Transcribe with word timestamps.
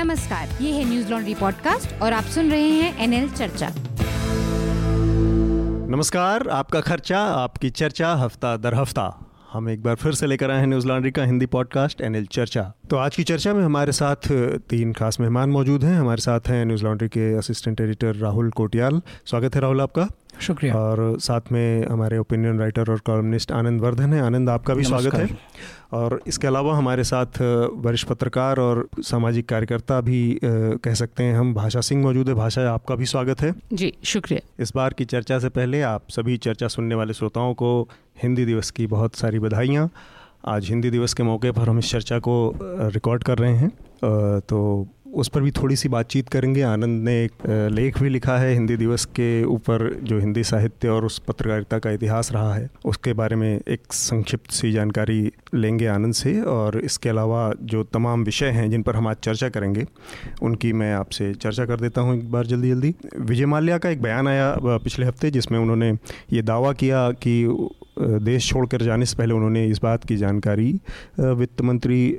नमस्कार, 0.00 0.48
ये 0.60 0.70
है 0.72 0.84
न्यूज़ 0.84 1.10
लॉन्ड्री 1.10 1.34
पॉडकास्ट 1.34 2.02
और 2.02 2.12
आप 2.12 2.24
सुन 2.24 2.50
रहे 2.50 2.68
हैं 2.68 2.98
एनएल 2.98 3.28
चर्चा। 3.30 3.68
नमस्कार, 5.90 6.48
आपका 6.48 6.80
खर्चा, 6.80 7.18
आपकी 7.20 7.70
चर्चा, 7.70 8.12
हफ़्ता 8.14 8.56
दर 8.56 8.74
हफ़्ता। 8.74 9.04
हम 9.52 9.68
एक 9.68 9.82
बार 9.82 9.94
फिर 9.94 10.12
से 10.12 10.26
लेकर 10.26 10.50
आए 10.50 10.58
हैं 10.58 10.66
न्यूज़ 10.66 10.86
लॉन्ड्री 10.86 11.10
का 11.10 11.24
हिंदी 11.24 11.46
पॉडकास्ट, 11.46 12.00
एनएल 12.00 12.26
चर्चा। 12.26 12.62
तो 12.90 12.96
आज 12.96 13.16
की 13.16 13.24
चर्चा 13.24 13.54
में 13.54 13.62
हमारे 13.64 13.92
साथ 13.92 14.28
तीन 14.70 14.92
खास 14.92 15.20
मेहमान 15.20 15.50
मौजूद 15.50 15.84
हैं। 15.84 15.98
हमारे 15.98 16.20
साथ 16.20 16.48
हैं 16.48 16.64
न्यूज़ 16.64 16.84
लॉन्ड्री 16.84 17.08
के 17.08 17.34
असिस्टेंट 17.34 17.80
एडिटर 17.80 18.16
राहुल 18.16 18.50
कोटियाल। 18.50 19.00
स्वागत 19.26 19.54
है 19.54 19.60
राहुल 19.60 19.80
आपका। 19.80 20.08
शुक्रिया। 20.40 20.74
और 20.74 21.16
साथ 21.20 21.52
में 21.52 21.86
हमारे 21.86 22.18
ओपिनियन 22.18 22.58
राइटर 22.58 22.90
और 22.90 22.98
कॉलमनिस्ट 22.98 23.52
आनंद 23.52 23.80
वर्धन 23.80 24.12
है। 24.12 24.20
आनंद 24.22 24.50
आपका 24.50 24.74
भी 24.74 24.84
स्वागत 24.84 25.14
है। 25.14 25.28
और 25.92 26.20
इसके 26.26 26.46
अलावा 26.46 26.76
हमारे 26.76 27.04
साथ 27.04 27.40
वरिष्ठ 27.76 28.06
पत्रकार 28.06 28.60
और 28.60 28.86
सामाजिक 29.00 29.48
कार्यकर्ता 29.48 30.00
भी 30.00 30.38
कह 30.44 30.94
सकते 30.94 31.24
हैं। 31.24 31.34
हम 31.34 31.52
भाषा 31.54 31.80
सिंह 31.80 32.02
मौजूद 32.02 32.28
है। 32.28 32.34
भाषा 32.34 32.70
आपका 32.72 32.94
भी 32.94 33.06
स्वागत 33.06 33.40
है। 33.40 33.54
जी 33.72 33.92
शुक्रिया। 34.04 34.40
इस 34.60 34.72
बार 34.76 34.92
की 34.92 35.04
चर्चा 35.04 35.38
से 35.38 35.48
पहले 35.48 35.82
आप 35.82 36.02
सभी 36.10 36.36
चर्चा 36.38 36.68
सुनने 36.68 36.94
वाले 36.94 37.12
श्रोताओं 37.12 37.54
को 37.54 37.88
हिंदी 38.22 38.44
दिवस 38.44 38.70
की 38.70 38.86
बहुत 38.86 39.16
सारी 39.16 39.38
बधाइयाँ। 39.38 39.88
आज 40.48 40.68
हिंदी 40.68 40.90
दिवस 40.90 41.14
के 41.14 41.22
मौके 41.22 41.50
पर 41.50 41.68
हम 41.68 41.78
इस 41.78 41.90
चर्चा 41.90 42.18
को 42.18 42.34
रिकॉर्ड 42.62 43.22
कर 43.22 43.38
रहे 43.38 43.56
हैं। 43.56 43.70
तो 44.40 44.86
उस 45.12 45.28
पर 45.28 45.40
भी 45.40 45.50
थोड़ी 45.52 45.76
सी 45.76 45.88
बातचीत 45.88 46.28
करेंगे। 46.28 46.62
आनंद 46.62 47.02
ने 47.04 47.14
एक 47.24 47.46
लेख 47.72 47.98
भी 47.98 48.08
लिखा 48.08 48.36
है 48.38 48.52
हिंदी 48.52 48.76
दिवस 48.76 49.04
के 49.10 49.42
ऊपर, 49.44 49.88
जो 50.02 50.18
हिंदी 50.18 50.44
साहित्य 50.44 50.88
और 50.88 51.04
उस 51.04 51.18
पत्रकारिता 51.18 51.78
का 51.78 51.90
इतिहास 51.90 52.32
रहा 52.32 52.54
है। 52.54 52.68
उसके 52.84 53.12
बारे 53.12 53.36
में 53.36 53.48
एक 53.48 53.92
संक्षिप्त 53.92 54.50
सी 54.52 54.72
जानकारी 54.72 55.20
लेंगे 55.54 55.86
आनंद 55.86 56.14
से 56.14 56.40
और 56.42 56.80
इसके 56.80 57.08
अलावा 57.08 57.52
जो 57.64 57.82
तमाम 57.84 58.24
विषय 58.24 58.50
हैं 58.50 58.70
जिन 58.70 58.82
पर 58.82 58.96
हम 58.96 59.08
आज 59.08 59.16
चर्चा 59.22 59.48
करेंगे, 59.48 59.86
उनकी 60.42 60.72
मैं 60.72 60.92
आपसे 60.94 61.32
चर्चा 61.34 61.66
कर 61.66 61.80
देता 61.80 62.00
हूँ 62.00 62.16
एक 62.16 62.30
बार 62.32 62.46
जल्दी 62.46 62.70
जल्दी। 62.70 62.94
विजय 63.20 63.46
माल्या 63.46 63.78
का 63.78 63.90
एक 63.90 64.02
बयान 64.02 64.28
आया 64.28 64.54
पिछले 64.62 65.06
हफ़्ते, 65.06 65.30
जिसमें 65.30 65.58
उन्होंने 65.58 65.92
ये 66.32 66.42
दावा 66.44 66.72
किया 66.74 67.10
कि 67.12 67.68
देश 67.98 68.48
छोड़कर 68.48 68.82
जाने 68.82 69.06
से 69.06 69.16
पहले 69.16 69.34
उन्होंने 69.34 69.66
इस 69.66 69.80
बात 69.82 70.04
की 70.04 70.16
जानकारी 70.16 70.72
वित्त 71.20 71.60
मंत्री 71.62 72.10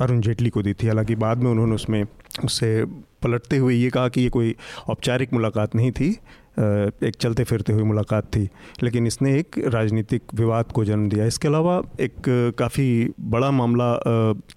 अरुण 0.00 0.20
जेटली 0.20 0.50
को 0.50 0.62
दी 0.62 0.72
थी। 0.72 0.86
हालाँकि 0.86 1.14
बाद 1.16 1.38
में 1.38 1.50
उन्होंने 1.50 1.74
उसमें 1.74 2.04
उससे 2.44 2.84
पलटते 3.22 3.56
हुए 3.56 3.74
ये 3.74 3.90
कहा 3.90 4.08
कि 4.08 4.20
ये 4.20 4.28
कोई 4.28 4.54
औपचारिक 4.88 5.32
मुलाकात 5.32 5.74
नहीं 5.74 5.92
थी 5.92 6.10
एक 6.58 7.16
चलते 7.20 7.44
फिरते 7.44 7.72
हुए 7.72 7.82
मुलाकात 7.82 8.24
थी, 8.26 8.48
लेकिन 8.82 9.06
इसने 9.06 9.34
एक 9.38 9.58
राजनीतिक 9.66 10.22
विवाद 10.34 10.70
को 10.72 10.84
जन्म 10.84 11.08
दिया। 11.08 11.24
इसके 11.26 11.48
अलावा 11.48 11.82
एक 12.00 12.28
काफ़ी 12.58 12.86
बड़ा 13.20 13.50
मामला 13.50 13.92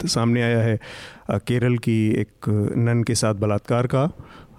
सामने 0.05 0.41
आया 0.41 0.59
है 0.59 0.80
केरल 1.31 1.77
की 1.77 1.97
एक 2.11 2.49
नन 2.77 3.03
के 3.03 3.16
साथ 3.16 3.36
बलात्कार 3.36 3.88
का 3.88 4.09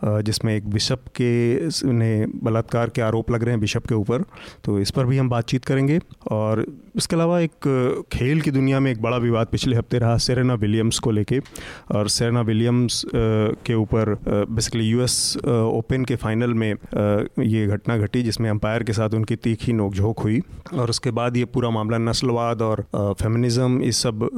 जिसमें 0.04 0.54
एक 0.56 0.68
बिशप 0.70 1.04
के 1.20 1.92
ने 1.92 2.26
बलात्कार 2.44 2.88
के 2.88 3.02
आरोप 3.02 3.30
लग 3.30 3.42
रहे 3.42 3.52
हैं 3.52 3.60
बिशप 3.60 3.86
के 3.86 3.94
ऊपर 3.94 4.24
तो 4.64 4.78
इस 4.80 4.90
पर 4.90 5.04
भी 5.04 5.18
हम 5.18 5.28
बातचीत 5.28 5.64
करेंगे। 5.64 5.98
और 6.30 6.64
इसके 6.96 7.16
अलावा 7.16 7.40
एक 7.40 8.06
खेल 8.12 8.40
की 8.40 8.50
दुनिया 8.50 8.80
में 8.80 8.90
एक 8.92 9.02
बड़ा 9.02 9.16
विवाद 9.16 9.46
पिछले 9.46 9.76
हफ़्ते 9.76 9.98
रहा, 9.98 10.16
सेरेना 10.18 10.54
विलियम्स 10.54 10.98
को 10.98 11.10
लेके। 11.10 11.40
और 11.90 12.08
सेरेना 12.08 12.40
विलियम्स 12.40 13.04
के 13.14 13.74
ऊपर 13.74 14.14
बेसिकली 14.28 14.84
यूएस 14.84 15.36
ओपन 15.46 16.04
के 16.04 16.16
फाइनल 16.16 16.54
में 16.54 16.70
ये 17.44 17.66
घटना 17.66 17.96
घटी 17.98 18.22
जिसमें 18.22 18.50
अंपायर 18.50 18.82
के 18.82 18.92
साथ 18.92 19.14
उनकी 19.14 19.36
तीखी 19.36 19.72
नोकझोंक 19.72 20.18
हुई। 20.18 20.40
और 20.74 20.90
उसके 20.90 21.10
बाद 21.10 21.36
ये 21.36 21.44
पूरा 21.44 21.70
मामला 21.70 21.98
नस्लवाद 22.00 22.62
और 22.62 22.86
फेमिनिज्म 22.96 23.82
इस 23.82 24.02
सब 24.02 24.28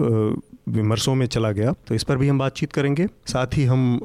विमर्शों 0.66 1.14
में 1.14 1.26
चला 1.26 1.50
गया। 1.52 1.72
तो 1.88 1.94
इस 1.94 2.02
पर 2.02 2.16
भी 2.16 2.28
हम 2.28 2.38
बातचीत 2.38 2.72
करेंगे। 2.72 3.06
साथ 3.26 3.56
ही 3.56 3.64
हम 3.64 3.98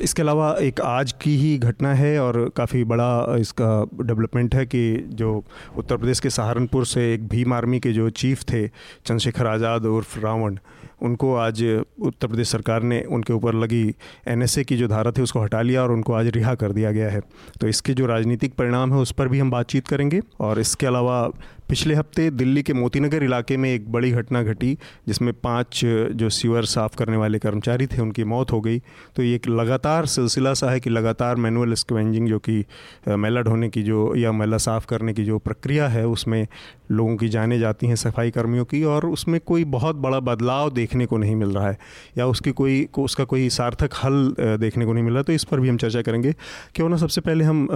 इसके 0.00 0.22
अलावा 0.22 0.54
एक 0.60 0.80
आज 0.80 1.12
की 1.12 1.36
ही 1.36 1.56
घटना 1.58 1.92
है 1.94 2.18
और 2.20 2.48
काफ़ी 2.56 2.84
बड़ा 2.84 3.36
इसका 3.38 3.68
डेवलपमेंट 4.02 4.54
है 4.54 4.64
कि 4.66 4.96
जो 5.12 5.42
उत्तर 5.76 5.96
प्रदेश 5.96 6.20
के 6.20 6.30
सहारनपुर 6.30 6.86
से 6.86 7.12
एक 7.14 7.28
भीम 7.28 7.52
आर्मी 7.54 7.80
के 7.80 7.92
जो 7.92 8.08
चीफ 8.12 8.42
थे, 8.42 8.66
चंद्रशेखर 8.68 9.46
आज़ाद 9.46 9.86
उर्फ़ 9.86 10.18
रावण, 10.20 10.58
उनको 11.02 11.34
आज 11.36 11.62
उत्तर 11.62 12.26
प्रदेश 12.26 12.48
सरकार 12.48 12.82
ने 12.82 13.00
उनके 13.06 13.32
ऊपर 13.32 13.54
लगी 13.54 13.84
एनएसए 14.28 14.64
की 14.64 14.76
जो 14.76 14.86
धारा 14.88 15.10
थी 15.10 15.22
उसको 15.22 15.40
हटा 15.40 15.60
लिया 15.62 15.82
और 15.82 15.92
उनको 15.92 16.12
आज 16.12 16.26
रिहा 16.26 16.54
कर 16.54 16.72
दिया 16.72 16.92
गया 16.92 17.10
है। 17.10 17.20
तो 17.60 17.68
इसके 17.68 17.94
जो 17.94 18.06
राजनीतिक 18.06 18.54
परिणाम 18.54 18.92
है 18.94 18.98
उस 18.98 19.12
पर 19.12 19.28
भी 19.28 19.38
हम 19.38 19.50
बातचीत 19.50 19.88
करेंगे 19.88 20.20
और 20.40 20.60
इसके 20.60 20.86
अलावा 20.86 21.28
पिछले 21.68 21.94
हफ़्ते 21.94 22.30
दिल्ली 22.32 22.62
के 22.62 22.72
मोतीनगर 22.72 23.22
इलाके 23.22 23.56
में 23.56 23.72
एक 23.72 23.90
बड़ी 23.92 24.10
घटना 24.12 24.42
घटी, 24.42 24.72
जिसमें 25.08 25.32
पाँच 25.34 25.80
जो 26.14 26.28
सीवर 26.30 26.64
साफ़ 26.66 26.96
करने 26.96 27.16
वाले 27.16 27.38
कर्मचारी 27.38 27.86
थे, 27.86 28.00
उनकी 28.02 28.24
मौत 28.24 28.52
हो 28.52 28.60
गई। 28.60 28.78
तो 29.16 29.22
ये 29.22 29.34
एक 29.34 29.48
लगातार 29.48 30.06
सिलसिला 30.06 30.52
सा 30.54 30.70
है 30.70 30.80
कि 30.80 30.90
लगातार 30.90 31.36
मैनुअल 31.36 31.74
स्क्वेंजिंग 31.74 32.28
जो 32.28 32.38
कि 32.38 32.64
मैला 33.08 33.42
ढोने 33.42 33.68
की 33.68 33.82
जो 33.82 34.14
या 34.16 34.32
मैला 34.32 34.58
साफ़ 34.58 34.86
करने 34.86 35.14
की 35.14 35.24
जो 35.24 35.38
प्रक्रिया 35.38 35.88
है, 35.88 36.06
उसमें 36.06 36.46
लोगों 36.90 37.16
की 37.16 37.28
जाने 37.28 37.58
जाती 37.58 37.86
हैं 37.86 37.96
सफ़ाई 37.96 38.30
कर्मियों 38.30 38.64
की, 38.64 38.82
और 38.84 39.06
उसमें 39.06 39.40
कोई 39.40 39.64
बहुत 39.66 39.96
बड़ा 39.96 40.20
बदलाव 40.20 40.70
देखने 40.70 41.06
को 41.06 41.16
नहीं 41.18 41.34
मिल 41.36 41.48
रहा 41.48 41.68
है, 41.68 41.78
या 42.18 42.26
उसकी 42.26 42.50
कोई, 42.52 42.82
को, 42.92 43.04
उसका 43.04 43.24
कोई 43.24 43.48
सार्थक 43.50 43.94
हल 44.04 44.34
देखने 44.60 44.84
को 44.86 44.92
नहीं 44.92 45.04
मिल 45.04 45.14
रहा। 45.14 45.22
तो 45.22 45.32
इस 45.32 45.44
पर 45.44 45.60
भी 45.60 45.68
हम 45.68 45.76
चर्चा 45.76 46.02
करेंगे। 46.02 46.34
क्यों 46.74 46.88
ना 46.88 46.96
सबसे 46.96 47.20
पहले 47.20 47.44
हम 47.44 47.66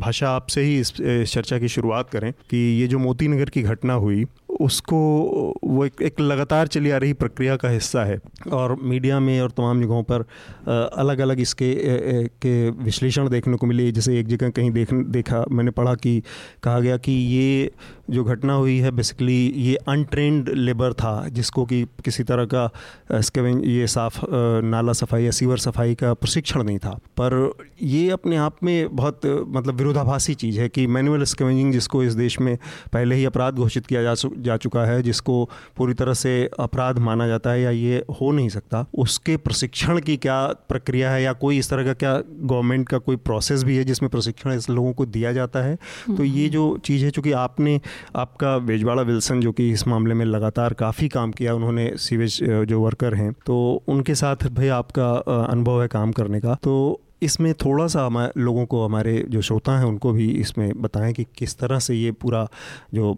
भाषा 0.00 0.30
आपसे 0.30 0.62
ही 0.62 0.78
इस 0.80 0.92
चर्चा 1.32 1.58
की 1.58 1.68
शुरुआत 1.68 2.10
करें 2.10 2.32
कि 2.50 2.56
ये 2.80 2.86
जो 2.86 2.98
मोती 2.98 3.28
नगर 3.32 3.48
की 3.48 3.62
घटना 3.62 3.94
हुई। 3.94 4.24
उसको 4.60 4.98
वो 5.64 5.84
एक, 5.84 6.02
एक 6.02 6.20
लगातार 6.20 6.66
चली 6.66 6.90
आ 6.90 6.96
रही 6.96 7.12
प्रक्रिया 7.14 7.56
का 7.56 7.68
हिस्सा 7.68 8.04
है। 8.04 8.18
और 8.52 8.76
मीडिया 8.82 9.20
में 9.20 9.40
और 9.40 9.50
तमाम 9.50 9.82
जगहों 9.82 10.02
पर 10.02 10.24
अलग 10.94 11.18
अलग 11.18 11.40
इसके 11.40 11.74
के 12.42 12.70
विश्लेषण 12.84 13.28
देखने 13.28 13.56
को 13.56 13.66
मिले। 13.66 13.90
जैसे 13.92 14.18
एक 14.20 14.26
जगह 14.28 14.50
कहीं 14.50 14.70
देख 14.70 14.92
देखा 14.92 15.44
मैंने 15.50 15.70
पढ़ा 15.70 15.94
कि 15.94 16.22
कहा 16.62 16.78
गया 16.80 16.96
कि 16.96 17.12
ये 17.12 17.70
जो 18.10 18.24
घटना 18.24 18.54
हुई 18.54 18.78
है 18.78 18.90
बेसिकली 18.90 19.40
ये 19.56 19.74
अनट्रेंड 19.88 20.48
लेबर 20.48 20.92
था 20.92 21.28
जिसको 21.28 21.64
कि 21.64 21.82
किसी 22.04 22.22
तरह 22.22 22.44
का 22.44 23.20
स्केवें 23.20 23.52
ये 23.54 23.86
साफ़ 23.86 24.20
नाला 24.64 24.92
सफ़ाई 24.92 25.24
या 25.24 25.30
सीवर 25.30 25.58
सफ़ाई 25.58 25.94
का 25.94 26.12
प्रशिक्षण 26.14 26.62
नहीं 26.62 26.78
था। 26.78 26.90
पर 27.20 27.52
ये 27.82 28.08
अपने 28.10 28.36
आप 28.36 28.56
में 28.62 28.96
बहुत 28.96 29.26
मतलब 29.26 29.74
विरोधाभासी 29.74 30.34
चीज़ 30.34 30.60
है 30.60 30.68
कि 30.68 30.86
मैनुअल 30.86 31.24
स्केवेंजिंग 31.24 31.72
जिसको 31.72 32.02
इस 32.02 32.14
देश 32.14 32.40
में 32.40 32.56
पहले 32.92 33.14
ही 33.14 33.24
अपराध 33.24 33.54
घोषित 33.54 33.86
किया 33.86 34.02
जा 34.02 34.14
जा 34.42 34.56
चुका 34.56 34.84
है, 34.84 35.02
जिसको 35.02 35.44
पूरी 35.76 35.94
तरह 35.94 36.14
से 36.14 36.32
अपराध 36.60 36.98
माना 37.00 37.26
जाता 37.26 37.50
है 37.50 37.60
या 37.62 37.70
ये 37.70 38.04
हो 38.12 38.30
नहीं 38.32 38.48
सकता, 38.48 38.84
उसके 38.94 39.36
प्रशिक्षण 39.38 40.00
की 40.00 40.16
क्या 40.16 40.46
प्रक्रिया 40.68 41.10
है 41.10 41.22
या 41.22 41.32
कोई 41.34 41.58
इस 41.58 41.70
तरह 41.70 41.84
का 41.84 41.92
क्या 41.94 42.16
गवर्नमेंट 42.28 42.88
का 42.88 42.98
कोई 42.98 43.16
प्रोसेस 43.18 43.62
भी 43.62 43.76
है 43.76 43.84
जिसमें 43.84 44.08
प्रशिक्षण 44.10 44.52
इस 44.52 44.68
लोगों 44.70 44.92
को 44.92 45.06
दिया 45.08 45.32
जाता 45.32 45.62
है? 45.62 45.76
तो 46.08 46.24
ये 46.24 46.48
जो 46.48 46.76
चीज़ 46.84 47.04
है, 47.04 47.10
चूँकि 47.10 47.32
आपने, 47.34 47.80
आपका 48.16 48.56
वेजवाड़ा 48.56 49.02
विल्सन 49.02 49.40
जो 49.40 49.52
कि 49.52 49.70
इस 49.70 49.86
मामले 49.88 50.14
में 50.14 50.24
लगातार 50.26 50.74
काफ़ी 50.74 51.08
काम 51.08 51.32
किया, 51.32 51.54
उन्होंने 51.54 51.90
सीवेज 51.98 52.38
जो 52.42 52.80
वर्कर 52.80 53.14
हैं 53.14 53.32
तो 53.46 53.82
उनके 53.88 54.14
साथ 54.14 54.48
भाई 54.48 54.68
आपका 54.72 55.10
अनुभव 55.42 55.82
है 55.82 55.88
काम 55.88 56.12
करने 56.12 56.40
का। 56.40 56.54
तो 56.54 57.00
इसमें 57.22 57.52
थोड़ा 57.54 57.86
सा 57.86 58.04
हमारे 58.06 58.40
लोगों 58.40 58.64
को 58.66 58.84
हमारे 58.84 59.24
जो 59.28 59.40
श्रोता 59.42 59.78
हैं, 59.78 59.84
उनको 59.84 60.12
भी 60.12 60.28
इसमें 60.30 60.80
बताएँ 60.82 61.12
कि 61.12 61.26
किस 61.38 61.58
तरह 61.58 61.78
से 61.78 61.94
ये 61.94 62.12
पूरा 62.12 62.46
जो 62.94 63.16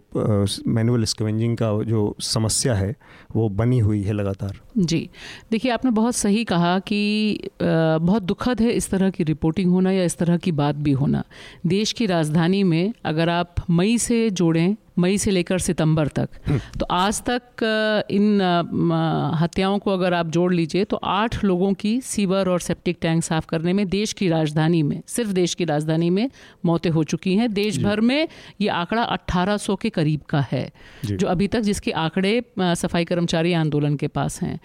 मैनुअल 0.67 1.03
स्कवेंजिंग 1.03 1.57
का 1.57 1.71
जो 1.83 2.15
समस्या 2.19 2.75
है, 2.75 2.95
वो 3.35 3.49
बनी 3.49 3.79
हुई 3.79 4.01
है 4.01 4.13
लगातार। 4.13 4.59
जी। 4.77 5.09
देखिए, 5.51 5.71
आपने 5.71 5.91
बहुत 5.91 6.15
सही 6.15 6.43
कहा 6.43 6.77
कि 6.79 7.49
बहुत 7.61 8.23
दुखद 8.23 8.61
है 8.61 8.71
इस 8.71 8.89
तरह 8.89 9.09
की 9.09 9.23
रिपोर्टिंग 9.23 9.71
होना 9.71 9.91
या 9.91 10.03
इस 10.03 10.17
तरह 10.17 10.37
की 10.37 10.51
बात 10.53 10.75
भी 10.75 10.91
होना। 10.91 11.23
देश 11.65 11.91
की 11.91 12.05
राजधानी 12.05 12.63
में 12.63 12.93
अगर 13.05 13.29
आप 13.29 13.55
मई 13.69 13.97
से 13.97 14.29
जोड़ें 14.29 14.75
मई 14.97 15.17
से 15.17 15.31
लेकर 15.31 15.59
सितंबर 15.59 16.07
तक। 16.07 16.29
हम्म। 16.47 16.59
तो 16.79 16.85
आज 16.91 17.21
तक 17.29 17.63
इन 18.11 18.41
हत्याओं 19.39 19.77
को 19.79 19.91
अगर 19.91 20.13
आप 20.13 20.27
जोड़ 20.27 20.53
लीजिए 20.53 20.83
तो 20.83 20.97
आठ 21.05 21.43
लोगों 21.43 21.73
की 21.73 21.99
सीवर 22.01 22.49
और 22.49 22.59
सेप्टिक 22.59 22.97
टैंक 23.01 23.23
साफ़ 23.23 23.45
करने 23.45 23.73
में 23.73 23.87
देश 23.89 24.13
की 24.13 24.29
राजधानी 24.29 24.81
में 24.83 25.01
सिर्फ़ 25.07 25.31
देश 25.31 25.53
की 25.53 25.65
राजधानी 25.65 26.09
में 26.09 26.29
मौतें 26.65 26.89
हो 26.89 27.03
चुकी 27.05 27.35
हैं। 27.35 27.51
देश 27.53 27.77
भर 27.79 28.01
में 28.01 28.27
ये 28.61 28.67
आंकड़ा 28.69 29.03
1800 29.03 29.75
के 29.75 29.89
करीब 29.89 30.21
का 30.29 30.45
है 30.51 30.69
जो। 31.05 31.27
अभी 31.27 31.47
तक 31.47 31.59
जिसके 31.61 31.91
आंकड़े 31.91 32.33
सफ़ाई 32.59 33.05
कर्मचारी 33.05 33.53
आंदोलन 33.53 33.95
के 33.95 34.07
पास 34.09 34.41
हैं। 34.41 34.59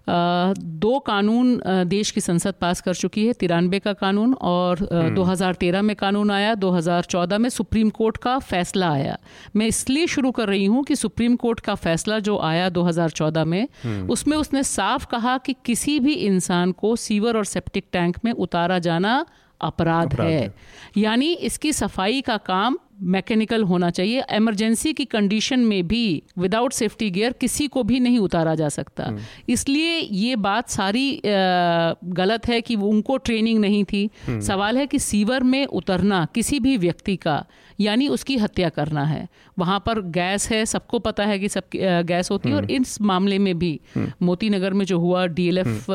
दो 0.80 0.98
कानून 0.98 1.60
देश 1.88 2.10
की 2.10 2.20
संसद 2.20 2.54
पास 2.60 2.80
कर 2.80 2.94
चुकी 2.94 3.26
है 3.26 3.32
तिरानवे 3.32 3.78
का 3.78 3.92
कानून 3.94 4.34
और 4.34 4.86
2013 5.14 5.78
हम्म। 5.78 5.86
में 5.86 5.96
कानून 5.96 6.30
आया 6.30 6.54
2014 6.56 7.38
में 7.38 7.48
सुप्रीम 7.48 7.90
कोर्ट 7.90 8.16
का 8.16 8.38
फैसला 8.40 8.90
आया। 8.92 9.18
मैं 9.56 9.66
इसलिए 9.66 10.06
शुरू 10.20 10.30
कर 10.36 10.48
रही 10.48 10.64
हूँ 10.66 10.82
कि 10.84 10.96
सुप्रीम 10.96 11.36
कोर्ट 11.36 11.60
का 11.60 11.74
फैसला 11.76 12.18
जो 12.20 12.36
आया 12.44 12.68
2014 12.70 13.44
में 13.44 13.62
हम्म। 13.82 14.10
उसमें 14.12 14.36
उसने 14.36 14.62
साफ़ 14.64 15.06
कहा 15.06 15.36
कि 15.38 15.54
किसी 15.64 15.98
भी 16.00 16.12
इंसान 16.26 16.72
को 16.74 16.94
सीवर 16.98 17.36
और 17.36 17.44
सेप्टिक 17.46 17.84
टैंक 17.92 18.18
में 18.24 18.32
उतारा 18.34 18.78
जाना 18.78 19.14
अपराध, 19.60 20.20
है, 20.20 20.30
है। 20.32 20.54
यानी 20.96 21.32
इसकी 21.48 21.72
सफ़ाई 21.72 22.20
का 22.20 22.36
काम 22.44 22.78
मैकेनिकल 23.02 23.62
होना 23.62 23.90
चाहिए 23.90 24.22
इमरजेंसी 24.32 24.92
की 24.92 25.04
कंडीशन 25.04 25.60
में 25.60 25.86
भी 25.88 26.22
विदाउट 26.38 26.72
सेफ्टी 26.72 27.10
गियर 27.10 27.32
किसी 27.32 27.66
को 27.66 27.82
भी 27.82 28.00
नहीं 28.00 28.18
उतारा 28.18 28.54
जा 28.54 28.68
सकता 28.68 29.04
हम्म। 29.04 29.20
इसलिए 29.48 29.98
ये 29.98 30.36
बात 30.38 30.68
सारी 30.70 31.06
गलत 31.24 32.48
है 32.48 32.60
कि 32.60 32.76
उनको 32.90 33.16
ट्रेनिंग 33.18 33.58
नहीं 33.60 33.84
थी 33.84 34.08
हम्म। 34.26 34.40
सवाल 34.40 34.78
है 34.78 34.86
कि 34.86 34.98
सीवर 34.98 35.42
में 35.44 35.64
उतरना 35.66 36.26
किसी 36.34 36.60
भी 36.60 36.76
व्यक्ति 36.76 37.16
का 37.16 37.44
यानी 37.78 38.08
उसकी 38.08 38.36
हत्या 38.36 38.68
करना 38.68 39.04
है 39.04 39.26
वहाँ 39.60 39.78
पर 39.86 40.00
गैस 40.12 40.48
है 40.50 40.64
सबको 40.66 40.98
पता 41.00 41.24
है 41.24 41.38
कि 41.38 41.48
सब 41.48 41.76
गैस 42.06 42.30
होती 42.30 42.48
है 42.48 42.54
और 42.56 42.64
हम्म। 42.64 42.82
इस 42.82 43.00
मामले 43.02 43.38
में 43.38 43.58
भी 43.58 43.72
हम्म। 43.94 44.12
मोती 44.22 44.50
नगर 44.50 44.72
में 44.72 44.84
जो 44.84 44.98
हुआ 44.98 45.26
डीएलएफ 45.30 45.86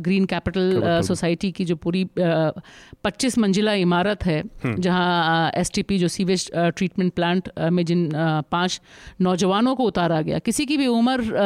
ग्रीन 0.00 0.24
कैपिटल 0.24 1.00
सोसाइटी 1.02 1.50
की 1.52 1.64
जो 1.64 1.76
पूरी 1.78 2.06
पच्चीस 2.16 3.38
मंजिला 3.38 3.74
इमारत 3.80 4.24
है 4.24 4.40
हम्म। 4.64 4.74
जहाँ 4.78 5.50
एसटीपी 5.56 5.98
जो 5.98 6.08
सीवेज 6.10 6.50
ट्रीटमेंट 6.54 7.12
प्लांट 7.14 7.48
में 7.72 7.84
जिन 7.84 8.08
पाँच 8.50 8.80
नौजवानों 9.20 9.74
को 9.74 9.84
उतारा 9.84 10.20
गया 10.22 10.38
किसी 10.40 10.66
की 10.66 10.76
भी 10.76 10.86
उम्र 10.88 11.38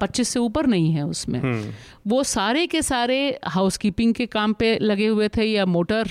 पच्चीस 0.00 0.28
से 0.28 0.40
ऊपर 0.40 0.66
नहीं 0.66 0.92
है 0.92 1.06
उसमें 1.06 1.40
वो 2.06 2.22
सारे 2.24 2.66
के 2.66 2.80
सारे 2.82 3.16
हाउसकीपिंग 3.48 4.14
के 4.14 4.26
काम 4.28 4.52
पे 4.52 4.76
लगे 4.82 5.06
हुए 5.06 5.28
थे 5.28 5.44
या 5.44 5.64
मोटर 5.66 6.08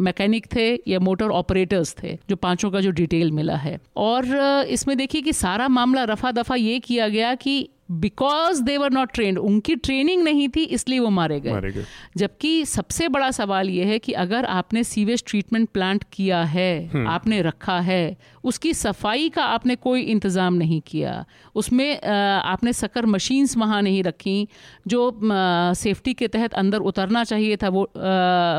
मैकेनिक 0.00 0.46
थे 0.54 0.66
या 0.88 1.00
मोटर 1.00 1.30
ऑपरेटर्स 1.32 1.94
थे 2.02 2.16
जो 2.30 2.36
पाँचों 2.38 2.70
का 2.70 2.80
जो 2.80 2.90
डिटेल 2.92 3.15
मिला 3.30 3.56
है। 3.56 3.78
और 3.96 4.26
इसमें 4.70 4.96
देखिए 4.96 5.22
कि 5.22 5.32
सारा 5.32 5.68
मामला 5.68 6.04
रफा 6.04 6.30
दफ़ा 6.32 6.54
ये 6.54 6.78
किया 6.78 7.08
गया 7.08 7.34
कि 7.34 7.68
because 7.90 8.62
they 8.62 8.76
were 8.76 8.92
not 8.92 9.12
trained 9.12 9.38
उनकी 9.38 9.74
ट्रेनिंग 9.76 10.22
नहीं 10.22 10.48
थी 10.48 10.62
इसलिए 10.64 10.98
वो 10.98 11.10
मारे 11.10 11.40
गए। 11.40 11.84
जबकि 12.16 12.64
सबसे 12.64 13.08
बड़ा 13.08 13.30
सवाल 13.30 13.68
ये 13.70 13.84
है 13.84 13.98
कि 13.98 14.12
अगर 14.12 14.44
आपने 14.44 14.84
सीवेज 14.84 15.22
ट्रीटमेंट 15.26 15.68
प्लांट 15.68 16.04
किया 16.12 16.42
है 16.44 16.86
हम्म। 16.88 17.06
आपने 17.08 17.40
रखा 17.42 17.78
है 17.80 18.16
उसकी 18.44 18.74
सफ़ाई 18.74 19.28
का 19.28 19.44
आपने 19.44 19.76
कोई 19.76 20.02
इंतज़ाम 20.02 20.54
नहीं 20.54 20.80
किया 20.80 21.24
उसमें 21.56 22.00
आपने 22.02 22.72
सकर 22.72 23.06
मशीन्स 23.08 23.56
वहाँ 23.56 23.80
नहीं 23.82 24.02
रखी 24.02 24.36
जो 24.86 25.00
सेफ्टी 25.76 26.14
के 26.14 26.28
तहत 26.28 26.54
अंदर 26.56 26.78
उतरना 26.88 27.24
चाहिए 27.24 27.56
था 27.56 27.68
वो 27.68 27.82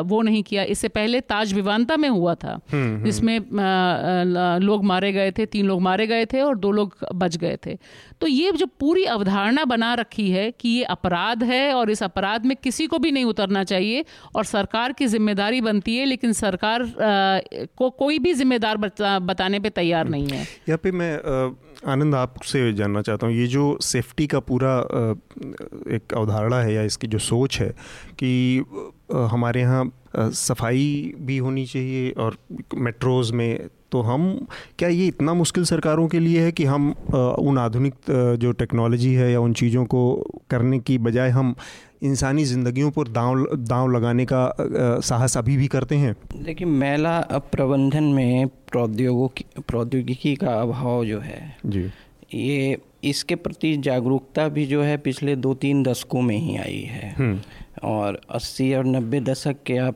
वो 0.07 0.21
नहीं 0.21 0.43
किया। 0.43 0.63
इससे 0.65 0.87
पहले 0.89 1.21
ताज 1.23 1.53
विवानता 1.53 1.97
में 1.97 2.09
हुआ 2.09 2.35
था 2.35 2.53
हम्म, 2.71 2.83
हम्म। 2.85 3.03
जिसमें 3.05 4.59
लोग 4.61 4.83
मारे 4.85 5.11
गए 5.13 5.31
थे 5.31 5.45
तीन 5.47 5.65
लोग 5.67 5.81
मारे 5.81 6.07
गए 6.07 6.25
थे 6.25 6.41
और 6.41 6.57
दो 6.57 6.71
लोग 6.71 6.95
बच 7.15 7.37
गए 7.37 7.57
थे। 7.65 7.77
तो 8.21 8.27
ये 8.27 8.51
जो 8.53 8.65
पूरी 8.79 9.03
अवधारणा 9.07 9.65
बना 9.65 9.93
रखी 9.95 10.29
है 10.31 10.49
कि 10.51 10.69
ये 10.69 10.83
अपराध 10.89 11.43
है 11.43 11.73
और 11.73 11.89
इस 11.91 12.03
अपराध 12.03 12.45
में 12.45 12.55
किसी 12.57 12.87
को 12.87 12.99
भी 12.99 13.11
नहीं 13.11 13.25
उतरना 13.25 13.63
चाहिए 13.65 14.05
और 14.35 14.45
सरकार 14.45 14.93
की 14.93 15.07
ज़िम्मेदारी 15.07 15.61
बनती 15.61 15.97
है 15.97 16.05
लेकिन 16.05 16.33
सरकार 16.33 16.91
को 17.77 17.89
कोई 17.91 18.19
भी 18.19 18.33
जिम्मेदार 18.33 18.77
बताने 18.77 19.59
पे 19.59 19.69
तैयार 19.71 20.07
नहीं 20.09 20.27
है। 20.27 20.41
यहाँ 20.41 20.77
पे 20.83 20.91
मैं 20.93 21.13
आनंद 21.87 22.15
आपसे 22.15 22.71
जानना 22.87 23.01
चाहता 23.01 23.27
हूँ 23.27 23.35
ये 23.35 23.47
जो 23.47 23.77
सेफ्टी 23.83 24.27
का 24.27 24.39
पूरा 24.41 24.73
एक 25.95 26.13
अवधारणा 26.15 26.61
है 26.61 26.73
या 26.73 26.83
इसकी 26.83 27.07
जो 27.07 27.19
सोच 27.19 27.59
है 27.59 27.69
कि 28.19 28.31
हमारे 29.11 29.61
यहाँ 29.61 29.91
सफ़ाई 30.17 31.13
भी 31.19 31.37
होनी 31.37 31.65
चाहिए 31.65 32.11
और 32.17 32.37
मेट्रोज़ 32.77 33.33
में 33.33 33.69
तो 33.91 34.01
हम 34.01 34.23
क्या 34.79 34.89
ये 34.89 35.07
इतना 35.07 35.33
मुश्किल 35.33 35.63
सरकारों 35.65 36.07
के 36.07 36.19
लिए 36.19 36.41
है 36.43 36.51
कि 36.51 36.63
हम 36.65 36.89
उन 37.39 37.57
आधुनिक 37.57 37.93
जो 38.39 38.51
टेक्नोलॉजी 38.53 39.13
है 39.13 39.31
या 39.31 39.39
उन 39.39 39.53
चीज़ों 39.53 39.85
को 39.85 40.01
करने 40.49 40.79
की 40.79 40.97
बजाय 40.97 41.29
हम 41.29 41.55
इंसानी 42.03 42.43
ज़िंदगियों 42.45 42.89
पर 42.91 43.07
दांव 43.07 43.45
दांव 43.59 43.87
लगाने 43.91 44.25
का 44.25 44.41
साहस 45.03 45.37
अभी 45.37 45.55
भी 45.57 45.67
करते 45.67 45.95
हैं? 45.95 46.15
देखिए 46.43 46.67
महिला 46.67 47.19
प्रबंधन 47.51 48.03
में 48.13 48.47
प्रौद्योगिकी 48.71 49.61
प्रौद्योगिकी 49.61 50.35
का 50.35 50.53
अभाव 50.61 51.05
जो 51.05 51.19
है 51.19 51.39
जी। 51.65 51.89
ये 52.33 52.77
इसके 53.03 53.35
प्रति 53.35 53.77
जागरूकता 53.77 54.47
भी 54.47 54.65
जो 54.65 54.81
है 54.83 54.97
पिछले 54.97 55.35
दो 55.35 55.53
तीन 55.53 55.83
दशकों 55.83 56.21
में 56.21 56.37
ही 56.37 56.57
आई 56.57 56.81
है। 56.81 57.15
हम्म। 57.17 57.39
और 57.83 58.21
80 58.35 58.73
और 58.75 58.85
90 58.85 59.19
दशक 59.19 59.55
के 59.65 59.77
आप 59.77 59.95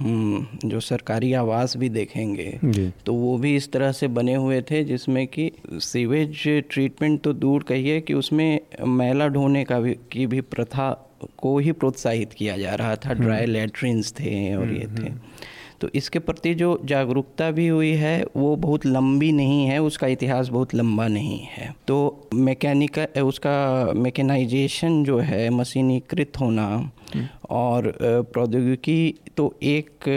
हम्म, 0.00 0.68
जो 0.68 0.80
सरकारी 0.80 1.32
आवास 1.32 1.76
भी 1.76 1.88
देखेंगे 1.88 2.58
तो 3.06 3.14
वो 3.14 3.38
भी 3.38 3.56
इस 3.56 3.72
तरह 3.72 3.92
से 3.92 4.08
बने 4.08 4.34
हुए 4.34 4.62
थे 4.62 4.84
जिसमें 4.84 5.26
कि 5.26 5.52
सीवेज 5.72 6.42
ट्रीटमेंट 6.48 7.20
तो 7.20 7.32
दूर 7.32 7.62
कहिए 7.62 8.00
कि 8.00 8.14
उसमें 8.14 8.60
मैला 8.86 9.28
ढोने 9.28 9.64
का 9.64 9.80
भी 9.80 9.96
की 10.12 10.26
भी 10.26 10.40
प्रथा 10.40 11.04
को 11.36 11.58
ही 11.58 11.72
प्रोत्साहित 11.72 12.32
किया 12.32 12.56
जा 12.56 12.74
रहा 12.74 12.96
था। 12.96 13.12
ड्राई 13.12 13.42
हम्म। 13.42 13.52
लेट्रिन्स 13.52 14.12
थे 14.12 14.54
और 14.54 14.72
ये 14.72 14.86
थे। 14.86 15.12
तो 15.80 15.88
इसके 15.94 16.18
प्रति 16.18 16.54
जो 16.54 16.78
जागरूकता 16.84 17.50
भी 17.50 17.66
हुई 17.68 17.92
है 17.94 18.24
वो 18.36 18.54
बहुत 18.56 18.86
लंबी 18.86 19.30
नहीं 19.32 19.64
है 19.66 19.78
उसका 19.82 20.06
इतिहास 20.06 20.48
बहुत 20.48 20.74
लंबा 20.74 21.06
नहीं 21.08 21.38
है 21.46 21.74
तो 21.88 22.28
मैकेनिकल 22.34 23.20
उसका 23.20 23.56
मैकेनाइजेशन 23.96 25.02
जो 25.04 25.18
है 25.18 25.48
मशीनीकृत 25.50 26.40
होना 26.40 26.66
हम्म। 27.14 27.26
और 27.50 27.92
प्रौद्योगिकी 28.02 29.14
तो 29.36 29.52
एक 29.62 30.08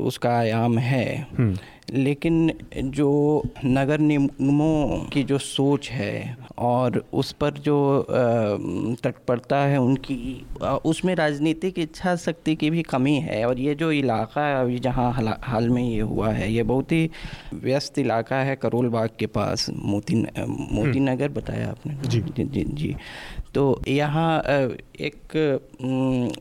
उसका 0.00 0.36
आयाम 0.38 0.78
है 0.78 1.06
हम्म। 1.38 1.56
लेकिन 1.92 2.52
जो 2.76 3.42
नगर 3.64 3.98
निगमों 3.98 4.98
की 5.08 5.22
जो 5.22 5.38
सोच 5.38 5.88
है 5.90 6.36
और 6.58 7.04
उस 7.12 7.32
पर 7.32 7.50
जो 7.58 7.76
तत्परता 9.02 9.56
है 9.56 9.80
उनकी 9.80 10.46
उसमें 10.84 11.14
राजनीतिक 11.14 11.78
इच्छा 11.78 12.14
शक्ति 12.16 12.54
की 12.56 12.70
भी 12.70 12.82
कमी 12.82 13.14
है। 13.20 13.44
और 13.44 13.60
ये 13.60 13.74
जो 13.74 13.90
इलाका 13.92 14.46
है 14.46 14.60
अभी 14.60 14.78
जहाँ 14.78 15.10
हाल 15.42 15.68
में 15.68 15.82
ये 15.82 16.00
हुआ 16.00 16.30
है 16.30 16.52
ये 16.52 16.62
बहुत 16.62 16.92
ही 16.92 17.10
व्यस्त 17.54 17.98
इलाका 17.98 18.36
है 18.36 18.56
करोल 18.56 18.88
बाग 18.88 19.10
के 19.18 19.26
पास। 19.26 19.66
मोती 19.70 20.16
मोती 20.16 20.98
हम्म। 20.98 21.10
नगर 21.10 21.28
बताया 21.28 21.68
आपने। 21.68 21.94
जी। 22.08 22.20
जी 22.20 22.44
जी, 22.44 22.64
जी। 22.64 22.94
तो 23.54 23.82
यहाँ 23.88 24.42
एक 25.00 25.18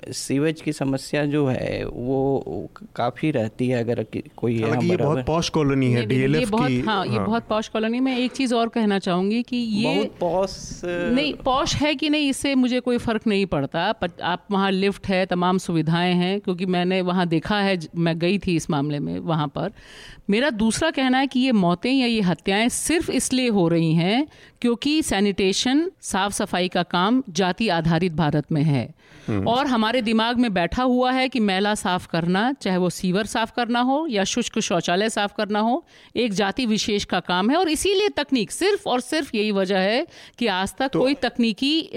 सीवेज 0.10 0.62
की 0.62 0.74
समस्या 0.74 1.25
जो 1.25 1.48
है 1.48 1.86
वो 1.86 2.69
काफ़ी 2.95 3.31
रहती 3.31 3.68
है 3.68 3.83
अगर 3.83 4.06
कोई 4.38 4.63
ये 4.63 4.98
बहुत 4.98 5.25
पॉश 5.25 5.50
कॉलोनी 5.50 5.92
है 5.92 6.06
डीएलएफ 6.06 6.50
की 6.54 6.81
हाँ 6.81 7.06
ये 7.06 7.18
हाँ। 7.18 7.25
बहुत 7.25 7.44
पॉश 7.50 7.68
कॉलोनी 7.68 8.00
में 8.00 8.18
एक 8.18 8.31
चीज़ 8.31 8.56
और 8.56 8.68
कहना 8.68 9.00
चाहूँगी 9.00 9.44
कि 9.44 9.57
ये 9.57 9.95
बहुत 9.95 10.07
पॉश 10.19 10.81
नहीं 10.86 11.33
पॉश 11.33 11.75
है 11.75 11.95
कि 11.95 12.10
नहीं 12.10 12.30
इससे 12.30 12.56
मुझे 12.56 12.80
कोई 12.80 12.98
फ़र्क 12.98 13.27
नहीं 13.27 13.45
पड़ता 13.45 13.92
पर 13.92 14.10
आप 14.24 14.45
वहाँ 14.51 14.71
लिफ्ट 14.71 15.07
है 15.07 15.25
तमाम 15.25 15.57
सुविधाएँ 15.57 16.13
हैं 16.13 16.39
क्योंकि 16.39 16.65
मैंने 16.65 17.01
वहाँ 17.01 17.27
देखा 17.27 17.60
है 17.60 17.80
मैं 17.95 18.19
गई 18.19 18.38
थी 18.38 18.56
इस 18.56 18.69
मामले 18.69 19.00
में 19.00 19.19
वहाँ 19.19 19.48
पर। 19.48 19.71
मेरा 20.30 20.50
दूसरा 20.50 20.92
कहना 20.92 21.18
है 21.18 21.27
कि 21.27 21.39
ये 21.39 21.51
मौतें 21.51 21.92
या 21.92 22.07
ये 22.07 22.21
हत्याएँ 22.21 22.69
सिर्फ़ 22.69 23.12
इसलिए 23.12 23.50
हो 23.50 23.68
रही 23.68 23.94
हैं 23.94 24.27
क्योंकि 24.62 25.01
सैनिटेशन 25.04 25.92
साफ़ 26.01 26.33
सफ़ाई 26.33 26.68
का 26.68 26.83
काम 26.83 27.02
जाति 27.29 27.69
आधारित 27.69 28.13
भारत 28.13 28.51
में 28.51 28.61
है। 28.63 28.94
हम्म। 29.27 29.47
और 29.47 29.67
हमारे 29.67 30.01
दिमाग 30.01 30.38
में 30.38 30.53
बैठा 30.53 30.83
हुआ 30.83 31.12
है 31.12 31.27
कि 31.29 31.39
मैला 31.39 31.74
साफ़ 31.75 32.07
करना 32.07 32.41
चाहे 32.53 32.77
वो 32.77 32.89
सीवर 32.89 33.25
साफ़ 33.25 33.51
करना 33.55 33.79
हो 33.79 34.05
या 34.10 34.24
शुष्क 34.24 34.60
शौचालय 34.60 35.10
साफ़ 35.10 35.33
करना 35.38 35.60
हो 35.60 35.86
एक 36.15 36.33
जाति 36.33 36.65
विशेष 36.65 37.05
का 37.05 37.19
काम 37.19 37.50
है। 37.50 37.57
और 37.57 37.69
इसीलिए 37.69 38.10
तकनीक 38.10 38.51
सिर्फ़ 38.51 38.89
और 38.89 39.00
सिर्फ़ 39.00 39.36
यही 39.36 39.51
वजह 39.51 39.79
है 39.79 40.05
कि 40.39 40.48
आज 40.48 40.74
तक 40.79 40.88
तो, 40.88 41.00
कोई 41.00 41.13
तकनीकी 41.13 41.79
आ, 41.81 41.91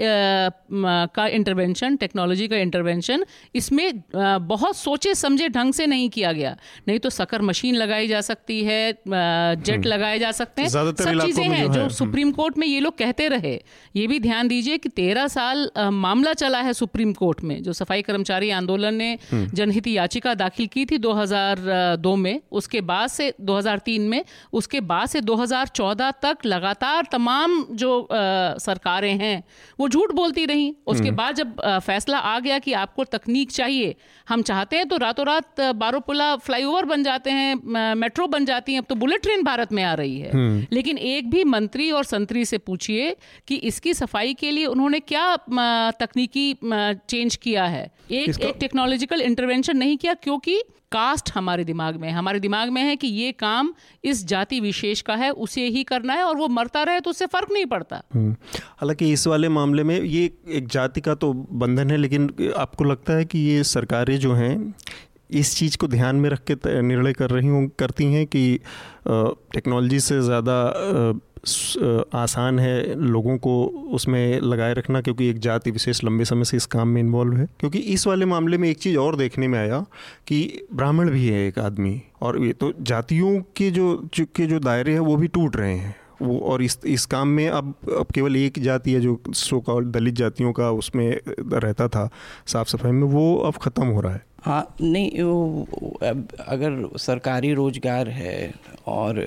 का 1.15 1.27
इंटरवेंशन 1.29 1.95
टेक्नोलॉजी 1.95 2.47
का 2.47 2.57
इंटरवेंशन 2.57 3.25
इसमें 3.55 3.87
आ, 4.15 4.37
बहुत 4.37 4.77
सोचे 4.77 5.15
समझे 5.15 5.49
ढंग 5.49 5.73
से 5.73 5.85
नहीं 5.85 6.09
किया 6.09 6.31
गया। 6.31 6.55
नहीं 6.87 6.99
तो 6.99 7.09
सकर 7.09 7.41
मशीन 7.41 7.75
लगाई 7.75 8.07
जा 8.07 8.21
सकती 8.21 8.63
है 8.63 8.81
जेट 8.97 9.75
हम्म। 9.75 9.87
लगाए 9.87 10.19
जा 10.19 10.31
सकते 10.31 10.61
हैं। 10.61 10.69
सब 10.69 10.95
चीज़ें 11.21 11.43
हैं 11.43 11.71
जो 11.71 11.87
सुप्रीम 11.89 12.31
कोर्ट 12.31 12.57
में 12.57 12.67
ये 12.67 12.79
लोग 12.79 12.97
कहते 12.97 13.27
रहे। 13.27 13.53
ये 13.95 14.07
भी 14.07 14.19
ध्यान 14.19 14.47
दीजिए 14.47 14.77
कि 14.77 14.89
तेरह 14.97 15.27
साल 15.29 15.69
मामला 15.95 16.33
चला 16.35 16.61
है 16.61 16.73
सुप्रीम 16.73 17.13
कोर्ट 17.13 17.43
में 17.43 17.61
जो 17.63 17.73
सफ़ाई 17.73 18.01
कर्मचारी 18.01 18.49
आंदोलन 18.51 18.95
ने 18.95 19.11
हम्म। 19.23 19.47
जनहित 19.53 19.87
याचिका 19.87 20.33
दाखिल 20.35 20.67
की 20.67 20.85
थी 20.85 20.97
2002 20.99 22.15
में 22.17 22.39
उसके 22.53 22.81
बाद 22.83 23.09
से 23.09 23.31
2003 23.43 24.07
में 24.09 24.23
उसके 24.53 24.81
बाद 24.83 25.07
से 25.07 25.21
2014 25.21 26.11
तक 26.21 26.45
लगातार 26.45 27.07
तमाम 27.11 27.63
जो 27.73 27.99
आ, 28.01 28.57
सरकारें 28.59 29.17
हैं 29.17 29.43
वो 29.79 29.87
झूठ 29.89 30.11
बोलती 30.13 30.45
रहीं 30.45 30.73
उसके 30.87 31.07
हम्म। 31.07 31.15
बाद 31.15 31.35
जब 31.35 31.61
आ, 31.61 31.79
फैसला 31.81 32.17
आ 32.19 32.39
गया 32.39 32.59
कि 32.59 32.73
आपको 32.75 33.03
तकनीक 33.07 33.51
चाहिए 33.51 33.95
हम 34.27 34.41
चाहते 34.43 34.75
हैं 34.75 34.87
तो 34.87 34.97
रातों 34.97 35.25
रात 35.25 35.61
बारोपुला 35.77 36.35
फ्लाईओवर 36.41 36.85
बन 36.85 37.03
जाते 37.03 37.31
हैं 37.31 37.93
मेट्रो 37.97 38.27
बन 38.29 38.45
जाती 38.45 38.71
हैं 38.71 38.79
अब 38.79 38.85
तो 38.89 38.95
बुलेट 38.97 39.23
ट्रेन 39.23 39.43
भारत 39.43 39.71
में 39.71 39.83
आ 39.83 39.93
रही 39.95 40.19
है 40.19 40.31
हम्म। 40.31 40.65
लेकिन 40.71 40.97
एक 41.07 41.29
भी 41.29 41.43
मंत्री 41.47 41.89
और 41.91 42.03
संतरी 42.05 42.45
से 42.45 42.57
पूछिए 42.59 43.15
कि 43.47 43.55
इसकी 43.67 43.93
सफ़ाई 43.95 44.33
के 44.35 44.51
लिए 44.51 44.65
उन्होंने 44.67 44.86
क्या 44.91 45.35
तकनीकी 45.99 46.53
चेंज 46.63 47.35
किया 47.35 47.65
है? 47.65 47.91
एक 48.11 48.41
एक 48.41 48.55
टेक्नोलॉजिकल 48.59 49.21
इंटरवेंशन 49.21 49.77
नहीं 49.77 49.97
किया 49.97 50.13
क्योंकि 50.13 50.61
कास्ट 50.91 51.31
हमारे 51.35 51.63
दिमाग 51.63 51.95
में 51.95 52.07
है। 52.07 52.13
हमारे 52.15 52.39
दिमाग 52.39 52.69
में 52.69 52.81
है 52.81 52.95
कि 52.95 53.07
ये 53.07 53.31
काम 53.31 53.73
इस 54.03 54.25
जाति 54.27 54.59
विशेष 54.59 55.01
का 55.01 55.15
है 55.15 55.29
उसे 55.31 55.65
ही 55.67 55.83
करना 55.83 56.13
है 56.13 56.23
और 56.23 56.37
वो 56.37 56.47
मरता 56.49 56.83
रहे 56.83 56.99
तो 56.99 57.09
उससे 57.09 57.25
फ़र्क 57.25 57.51
नहीं 57.51 57.65
पड़ता। 57.65 58.01
हम्म। 58.13 58.35
हालाँकि 58.53 59.11
इस 59.13 59.27
वाले 59.27 59.49
मामले 59.49 59.83
में 59.83 59.99
ये 59.99 60.23
एक 60.49 60.67
जाति 60.67 61.01
का 61.01 61.15
तो 61.15 61.33
बंधन 61.33 61.91
है 61.91 61.97
लेकिन 61.97 62.29
आपको 62.57 62.83
लगता 62.83 63.13
है 63.13 63.25
कि 63.25 63.39
ये 63.39 63.63
सरकारें 63.65 64.17
जो 64.19 64.33
हैं 64.33 64.73
इस 65.31 65.55
चीज़ 65.55 65.77
को 65.77 65.87
ध्यान 65.87 66.15
में 66.15 66.29
रख 66.29 66.43
के 66.51 66.81
निर्णय 66.81 67.13
कर 67.13 67.29
रही 67.29 67.47
हूँ 67.47 67.67
करती 67.79 68.05
हैं 68.13 68.25
कि 68.27 68.59
टेक्नोलॉजी 69.07 69.99
से 69.99 70.21
ज़्यादा 70.21 70.55
आसान 72.13 72.59
है 72.59 72.95
लोगों 73.01 73.37
को 73.37 73.53
उसमें 73.93 74.39
लगाए 74.41 74.73
रखना 74.73 75.01
क्योंकि 75.01 75.29
एक 75.29 75.39
जाति 75.39 75.71
विशेष 75.71 76.03
लंबे 76.03 76.25
समय 76.25 76.43
से 76.43 76.57
इस 76.57 76.65
काम 76.65 76.87
में 76.87 77.01
इन्वॉल्व 77.01 77.37
है। 77.37 77.47
क्योंकि 77.59 77.79
इस 77.79 78.07
वाले 78.07 78.25
मामले 78.25 78.57
में 78.57 78.69
एक 78.69 78.77
चीज़ 78.77 78.97
और 78.97 79.15
देखने 79.15 79.47
में 79.47 79.59
आया 79.59 79.79
कि 80.27 80.67
ब्राह्मण 80.73 81.09
भी 81.09 81.27
है 81.27 81.47
एक 81.47 81.59
आदमी 81.59 82.01
और 82.21 82.43
ये 82.45 82.53
तो 82.53 82.73
जातियों 82.81 83.39
के 83.57 83.69
जो 83.71 83.95
के 84.15 84.45
जो 84.45 84.59
दायरे 84.59 84.93
हैं 84.93 84.99
वो 84.99 85.15
भी 85.17 85.27
टूट 85.27 85.55
रहे 85.55 85.75
हैं। 85.75 85.95
वो 86.21 86.37
और 86.41 86.61
इस 86.63 86.79
इस 86.85 87.05
काम 87.05 87.27
में 87.27 87.47
अब 87.49 87.73
अब 87.97 88.07
केवल 88.15 88.35
एक 88.35 88.59
जाति 88.59 88.93
है 88.93 88.99
जो 88.99 89.19
सो 89.29 89.81
दलित 89.83 90.13
जातियों 90.13 90.53
का 90.53 90.69
उसमें 90.71 91.09
रहता 91.29 91.87
था 91.87 92.09
साफ़ 92.47 92.67
सफ़ाई 92.67 92.91
में, 92.91 93.03
वो 93.03 93.35
अब 93.37 93.53
ख़त्म 93.53 93.85
हो 93.85 94.01
रहा 94.01 94.13
है। 94.13 94.25
हाँ 94.47 94.75
नहीं 94.81 95.23
वो 95.23 95.99
अगर 96.47 96.97
सरकारी 96.97 97.53
रोज़गार 97.53 98.09
है 98.09 98.53
और 98.87 99.19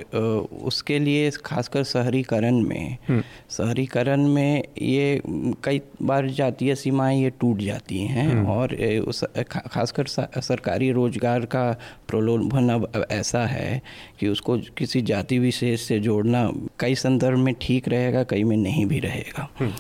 उसके 0.65 0.99
लिए 0.99 1.31
खासकर 1.45 1.83
शहरीकरण 1.85 2.61
में 2.61 2.97
हम्म। 3.09 3.23
शहरीकरण 3.51 4.27
में 4.29 4.63
ये 4.83 5.21
कई 5.65 5.81
बार 6.03 6.29
जातीय 6.31 6.75
सीमाएँ 6.75 7.21
ये 7.23 7.31
टूट 7.31 7.59
जाती 7.59 7.99
हैं 7.99 8.29
हम्म। 8.29 8.47
और 8.47 8.75
उस 9.09 9.25
खासकर 9.51 10.07
सरकारी 10.41 10.91
रोज़गार 10.93 11.45
का 11.47 11.71
प्रलोभन 12.09 12.69
अब 12.69 13.07
ऐसा 13.11 13.45
है 13.47 13.81
कि 14.21 14.29
उसको 14.29 14.57
किसी 14.79 15.03
जाति 15.03 15.39
विशेष 15.39 15.81
से 15.81 15.99
जोड़ना 16.01 16.51
कई 16.79 16.95
संदर्भ 16.95 17.39
में 17.39 17.55
ठीक 17.61 17.89
रहेगा 17.89 18.23
कई 18.25 18.45
में 18.45 18.57
नहीं 18.57 18.87
भी 18.87 18.99
रहेगा 19.01 19.49
हम्म। 19.59 19.73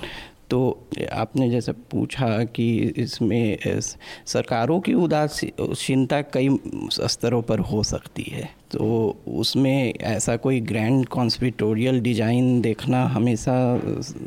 तो 0.50 0.88
आपने 1.12 1.48
जैसे 1.50 1.72
पूछा 1.90 2.28
कि 2.44 2.66
इसमें 2.96 3.58
सरकारों 4.26 4.80
की 4.80 4.94
उदासीनता 4.94 6.20
कई 6.34 6.48
स्तरों 6.92 7.42
पर 7.42 7.58
हो 7.70 7.82
सकती 7.82 8.22
है। 8.22 8.48
तो 8.70 8.86
उसमें 9.38 9.94
ऐसा 9.94 10.36
कोई 10.36 10.60
ग्रैंड 10.60 11.06
कॉन्स्पिटोरियल 11.08 12.00
डिज़ाइन 12.00 12.60
देखना 12.60 13.04
हमेशा 13.06 13.54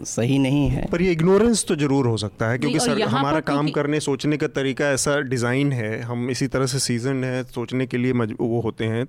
सही 0.06 0.39
नहीं 0.39 0.68
है? 0.70 0.88
पर 0.92 1.01
ये 1.01 1.12
इग्नोरेंस 1.12 1.65
तो 1.68 1.75
ज़रूर 1.75 2.08
हो 2.08 2.18
सकता 2.18 2.50
है 2.50 2.58
क्योंकि 2.58 2.80
सर 2.80 3.01
हमारा 3.01 3.39
काम 3.44 3.70
करने 3.72 4.00
सोचने 4.00 4.38
का 4.38 4.48
तरीका 4.50 4.92
ऐसा 4.92 5.20
डिज़ाइन 5.30 5.72
है 5.72 6.00
हम 6.01 6.30
इसी 6.30 6.48
तरह 6.48 6.65
से 6.65 6.80
सीज़न 6.80 7.24
है 7.24 7.44
सोचने 7.46 7.88
के 7.88 7.98
लिए 7.98 8.12
वो 8.39 8.62
होते 8.62 8.86
हैं 8.86 9.06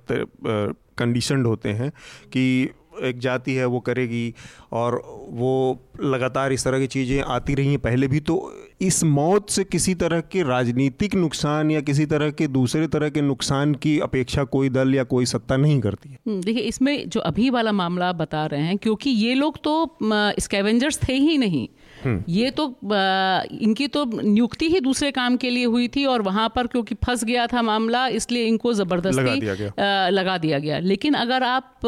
कंडीशनड 0.97 1.47
होते 1.47 1.69
हैं 1.69 1.89
कि 2.33 2.69
एक 3.03 3.19
जाति 3.19 3.53
है 3.53 3.65
वो 3.65 3.79
करेगी 3.79 4.33
और 4.73 5.01
वो 5.29 5.79
लगातार 6.01 6.53
इस 6.53 6.63
तरह 6.63 6.79
की 6.79 6.87
चीज़ें 6.87 7.21
आती 7.21 7.55
रही 7.55 7.69
हैं 7.69 7.79
पहले 7.79 8.07
भी 8.07 8.19
तो 8.19 8.53
इस 8.81 9.03
मौत 9.03 9.49
से 9.49 9.63
किसी 9.63 9.93
तरह 9.95 10.19
के 10.21 10.43
राजनीतिक 10.43 11.15
नुकसान 11.15 11.71
या 11.71 11.81
किसी 11.81 12.05
तरह 12.05 12.31
के 12.31 12.47
दूसरे 12.47 12.87
तरह 12.87 13.09
के 13.09 13.21
नुकसान 13.21 13.75
की 13.75 13.99
अपेक्षा 13.99 14.43
कोई 14.43 14.69
दल 14.69 14.95
या 14.95 15.03
कोई 15.03 15.25
सत्ता 15.25 15.57
नहीं 15.57 15.79
करती 15.81 16.09
है 16.09 16.17
हम्म, 16.27 16.41
देखिए 16.41 16.63
इसमें 16.63 17.09
जो 17.09 17.19
अभी 17.19 17.49
वाला 17.49 17.71
मामला 17.71 18.11
बता 18.13 18.45
रहे 18.45 18.61
हैं 18.61 18.77
क्योंकि 18.77 19.09
ये 19.09 19.33
लोग 19.33 19.57
तो 19.63 19.97
स्कैवेंजर्स 20.39 20.99
थे 21.09 21.13
ही 21.13 21.37
नहीं। 21.37 21.67
ये 22.29 22.51
तो 22.51 22.65
इनकी 23.61 23.87
तो 23.87 24.05
नियुक्ति 24.05 24.69
ही 24.69 24.79
दूसरे 24.79 25.11
काम 25.11 25.37
के 25.37 25.49
लिए 25.49 25.65
हुई 25.65 25.87
थी 25.87 26.05
और 26.05 26.21
वहाँ 26.21 26.51
पर 26.55 26.67
क्योंकि 26.67 26.95
फंस 26.95 27.23
गया 27.23 27.47
था 27.47 27.61
मामला 27.61 28.07
इसलिए 28.07 28.45
इनको 28.45 28.73
ज़बरदस्ती 28.73 29.21
लगा 29.21 29.35
दिया 29.35 29.55
गया। 29.55 30.09
लगा 30.09 30.37
दिया 30.37 30.59
गया। 30.59 30.79
लेकिन 30.79 31.13
अगर 31.13 31.43
आप 31.43 31.79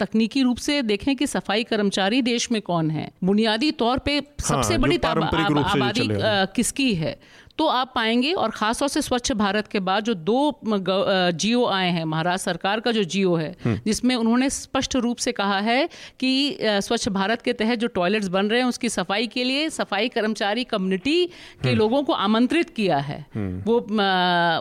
तकनीकी 0.00 0.42
रूप 0.42 0.56
से 0.56 0.82
देखें 0.82 1.16
कि 1.16 1.26
सफ़ाई 1.26 1.64
कर्मचारी 1.64 2.22
देश 2.22 2.50
में 2.52 2.62
कौन 2.62 2.90
है 2.90 3.10
बुनियादी 3.24 3.70
तौर 3.70 3.98
पे 3.98 4.18
हाँ, 4.18 4.62
सबसे 4.62 4.78
बड़ी 4.78 4.96
आबादी 4.96 6.08
किसकी 6.56 6.94
है? 6.94 7.20
तो 7.58 7.66
आप 7.68 7.92
पाएँगे 7.94 8.32
और 8.34 8.50
ख़ासतौर 8.50 8.88
से 8.88 9.00
स्वच्छ 9.02 9.32
भारत 9.34 9.66
के 9.68 9.80
बाद 9.82 10.04
जो 10.04 10.14
दो 10.16 10.60
जियो 10.64 11.64
आए 11.68 11.90
हैं 11.90 12.04
महाराष्ट्र 12.04 12.44
सरकार 12.44 12.80
का 12.80 12.92
जो 12.92 13.02
जियो 13.04 13.34
है 13.34 13.54
हम्म। 13.64 13.80
जिसमें 13.86 14.14
उन्होंने 14.14 14.48
स्पष्ट 14.50 14.96
रूप 14.98 15.16
से 15.18 15.32
कहा 15.32 15.58
है 15.60 15.88
कि 16.20 16.58
स्वच्छ 16.62 17.08
भारत 17.10 17.42
के 17.42 17.52
तहत 17.54 17.78
जो 17.78 17.88
टॉयलेट्स 17.90 18.28
बन 18.28 18.46
रहे 18.46 18.60
हैं 18.60 18.66
उसकी 18.66 18.88
सफ़ाई 18.88 19.26
के 19.26 19.44
लिए 19.44 19.68
सफ़ाई 19.70 20.08
कर्मचारी 20.10 20.64
कम्युनिटी 20.64 21.24
के 21.26 21.68
हम्म। 21.68 21.78
लोगों 21.78 22.02
को 22.02 22.12
आमंत्रित 22.20 22.70
किया 22.70 22.98
है 23.00 23.18
हम्म। 23.34 23.62
वो 23.62 23.78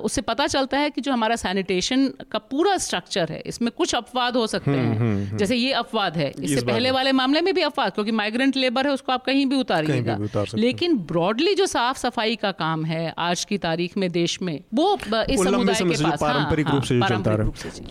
उससे 0.01 0.21
पता 0.23 0.47
चलता 0.47 0.77
है 0.77 0.89
कि 0.89 1.01
जो 1.01 1.11
हमारा 1.11 1.35
सैनिटेशन 1.37 2.07
का 2.31 2.39
पूरा 2.51 2.77
स्ट्रक्चर 2.79 3.31
है 3.31 3.41
इसमें 3.45 3.71
कुछ 3.73 3.95
अपवाद 3.95 4.35
हो 4.35 4.45
सकते 4.47 4.71
हैं 4.71 5.37
जैसे 5.37 5.55
ये 5.55 5.71
अपवाद 5.75 6.17
है 6.17 6.29
इससे 6.33 6.61
पहले 6.63 6.91
वाले 6.91 7.11
मामले 7.13 7.41
में 7.41 7.53
भी 7.53 7.61
अपवाद 7.63 7.93
क्योंकि 7.93 8.11
माइग्रेंट 8.13 8.55
लेबर 8.57 8.87
है 8.87 8.93
उसको 8.93 9.11
आप 9.11 9.25
कहीं 9.25 9.45
भी 9.45 9.55
उतारिएगा 9.57 10.45
लेकिन 10.57 10.97
ब्रॉडली 11.07 11.55
जो 11.55 11.65
साफ़ 11.67 11.97
सफ़ाई 11.99 12.35
का 12.37 12.51
काम 12.53 12.80
काम 12.81 12.85
है 12.87 13.13
आज 13.19 13.43
की 13.45 13.57
तारीख 13.59 13.97
में 13.97 14.09
देश 14.11 14.37
में। 14.41 14.59
वो 14.73 14.93
इस 14.95 15.39
समुदाय 15.39 15.75
के 15.75 16.03
पास 16.03 16.19
पारंपरिक 16.21 16.67
हाँ, 16.67 16.75
रूप 16.75 16.83
से 16.83 16.95
जो 16.95 17.07
चलता 17.07 17.35
रहा 17.35 17.49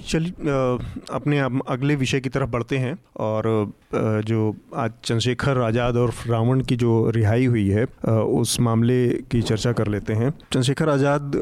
चलिए 0.09 0.33
अपने 1.13 1.39
अगले 1.69 1.95
विषय 1.97 2.21
की 2.21 2.29
तरफ़ 2.31 2.51
बढ़ते 2.51 2.79
हैं 2.79 2.97
और 3.21 3.73
जो 4.25 4.41
आज 4.77 4.93
चंद्रशेखर 5.05 5.59
आज़ाद 5.61 5.97
और 5.97 6.13
रावण 6.27 6.61
की 6.63 6.77
जो 6.77 6.93
रिहाई 7.11 7.47
हुई 7.47 7.69
है 7.69 7.85
उस 8.41 8.59
मामले 8.61 8.99
की 9.31 9.43
चर्चा 9.43 9.73
कर 9.73 9.89
लेते 9.89 10.13
हैं। 10.15 10.31
चंद्रशेखर 10.31 10.89
आज़ाद 10.89 11.37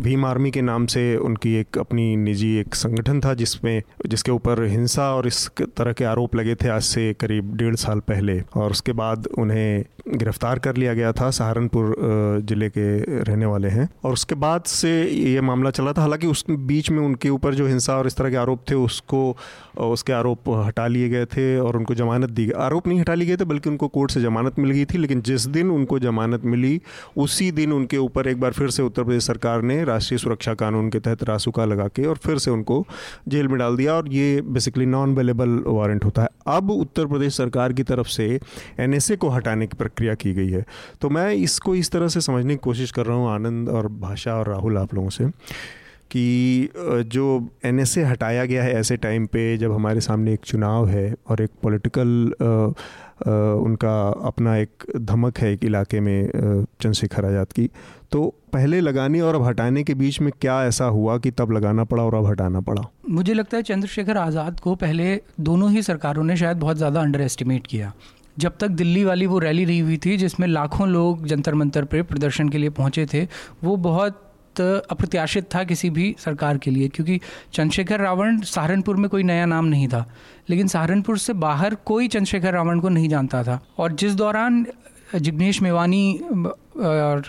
भीम 0.00 0.24
आर्मी 0.26 0.50
के 0.50 0.62
नाम 0.62 0.86
से 0.86 1.04
उनकी 1.22 1.54
एक 1.56 1.78
अपनी 1.78 2.04
निजी 2.18 2.54
एक 2.58 2.74
संगठन 2.74 3.20
था 3.20 3.34
जिसमें 3.34 3.82
जिसके 4.06 4.30
ऊपर 4.32 4.64
हिंसा 4.66 5.12
और 5.14 5.26
इस 5.26 5.48
तरह 5.76 5.92
के 5.92 6.04
आरोप 6.06 6.36
लगे 6.36 6.54
थे 6.54 6.68
आज 6.68 6.82
से 6.84 7.12
करीब 7.20 7.56
डेढ़ 7.56 7.76
साल 7.76 8.00
पहले। 8.08 8.40
और 8.56 8.70
उसके 8.70 8.92
बाद 8.94 9.26
उन्हें 9.38 9.84
गिरफ़्तार 10.08 10.58
कर 10.58 10.76
लिया 10.76 10.94
गया 10.94 11.12
था 11.12 11.30
सहारनपुर 11.32 11.94
ज़िले 12.42 12.68
के 12.68 12.81
के 12.82 13.22
रहने 13.22 13.46
वाले 13.46 13.68
हैं। 13.68 13.88
और 14.04 14.12
उसके 14.12 14.34
बाद 14.34 14.62
से 14.62 15.04
ये 15.04 15.40
मामला 15.40 15.70
चला 15.70 15.92
था। 15.92 16.00
हालाँकि 16.00 16.26
उस 16.26 16.44
बीच 16.50 16.90
में 16.90 16.98
उनके 16.98 17.28
ऊपर 17.28 17.54
जो 17.54 17.66
हिंसा 17.66 17.96
और 17.96 18.06
इस 18.06 18.16
तरह 18.16 18.30
के 18.30 18.36
आरोप 18.36 18.60
थे, 18.70 18.74
उसको, 18.74 19.36
उसके 19.78 20.12
आरोप 20.12 20.38
हटा 20.48 20.86
लिए 20.86 21.08
गए 21.08 21.24
थे 21.24 21.58
और 21.58 21.76
उनको 21.76 21.94
जमानत 21.94 22.30
दी 22.30 22.46
गई। 22.46 22.52
आरोप 22.52 22.86
नहीं 22.86 23.00
हटा 23.00 23.14
लिए 23.14 23.28
गए 23.28 23.36
थे, 23.36 23.44
बल्कि 23.44 23.70
उनको 23.70 23.88
कोर्ट 23.88 24.10
से 24.10 24.20
जमानत 24.20 24.58
मिल 24.58 24.70
गई 24.70 24.84
थी, 24.84 24.98
लेकिन 24.98 25.20
जिस 25.20 25.46
दिन 25.46 25.70
उनको 25.70 25.98
जमानत 25.98 26.44
मिली, 26.44 26.80
उसी 27.16 27.52
दिन 27.52 27.72
उनके 27.72 27.98
ऊपर 27.98 28.28
एक 28.28 28.40
बार 28.40 28.52
फिर 28.52 28.70
से 28.70 28.82
उत्तर 28.82 29.04
प्रदेश 29.04 29.24
सरकार 29.24 29.62
ने 29.62 29.84
राष्ट्रीय 29.84 30.18
सुरक्षा 30.18 30.54
कानून 30.54 30.90
के 30.90 30.98
तहत 30.98 31.24
रासुका 31.24 31.64
लगा 31.64 31.88
के 31.88 32.06
और 32.06 32.16
फिर 32.16 32.38
से 32.38 32.50
उनको 32.50 32.86
जेल 33.28 33.48
में 33.48 33.58
डाल 33.58 33.76
दिया। 33.76 33.92
और 33.94 34.08
ये 34.08 34.40
बेसिकली 34.40 34.86
नॉन 34.86 35.14
अवेलेबल 35.14 35.62
वारंट 35.66 36.04
होता 36.04 36.22
है। 36.22 36.28
अब 36.46 36.70
उत्तर 36.70 37.06
प्रदेश 37.06 37.36
सरकार 37.36 37.72
की 37.72 37.82
तरफ़ 37.82 38.08
से 38.08 38.40
एनएसए 38.80 39.16
को 39.16 39.28
हटाने 39.28 39.66
की 39.66 39.76
प्रक्रिया 39.78 40.14
की 40.14 40.32
गई 40.32 40.50
है। 40.50 40.64
तो 41.00 41.10
मैं 41.10 41.32
इसको 41.32 41.74
इस 41.74 41.90
तरह 41.90 42.08
से 42.08 42.20
समझने 42.20 42.54
की 42.54 42.70
कोशिश 42.72 42.90
कर 42.90 43.06
रहा 43.06 43.16
हूँ, 43.16 43.30
आनंद 43.30 43.68
और 43.70 43.88
भाषा 44.00 44.34
और 44.34 44.48
राहुल 44.48 44.78
आप 44.78 44.94
लोगों 44.94 45.10
से, 45.10 45.26
कि 46.10 46.68
जो 47.08 47.24
एनएसए 47.64 48.02
हटाया 48.04 48.44
गया 48.44 48.62
है 48.62 48.72
ऐसे 48.76 48.96
टाइम 48.98 49.26
पे, 49.26 49.56
जब 49.58 49.72
हमारे 49.72 50.00
सामने 50.02 50.32
एक 50.32 50.40
चुनाव 50.44 50.88
है 50.88 51.14
और 51.28 51.42
एक 51.42 51.50
पॉलिटिकल 51.62 52.32
उनका 53.22 53.96
अपना 54.26 54.56
एक 54.56 54.84
धमक 55.00 55.38
है 55.38 55.52
एक 55.52 55.64
इलाके 55.64 56.00
में 56.00 56.30
चंद्रशेखर 56.30 57.24
आज़ाद 57.24 57.52
की 57.52 57.68
तो 58.12 58.22
पहले 58.52 58.80
लगाने 58.80 59.20
और 59.20 59.34
अब 59.34 59.42
हटाने 59.42 59.82
के 59.84 59.94
बीच 59.94 60.20
में 60.20 60.32
क्या 60.40 60.62
ऐसा 60.64 60.84
हुआ 60.96 61.16
कि 61.18 61.30
तब 61.32 61.52
लगाना 61.52 61.84
पड़ा 61.84 62.02
और 62.02 62.14
अब 62.14 62.26
हटाना 62.26 62.60
पड़ा? 62.60 62.82
मुझे 63.10 63.34
लगता 63.34 63.56
है 63.56 63.62
चंद्रशेखर 63.62 64.16
आज़ाद 64.18 64.60
को 64.60 64.74
पहले 64.76 65.14
दोनों 65.40 65.70
ही 65.72 65.82
सरकारों 65.82 66.24
ने 66.24 66.36
शायद 66.36 66.56
बहुत 66.58 66.76
ज़्यादा 66.76 67.00
अंडर 67.00 67.20
एस्टिमेट 67.20 67.66
किया। 67.66 67.92
जब 68.38 68.56
तक 68.60 68.68
दिल्ली 68.68 69.04
वाली 69.04 69.26
वो 69.26 69.38
रैली 69.38 69.64
रही 69.64 69.78
हुई 69.78 69.96
थी, 69.96 70.16
जिसमें 70.16 70.46
लाखों 70.48 70.88
लोग 70.88 71.26
जंतर 71.26 71.54
मंतर 71.54 71.84
पर 71.84 72.02
प्रदर्शन 72.02 72.48
के 72.48 72.58
लिए 72.58 72.70
पहुँचे 72.70 73.06
थे, 73.06 73.26
वो 73.64 73.76
बहुत 73.76 74.28
अप्रत्याशित 74.60 75.48
था 75.54 75.62
किसी 75.64 75.90
भी 75.90 76.14
सरकार 76.18 76.58
के 76.58 76.70
लिए, 76.70 76.88
क्योंकि 76.88 77.20
चंद्रशेखर 77.52 78.00
रावण 78.00 78.40
सहारनपुर 78.40 78.96
में 78.96 79.08
कोई 79.10 79.22
नया 79.22 79.46
नाम 79.46 79.64
नहीं 79.64 79.88
था। 79.88 80.04
लेकिन 80.50 80.68
सहारनपुर 80.68 81.18
से 81.18 81.32
बाहर 81.32 81.74
कोई 81.74 82.08
चंद्रशेखर 82.08 82.52
रावण 82.52 82.80
को 82.80 82.88
नहीं 82.88 83.08
जानता 83.08 83.42
था। 83.42 83.58
और 83.78 83.92
जिस 83.92 84.14
दौरान 84.14 84.66
जिग्नेश 85.14 85.60
मेवानी 85.62 86.12
और 86.14 87.22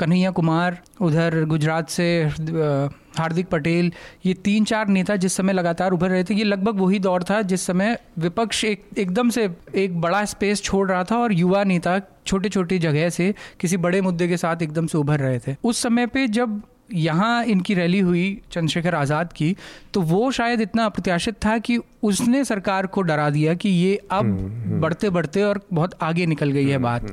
कन्हैया 0.00 0.30
कुमार 0.30 0.78
उधर 1.00 1.44
गुजरात 1.44 1.88
से 1.88 2.06
हार्दिक 3.18 3.48
पटेल 3.48 3.92
ये 4.26 4.34
तीन 4.34 4.64
चार 4.64 4.88
नेता 4.88 5.16
जिस 5.16 5.36
समय 5.36 5.52
लगातार 5.52 5.92
उभर 5.92 6.10
रहे 6.10 6.24
थे 6.24 6.34
ये 6.34 6.44
लगभग 6.44 6.80
वही 6.80 6.98
दौर 6.98 7.22
था 7.22 7.42
जिस 7.42 7.66
समय 7.66 7.98
विपक्ष 8.18 8.64
एक 8.64 8.84
एकदम 8.98 9.30
से 9.30 9.48
एक 9.74 10.00
बड़ा 10.00 10.24
स्पेस 10.24 10.62
छोड़ 10.62 10.88
रहा 10.90 11.04
था 11.04 11.16
और 11.16 11.32
युवा 11.32 11.64
नेता 11.64 12.00
छोटे 12.26 12.48
छोटे 12.48 12.78
जगह 12.78 13.08
से 13.08 13.34
किसी 13.60 13.76
बड़े 13.76 14.00
मुद्दे 14.00 14.28
के 14.28 14.36
साथ 14.36 14.62
एकदम 14.62 14.86
से 14.86 14.98
उभर 14.98 15.20
रहे 15.20 15.38
थे। 15.38 15.56
उस 15.64 15.82
समय 15.82 16.06
पे 16.06 16.26
जब 16.28 16.62
यहाँ 16.92 17.44
इनकी 17.44 17.74
रैली 17.74 18.00
हुई 18.00 18.42
चंद्रशेखर 18.52 18.94
आज़ाद 18.94 19.32
की 19.32 19.56
तो 19.94 20.00
वो 20.00 20.30
शायद 20.30 20.60
इतना 20.60 20.84
अप्रत्याशित 20.84 21.34
था 21.44 21.56
कि 21.58 21.78
उसने 22.02 22.44
सरकार 22.44 22.86
को 22.86 23.02
डरा 23.02 23.30
दिया 23.30 23.54
कि 23.54 23.68
ये 23.68 23.96
अब 24.10 24.24
हम्म, 24.24 24.46
हम्म। 24.62 24.80
बढ़ते 24.80 25.10
बढ़ते 25.10 25.42
और 25.42 25.60
बहुत 25.72 25.94
आगे 26.02 26.26
निकल 26.26 26.50
गई 26.50 26.66
है 26.66 26.74
हम्म, 26.74 26.84
बात। 26.84 27.06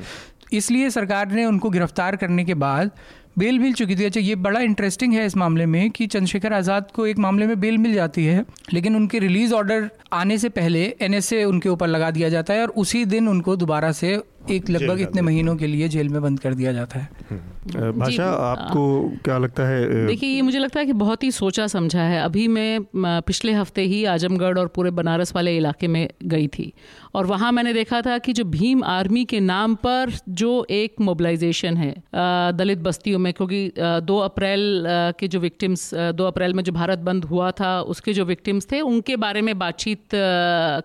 इसलिए 0.54 0.90
सरकार 0.90 1.32
ने 1.32 1.46
उनको 1.46 1.70
गिरफ़्तार 1.70 2.16
करने 2.16 2.46
के 2.46 2.54
बाद 2.54 2.92
बेल 3.38 3.60
मिल 3.60 3.74
चुकी 3.74 3.96
थी। 3.96 4.06
अच्छा 4.06 4.20
ये 4.20 4.36
बड़ा 4.38 4.60
इंटरेस्टिंग 4.60 5.14
है 5.14 5.26
इस 5.26 5.36
मामले 5.38 5.66
में 5.66 5.90
कि 5.92 6.08
चंद्रशेखर 6.08 6.54
आज़ाद 6.54 6.92
को 6.96 7.08
एक 7.08 7.20
मामले 7.20 7.48
में 7.48 7.60
बेल 7.60 7.78
मिल 7.78 7.94
जाती 7.94 8.26
है 8.26 8.46
लेकिन 8.74 8.96
उनके 8.96 9.20
रिलीज़ 9.20 9.54
ऑर्डर 9.54 9.90
आने 10.14 10.38
से 10.38 10.50
पहले 10.50 10.84
एनएसए 11.02 11.44
उनके 11.44 11.70
ऊपर 11.70 11.88
लगा 11.88 12.12
दिया 12.12 12.30
जाता 12.30 12.54
है 12.54 12.62
और 12.62 12.74
उसी 12.78 13.04
दिन 13.06 13.28
उनको 13.28 13.56
दोबारा 13.56 13.92
से 13.92 14.14
एक 14.52 14.70
लगभग 14.70 15.02
इतने 15.02 15.22
महीनों 15.22 15.56
के 15.56 15.68
लिए 15.68 15.88
जेल 15.88 16.10
में 16.10 16.22
बंद 16.22 16.40
कर 16.40 16.54
दिया 16.54 16.74
जाता 16.74 17.00
है। 17.00 17.10
हम्म। 17.30 17.42
भाषा 17.66 18.26
आपको 18.26 18.84
क्या 19.26 19.38
लगता 19.38 19.64
है 19.64 20.06
देखिए 20.08 20.30
ये 20.30 20.42
मुझे 20.42 20.60
लगता 20.60 20.80
है 20.80 20.86
कि 20.86 20.94
बहुत 20.94 21.24
ही 21.24 21.32
सोचा 21.32 21.68
समझा 21.68 22.02
है। 22.02 22.22
अभी 22.22 22.48
मैं 22.48 22.86
पिछले 22.96 23.52
हफ़्ते 23.54 23.82
ही 23.84 24.04
आजमगढ़ 24.06 24.60
और 24.60 24.68
पूरे 24.68 24.92
बनारस 24.92 25.36
वाले 25.36 25.56
इलाके 25.58 25.88
में 25.88 26.08
गई 26.24 26.48
थी। 26.48 26.72
और 27.16 27.26
वहाँ 27.26 27.52
मैंने 27.52 27.74
देखा 27.74 28.02
था 28.02 28.18
कि 28.18 28.34
जो 28.34 28.44
भीम 28.46 28.84
आर्मी 28.84 29.24
के 29.26 29.40
नाम 29.40 29.76
पर 29.76 30.12
जो 30.30 30.66
एक 30.70 31.02
मोबिलाइजेशन 31.02 31.78
है 31.78 31.94
दलित 32.58 32.80
बस्तियों 32.80 33.20
में 33.20 33.32
क्योंकि 33.34 33.72
दो 33.80 34.18
अप्रैल 34.20 34.84
के 35.20 35.28
जो 35.28 35.40
विक्टिम्स 35.40 35.90
दो 35.94 36.26
अप्रैल 36.26 36.54
में 36.54 36.64
जो 36.64 36.72
भारत 36.72 37.00
बंद 37.02 37.26
हुआ 37.26 37.52
था 37.52 37.80
उसके 37.84 38.14
जो 38.14 38.26
विक्टिम्स 38.26 38.68
थे 38.72 38.82
उनके 38.84 39.16
बारे 39.18 39.42
में 39.42 39.58
बातचीत 39.60 40.08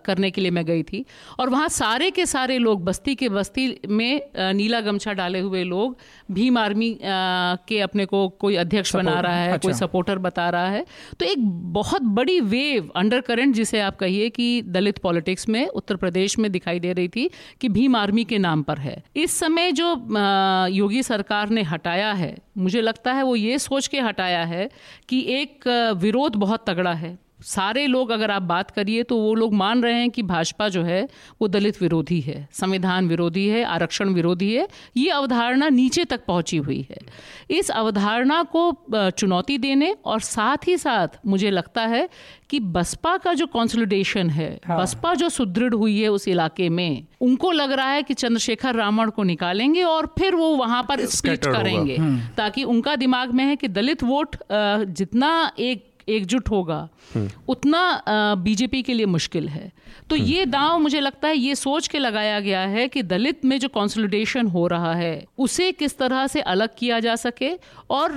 करने 0.05 0.31
के 0.31 0.41
लिए 0.41 0.51
मैं 0.51 0.65
गई 0.65 0.83
थी। 0.83 1.05
और 1.39 1.49
वहाँ 1.49 1.67
सारे 1.69 2.09
के 2.11 2.25
सारे 2.25 2.57
लोग 2.57 2.83
बस्ती 2.85 3.15
के 3.15 3.29
बस्ती 3.29 3.67
में 3.89 4.21
नीला 4.53 4.81
गमछा 4.81 5.13
डाले 5.13 5.39
हुए 5.39 5.63
लोग 5.63 5.97
भीम 6.31 6.57
आर्मी 6.69 6.97
के 7.01 7.79
अपने 7.81 8.05
को 8.05 8.27
कोई 8.39 8.55
अध्यक्ष 8.57 8.95
बना 8.95 9.19
रहा 9.19 9.35
है 9.35 9.51
अच्छा। 9.51 9.67
कोई 9.67 9.73
सपोर्टर 9.75 10.17
बता 10.19 10.49
रहा 10.49 10.69
है। 10.69 10.85
तो 11.19 11.25
एक 11.25 11.47
बहुत 11.73 12.01
बड़ी 12.15 12.39
वेव 12.41 12.89
अंडर 12.95 13.21
करंट 13.21 13.55
जिसे 13.55 13.79
आप 13.81 13.95
कहिए 13.97 14.29
कि 14.29 14.61
दलित 14.67 14.97
पॉलिटिक्स 14.97 15.49
में 15.49 15.65
उत्तर 15.69 15.95
प्रदेश 15.95 16.37
में 16.39 16.51
दिखाई 16.51 16.79
दे 16.79 16.93
रही 16.93 17.07
थी 17.07 17.29
कि 17.61 17.69
भीम 17.69 17.95
आर्मी 17.95 18.23
के 18.23 18.37
नाम 18.37 18.61
पर 18.63 18.77
है। 18.79 19.01
इस 19.15 19.37
समय 19.39 19.71
जो 19.71 19.89
योगी 20.71 21.03
सरकार 21.03 21.49
ने 21.49 21.63
हटाया 21.63 22.11
है 22.13 22.35
मुझे 22.57 22.81
लगता 22.81 23.13
है 23.13 23.23
वो 23.23 23.35
ये 23.35 23.57
सोच 23.59 23.87
के 23.87 23.99
हटाया 24.01 24.43
है 24.45 24.69
कि 25.09 25.19
एक 25.33 25.67
विरोध 25.97 26.35
बहुत 26.35 26.69
तगड़ा 26.69 26.93
है। 26.93 27.17
सारे 27.41 27.85
लोग 27.87 28.09
अगर 28.11 28.31
आप 28.31 28.41
बात 28.43 28.71
करिए 28.71 29.03
तो 29.03 29.17
वो 29.17 29.33
लोग 29.33 29.53
मान 29.53 29.83
रहे 29.83 29.93
हैं 29.93 30.09
कि 30.09 30.23
भाजपा 30.23 30.67
जो 30.69 30.83
है 30.83 31.07
वो 31.41 31.47
दलित 31.47 31.81
विरोधी 31.81 32.19
है 32.21 32.47
संविधान 32.53 33.07
विरोधी 33.07 33.47
है 33.47 33.63
आरक्षण 33.65 34.09
विरोधी 34.09 34.53
है 34.55 34.67
ये 34.97 35.09
अवधारणा 35.09 35.69
नीचे 35.69 36.05
तक 36.05 36.25
पहुँची 36.25 36.57
हुई 36.59 36.85
है 36.89 36.97
इस 37.49 37.71
अवधारणा 37.71 38.41
को 38.55 38.71
चुनौती 39.09 39.57
देने 39.57 39.95
और 40.05 40.19
साथ 40.21 40.67
ही 40.67 40.77
साथ 40.77 41.19
मुझे 41.25 41.51
लगता 41.51 41.85
है 41.87 42.07
कि 42.49 42.59
बसपा 42.69 43.15
का 43.17 43.33
जो 43.33 43.45
कॉन्सोलिडेशन 43.47 44.29
है 44.29 44.49
हाँ। 44.65 44.77
बसपा 44.79 45.13
जो 45.13 45.29
सुदृढ़ 45.29 45.73
हुई 45.73 45.99
है 46.01 46.07
उस 46.09 46.27
इलाके 46.27 46.69
में 46.69 47.05
उनको 47.21 47.51
लग 47.51 47.71
रहा 47.71 47.89
है 47.89 48.03
कि 48.03 48.13
चंद्रशेखर 48.13 48.75
रावण 48.75 49.09
को 49.09 49.23
निकालेंगे 49.23 49.83
और 49.83 50.13
फिर 50.19 50.35
वो 50.35 50.55
वहाँ 50.55 50.81
पर 50.83 51.05
स्प्लिट 51.07 51.45
करेंगे 51.45 51.95
हम्म। 51.95 52.19
ताकि 52.37 52.63
उनका 52.65 52.95
दिमाग 52.95 53.31
में 53.31 53.43
है 53.45 53.55
कि 53.55 53.67
दलित 53.69 54.03
वोट 54.03 54.35
जितना 54.51 55.29
एक 55.59 55.87
एकजुट 56.09 56.49
होगा 56.49 56.87
उतना 57.47 57.81
बीजेपी 58.37 58.81
के 58.81 58.93
लिए 58.93 59.05
मुश्किल 59.05 59.47
है। 59.49 59.71
तो 60.09 60.15
ये 60.15 60.45
दांव 60.45 60.77
मुझे 60.79 60.99
लगता 60.99 61.27
है 61.27 61.37
ये 61.37 61.55
सोच 61.55 61.87
के 61.87 61.99
लगाया 61.99 62.39
गया 62.39 62.59
है 62.67 62.87
कि 62.87 63.03
दलित 63.03 63.45
में 63.45 63.57
जो 63.59 63.67
कॉन्सोलिडेशन 63.69 64.47
हो 64.47 64.67
रहा 64.67 64.93
है 64.95 65.25
उसे 65.37 65.71
किस 65.71 65.97
तरह 65.97 66.27
से 66.27 66.41
अलग 66.41 66.69
किया 66.77 66.99
जा 66.99 67.15
सके? 67.15 67.51
और 67.89 68.11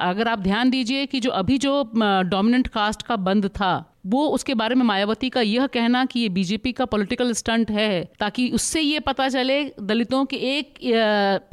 अगर 0.00 0.28
आप 0.28 0.38
ध्यान 0.38 0.70
दीजिए 0.70 1.06
कि 1.06 1.20
जो 1.20 1.30
अभी 1.30 1.58
जो 1.58 1.82
डोमिनेंट 1.96 2.68
कास्ट 2.68 3.02
का 3.02 3.16
बंद 3.18 3.46
था 3.46 3.97
वो 4.08 4.26
उसके 4.28 4.54
बारे 4.54 4.74
में 4.74 4.84
मायावती 4.84 5.28
का 5.30 5.40
यह 5.40 5.66
कहना 5.68 6.04
कि 6.04 6.20
ये 6.20 6.28
बीजेपी 6.30 6.72
का 6.72 6.84
पॉलिटिकल 6.86 7.32
स्टंट 7.32 7.70
है 7.70 8.04
ताकि 8.20 8.48
उससे 8.50 8.80
ये 8.80 9.00
पता 9.00 9.28
चले 9.28 9.62
दलितों 9.82 10.24
के 10.24 10.36
एक 10.48 10.74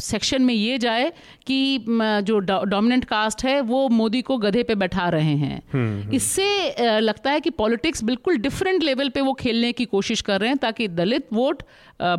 सेक्शन 0.02 0.42
में 0.42 0.54
ये 0.54 0.78
जाए 0.78 1.12
कि 1.48 1.86
जो 1.90 2.40
डोमिनेंट 2.40 3.06
कास्ट 3.06 3.44
है 3.46 3.60
वो 3.64 3.88
मोदी 3.92 4.22
को 4.22 4.38
गधे 4.38 4.64
पे 4.64 4.76
बैठा 4.76 5.10
रहे 5.10 5.36
हैं 5.36 5.62
हम्म, 5.74 6.02
हम्म। 6.02 6.14
इससे 6.14 7.00
लगता 7.00 7.32
है 7.32 7.40
कि 7.40 7.50
पॉलिटिक्स 7.56 8.04
बिल्कुल 8.04 8.38
डिफरेंट 8.40 8.84
लेवल 8.84 9.10
पे 9.10 9.22
वो 9.22 9.34
खेलने 9.36 9.72
की 9.72 9.86
कोशिश 9.88 10.22
कर 10.22 10.40
रहे 10.42 10.50
हैं 10.50 10.58
ताकि 10.60 10.88
दलित 10.94 11.28
वोट 11.34 11.64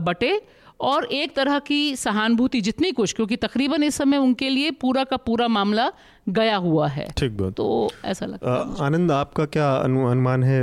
बटे 0.01 0.39
और 0.81 1.05
एक 1.05 1.37
तरह 1.37 1.59
की 1.59 1.97
सहानुभूति 1.97 2.61
जितनी 2.61 2.91
कुछ 2.93 3.13
क्योंकि 3.13 3.37
तकरीबन 3.37 3.83
इस 3.83 3.95
समय 3.95 4.17
उनके 4.17 4.49
लिए 4.49 4.71
पूरा 4.71 5.05
का 5.05 5.17
पूरा 5.17 5.49
मामला 5.49 5.93
गया 6.29 6.57
हुआ 6.57 6.89
है। 6.89 7.11
ठीक 7.17 7.33
बात। 7.33 7.53
तो 7.53 7.91
ऐसा 8.05 8.27
लगता 8.27 8.55
है 8.55 8.87
आनंद 8.87 9.13
आपका 9.13 9.45
क्या 9.45 9.75
अनुमान 9.77 10.43
है 10.45 10.61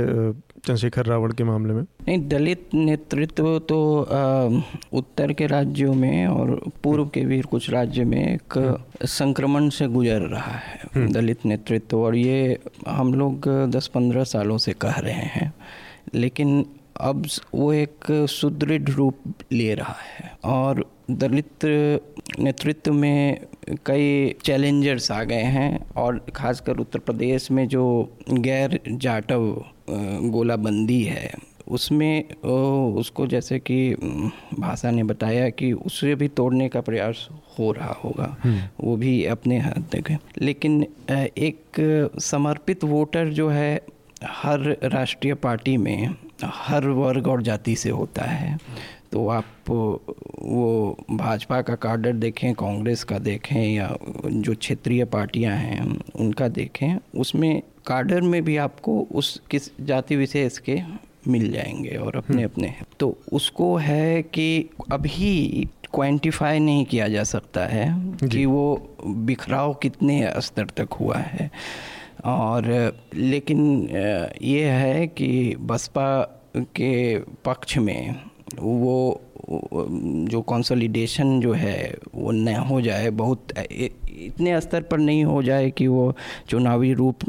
चंद्रशेखर 0.66 1.06
रावण 1.06 1.32
के 1.32 1.44
मामले 1.44 1.74
में? 1.74 1.82
नहीं 1.82 2.28
दलित 2.28 2.68
नेतृत्व 2.74 3.58
तो 3.58 4.02
आ, 4.02 4.44
उत्तर 4.92 5.32
के 5.32 5.46
राज्यों 5.46 5.94
में 5.94 6.26
और 6.26 6.60
पूर्व 6.84 7.06
के 7.06 7.24
भी 7.24 7.40
कुछ 7.40 7.70
राज्य 7.70 8.04
में 8.04 8.34
एक 8.34 8.58
हम्म। 8.58 9.06
संक्रमण 9.06 9.68
से 9.68 9.86
गुजर 9.86 10.20
रहा 10.20 10.52
है 10.52 10.80
हम्म। 10.94 11.12
दलित 11.12 11.44
नेतृत्व। 11.46 11.98
और 11.98 12.16
ये 12.16 12.58
हम 12.88 13.14
लोग 13.14 13.48
दस 13.70 13.86
पंद्रह 13.86 14.24
सालों 14.24 14.58
से 14.58 14.72
कह 14.72 14.98
रहे 14.98 15.26
हैं। 15.36 15.54
लेकिन 16.14 16.66
अब 17.00 17.26
वो 17.54 17.72
एक 17.72 18.06
सुदृढ़ 18.30 18.90
रूप 18.90 19.44
ले 19.52 19.72
रहा 19.74 19.96
है 20.00 20.36
और 20.46 20.84
दलित 21.12 21.64
नेतृत्व 22.40 22.92
में 22.92 23.46
कई 23.86 24.34
चैलेंजर्स 24.44 25.10
आ 25.10 25.22
गए 25.24 25.42
हैं 25.54 25.86
और 25.96 26.20
ख़ासकर 26.36 26.78
उत्तर 26.78 26.98
प्रदेश 27.00 27.50
में 27.50 27.66
जो 27.68 27.86
गैर 28.30 28.78
जाटव 28.88 29.50
गोलाबंदी 30.30 31.02
है 31.02 31.32
उसमें 31.68 32.28
उसको 32.42 33.26
जैसे 33.26 33.58
कि 33.60 33.94
भाषा 34.58 34.90
ने 34.90 35.02
बताया 35.04 35.48
कि 35.50 35.72
उसे 35.72 36.14
भी 36.14 36.28
तोड़ने 36.30 36.68
का 36.68 36.80
प्रयास 36.80 37.28
हो 37.58 37.70
रहा 37.72 37.92
होगा 37.94 38.36
हम्म। 38.44 38.68
वो 38.80 38.96
भी 38.96 39.24
अपने 39.26 39.58
हाथ 39.58 39.90
तक 39.92 40.16
लेकिन 40.38 40.82
एक 41.10 41.80
समर्पित 42.22 42.84
वोटर 42.84 43.28
जो 43.30 43.48
है 43.48 43.80
हर 44.24 44.76
राष्ट्रीय 44.84 45.34
पार्टी 45.36 45.76
में 45.76 46.14
हर 46.52 46.86
वर्ग 46.86 47.26
और 47.26 47.42
जाति 47.42 47.76
से 47.76 47.90
होता 47.90 48.24
है। 48.24 48.58
तो 49.12 49.28
आप 49.28 49.44
वो 49.68 50.96
भाजपा 51.10 51.62
का 51.62 51.74
कार्डर 51.74 52.12
देखें 52.12 52.54
कांग्रेस 52.54 53.04
का 53.04 53.18
देखें 53.18 53.74
या 53.74 53.96
जो 54.26 54.54
क्षेत्रीय 54.54 55.04
पार्टियाँ 55.04 55.56
हैं 55.56 56.00
उनका 56.14 56.48
देखें 56.48 56.98
उसमें 57.18 57.62
कार्डर 57.86 58.20
में 58.20 58.44
भी 58.44 58.56
आपको 58.56 59.00
उस 59.12 59.40
किस 59.50 59.70
जाति 59.80 60.16
विशेष 60.16 60.58
के 60.58 60.80
मिल 61.28 61.52
जाएँगे 61.52 61.96
और 61.96 62.16
अपने 62.16 62.42
हम्म। 62.42 62.52
अपने 62.52 62.74
तो 63.00 63.18
उसको 63.32 63.76
है 63.76 64.22
कि 64.22 64.70
अभी 64.92 65.68
क्वांटिफाई 65.94 66.58
नहीं 66.58 66.84
किया 66.84 67.08
जा 67.08 67.24
सकता 67.24 67.66
है 67.66 67.86
कि 68.28 68.46
वो 68.46 68.96
बिखराव 69.06 69.74
कितने 69.74 70.32
स्तर 70.38 70.64
तक 70.64 70.92
हुआ 70.92 71.16
है। 71.16 71.50
और 72.24 72.66
लेकिन 73.14 73.88
ये 74.42 74.64
है 74.64 75.06
कि 75.06 75.56
बसपा 75.60 76.08
के 76.56 77.18
पक्ष 77.44 77.76
में 77.78 78.20
वो 78.60 79.20
जो 79.50 80.40
कंसोलिडेशन 80.42 81.40
जो 81.40 81.52
है 81.52 81.96
वो 82.14 82.30
न 82.30 82.54
हो 82.68 82.80
जाए 82.80 83.10
बहुत 83.12 83.52
इतने 83.58 84.60
स्तर 84.60 84.82
पर 84.82 84.98
नहीं 84.98 85.24
हो 85.24 85.42
जाए 85.42 85.70
कि 85.70 85.86
वो 85.86 86.14
चुनावी 86.48 86.92
रूप 86.92 87.24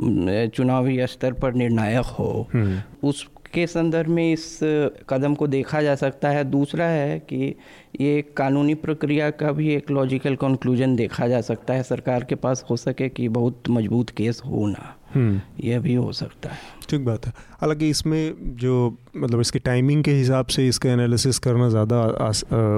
चुनावी 0.56 0.98
स्तर 1.08 1.34
पर 1.34 1.54
निर्णायक 1.54 2.06
हो 2.20 2.48
हम्म। 2.54 3.08
उस 3.08 3.28
के 3.56 3.66
संदर्भ 3.68 4.10
में 4.10 4.32
इस 4.34 4.60
कदम 5.10 5.36
को 5.36 5.48
देखा 5.48 5.82
जा 5.82 5.96
सकता 5.96 6.30
है 6.30 6.44
दूसरा 6.44 6.86
है 6.86 7.20
कि 7.20 7.56
ये 8.02 8.22
कानूनी 8.38 8.74
प्रक्रिया 8.76 9.30
का 9.32 9.52
भी 9.52 9.74
एक 9.74 9.92
लॉजिकल 9.92 10.36
कंक्लूजन 10.36 10.96
देखा 10.96 11.28
जा 11.28 11.42
सकता 11.42 11.74
है 11.74 11.84
सरकार 11.84 12.24
के 12.24 12.36
पास 12.36 12.66
हो 12.70 12.78
सके 12.78 13.10
कि 13.10 13.28
बहुत 13.30 13.70
मज़बूत 13.70 14.10
केस 14.10 14.42
हो 14.46 14.66
ना। 14.68 14.96
यह 15.18 15.80
भी 15.80 15.94
हो 15.96 16.12
सकता 16.12 16.50
है। 16.50 16.74
ठीक 16.90 17.06
बात 17.06 17.26
है। 17.26 17.34
हालाँकि 17.62 17.90
इसमें 17.90 18.56
जो 18.58 18.98
मतलब 19.18 19.40
इसकी 19.42 19.60
टाइमिंग 19.60 20.04
के 20.04 20.12
हिसाब 20.12 20.46
से 20.46 20.68
इसका 20.68 20.90
एनालिसिस 20.90 21.40
करना 21.40 21.70
ज़्यादा 21.70 22.02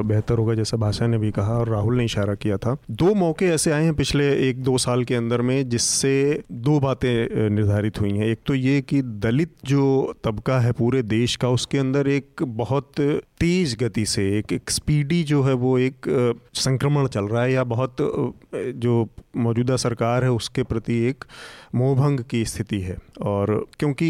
बेहतर 0.04 0.38
होगा, 0.38 0.54
जैसा 0.54 0.78
भाषा 0.78 1.08
ने 1.08 1.18
भी 1.18 1.32
कहा 1.32 1.58
और 1.58 1.70
राहुल 1.70 1.98
ने 1.98 2.06
इशारा 2.06 2.36
किया 2.36 2.58
था। 2.58 2.76
दो 2.92 3.14
मौके 3.16 3.46
ऐसे 3.48 3.72
आए 3.72 3.84
हैं 3.84 3.94
पिछले 3.96 4.32
एक 4.50 4.62
दो 4.64 4.78
साल 4.78 5.04
के 5.04 5.16
अंदर 5.16 5.42
में, 5.42 5.70
जिससे 5.70 6.44
दो 6.52 6.80
बातें 6.80 7.50
निर्धारित 7.50 8.00
हुई 8.02 8.12
हैं। 8.12 8.28
एक 8.28 8.40
तो 8.48 8.56
ये 8.56 8.82
कि 8.82 9.02
दलित 9.02 9.54
जो 9.66 10.14
तबका 10.24 10.60
है 10.60 10.72
पूरे 10.74 11.02
देश 11.04 11.36
का, 11.36 11.50
उसके 11.50 11.78
अंदर 11.78 12.08
एक 12.08 12.44
बहुत 12.44 13.00
तेज 13.40 13.76
गति 13.80 14.06
से, 14.06 14.24
एक 14.38 14.54
एक 14.54 14.70
स्पीडी 14.70 15.24
जो 15.24 15.42
है 15.44 15.54
वो 15.54 15.78
एक 15.80 16.06
संक्रमण 16.56 17.08
चल 17.08 17.26
रहा 17.26 17.44
है 17.44 17.52
या 17.54 17.64
बहुत 17.66 17.96
जो 18.56 19.08
मौजूदा 19.38 19.76
सरकार 19.76 20.24
है 20.24 20.32
उसके 20.32 20.64
प्रति 20.64 20.98
एक 21.08 21.26
मोहभंग 21.76 22.20
की 22.30 22.44
स्थिति 22.46 22.80
है। 22.82 22.98
और 23.22 23.66
क्योंकि 23.80 24.08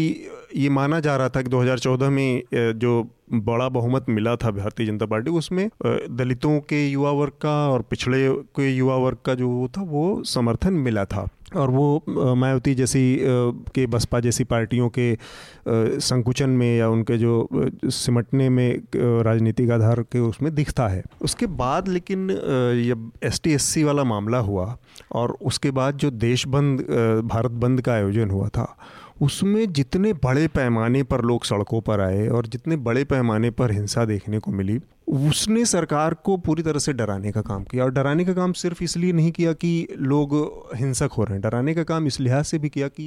ये 0.56 0.68
माना 0.70 1.00
जा 1.00 1.16
रहा 1.16 1.28
था 1.28 1.42
कि 1.42 1.50
2014 1.50 2.10
में 2.10 2.42
जो 2.54 3.08
बड़ा 3.32 3.68
बहुमत 3.68 4.06
मिला 4.08 4.34
था 4.36 4.50
भारतीय 4.50 4.86
जनता 4.86 5.06
पार्टी, 5.06 5.30
उसमें 5.30 5.68
दलितों 5.84 6.58
के 6.60 6.86
युवा 6.88 7.10
वर्ग 7.12 7.32
का 7.42 7.56
और 7.68 7.82
पिछड़े 7.82 8.28
के 8.56 8.70
युवा 8.70 8.96
वर्ग 8.96 9.18
का 9.24 9.34
जो 9.34 9.68
था 9.68 9.82
वो 9.82 10.22
समर्थन 10.24 10.72
मिला 10.74 11.04
था। 11.04 11.28
और 11.56 11.70
वो 11.70 12.34
मायावती 12.34 12.74
जैसी 12.74 13.02
के 13.74 13.86
बसपा 13.86 14.20
जैसी 14.20 14.44
पार्टियों 14.44 14.88
के 14.98 15.16
संकुचन 15.68 16.50
में 16.50 16.76
या 16.78 16.88
उनके 16.88 17.18
जो 17.18 17.48
सिमटने 17.84 18.48
में 18.48 18.80
राजनीतिक 18.96 19.70
आधार 19.70 20.02
के 20.02 20.18
उसमें 20.18 20.54
दिखता 20.54 20.88
है। 20.88 21.02
उसके 21.22 21.46
बाद 21.46 21.88
लेकिन 21.88 22.28
जब 22.84 23.10
एस 23.22 23.40
टी 23.44 23.84
वाला 23.84 24.04
मामला 24.04 24.38
हुआ 24.38 24.76
और 25.12 25.36
उसके 25.42 25.70
बाद 25.70 25.96
जो 25.96 26.10
देश 26.10 26.46
बंद 26.46 26.80
भारत 27.24 27.50
बंद 27.50 27.80
का 27.80 27.92
आयोजन 27.92 28.30
हुआ 28.30 28.48
था, 28.48 28.76
उसमें 29.22 29.72
जितने 29.72 30.12
बड़े 30.12 30.46
पैमाने 30.48 31.02
पर 31.02 31.22
लोग 31.22 31.44
सड़कों 31.44 31.80
पर 31.80 32.00
आए 32.00 32.28
और 32.28 32.46
जितने 32.46 32.76
बड़े 32.76 33.04
पैमाने 33.04 33.50
पर 33.50 33.72
हिंसा 33.72 34.04
देखने 34.04 34.38
को 34.38 34.50
मिली 34.50 34.78
उसने 35.08 35.64
सरकार 35.64 36.14
को 36.24 36.36
पूरी 36.38 36.62
तरह 36.62 36.78
से 36.78 36.92
डराने 36.92 37.30
का 37.32 37.40
काम 37.42 37.62
किया 37.64 37.84
और 37.84 37.90
डराने 37.92 38.24
का 38.24 38.32
काम 38.34 38.52
सिर्फ़ 38.54 38.82
इसलिए 38.84 39.12
नहीं 39.12 39.30
किया 39.32 39.52
कि 39.54 39.70
लोग 39.92 40.34
हिंसक 40.76 41.12
हो 41.12 41.24
रहे 41.24 41.34
हैं। 41.34 41.42
डराने 41.42 41.74
का 41.74 41.82
काम 41.84 42.06
इस 42.06 42.18
लिहाज 42.20 42.44
से 42.44 42.58
भी 42.58 42.68
किया 42.68 42.88
कि 42.90 43.06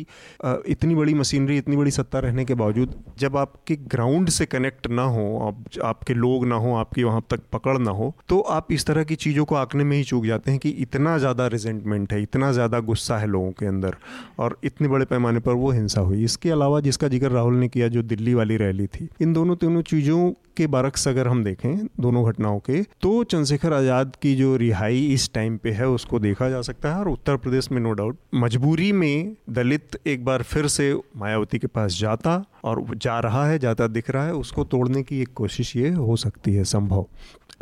इतनी 0.68 0.96
बड़ी 0.96 1.14
मशीनरी, 1.14 1.58
इतनी 1.58 1.78
बड़ी 1.78 1.92
सत्ता 1.92 2.20
रहने 2.20 2.46
के 2.46 2.54
बावजूद 2.56 2.96
जब 3.20 3.38
आपके 3.38 3.76
ग्राउंड 3.88 4.30
से 4.30 4.46
कनेक्ट 4.48 4.88
ना 4.90 5.04
हो, 5.04 5.38
आप 5.42 5.64
आपके 5.86 6.14
लोग 6.14 6.46
ना 6.48 6.56
हो, 6.56 6.74
आपकी 6.76 7.04
वहाँ 7.04 7.26
तक 7.30 7.42
पकड़ 7.54 7.78
ना 7.80 7.92
हो 7.92 8.14
तो 8.30 8.40
आप 8.52 8.72
इस 8.72 8.86
तरह 8.86 9.04
की 9.04 9.16
चीज़ों 9.18 9.46
को 9.46 9.56
आंकने 9.56 9.84
में 9.84 9.96
ही 9.98 10.04
चूक 10.04 10.26
जाते 10.26 10.52
हैं 10.52 10.60
कि 10.60 10.70
इतना 10.82 11.18
ज़्यादा 11.18 11.48
रिजेंटमेंट 11.50 12.14
है, 12.14 12.22
इतना 12.24 12.52
ज़्यादा 12.52 12.80
गुस्सा 12.82 13.18
है 13.18 13.28
लोगों 13.28 13.52
के 13.52 13.66
अंदर 13.66 13.96
और 14.40 14.58
इतने 14.64 14.88
बड़े 14.88 15.06
पैमाने 15.06 15.40
पर 15.40 15.54
वो 15.56 15.72
हिंसा 15.72 16.02
हुई। 16.02 16.24
इसके 16.24 16.50
अलावा 16.52 16.80
जिसका 16.82 17.08
ज़िक्र 17.08 17.32
राहुल 17.32 17.56
ने 17.56 17.68
किया, 17.68 17.88
जो 17.88 18.04
दिल्ली 18.04 18.34
वाली 18.34 18.58
रैली 18.58 18.88
थी, 18.88 19.10
इन 19.22 19.34
दोनों 19.34 19.56
तीनों 19.56 19.82
चीज़ों 19.84 20.32
के 20.62 20.68
बरक्स 20.68 21.08
अगर 21.08 21.28
हम 21.28 21.44
देखें 21.44 21.86
दोनों 22.00 22.26
घटनाओं 22.26 22.60
के 22.60 22.82
तो 23.02 23.24
चंद्रशेखर 23.26 23.74
आज़ाद 23.74 24.16
की 24.22 24.36
जो 24.36 24.56
रिहाई 24.58 25.06
इस 25.14 25.30
टाइम 25.34 25.58
पे 25.58 25.72
है, 25.72 25.88
उसको 25.90 26.20
देखा 26.20 26.50
जा 26.50 26.62
सकता 26.62 26.94
है 26.94 27.00
और 27.00 27.10
उत्तर 27.10 27.38
प्रदेश 27.38 27.72
में 27.72 27.82
नो 27.82 27.92
डाउट 27.92 28.18
मजबूरी 28.36 28.92
में 28.92 29.36
दलित 29.50 30.00
एक 30.08 30.26
बार 30.26 30.44
फिर 30.44 30.68
से 30.68 30.94
मायावती 31.18 31.60
के 31.60 31.68
पास 31.68 31.98
जाता 32.00 32.44
और 32.64 32.84
जा 32.96 33.20
रहा 33.20 33.46
है, 33.48 33.58
जाता 33.60 33.88
दिख 33.88 34.10
रहा 34.10 34.26
है, 34.26 34.34
उसको 34.34 34.64
तोड़ने 34.64 35.02
की 35.04 35.22
एक 35.22 35.34
कोशिश 35.36 35.76
ये 35.76 35.90
हो 35.90 36.16
सकती 36.16 36.54
है, 36.54 36.64
संभव। 36.64 37.06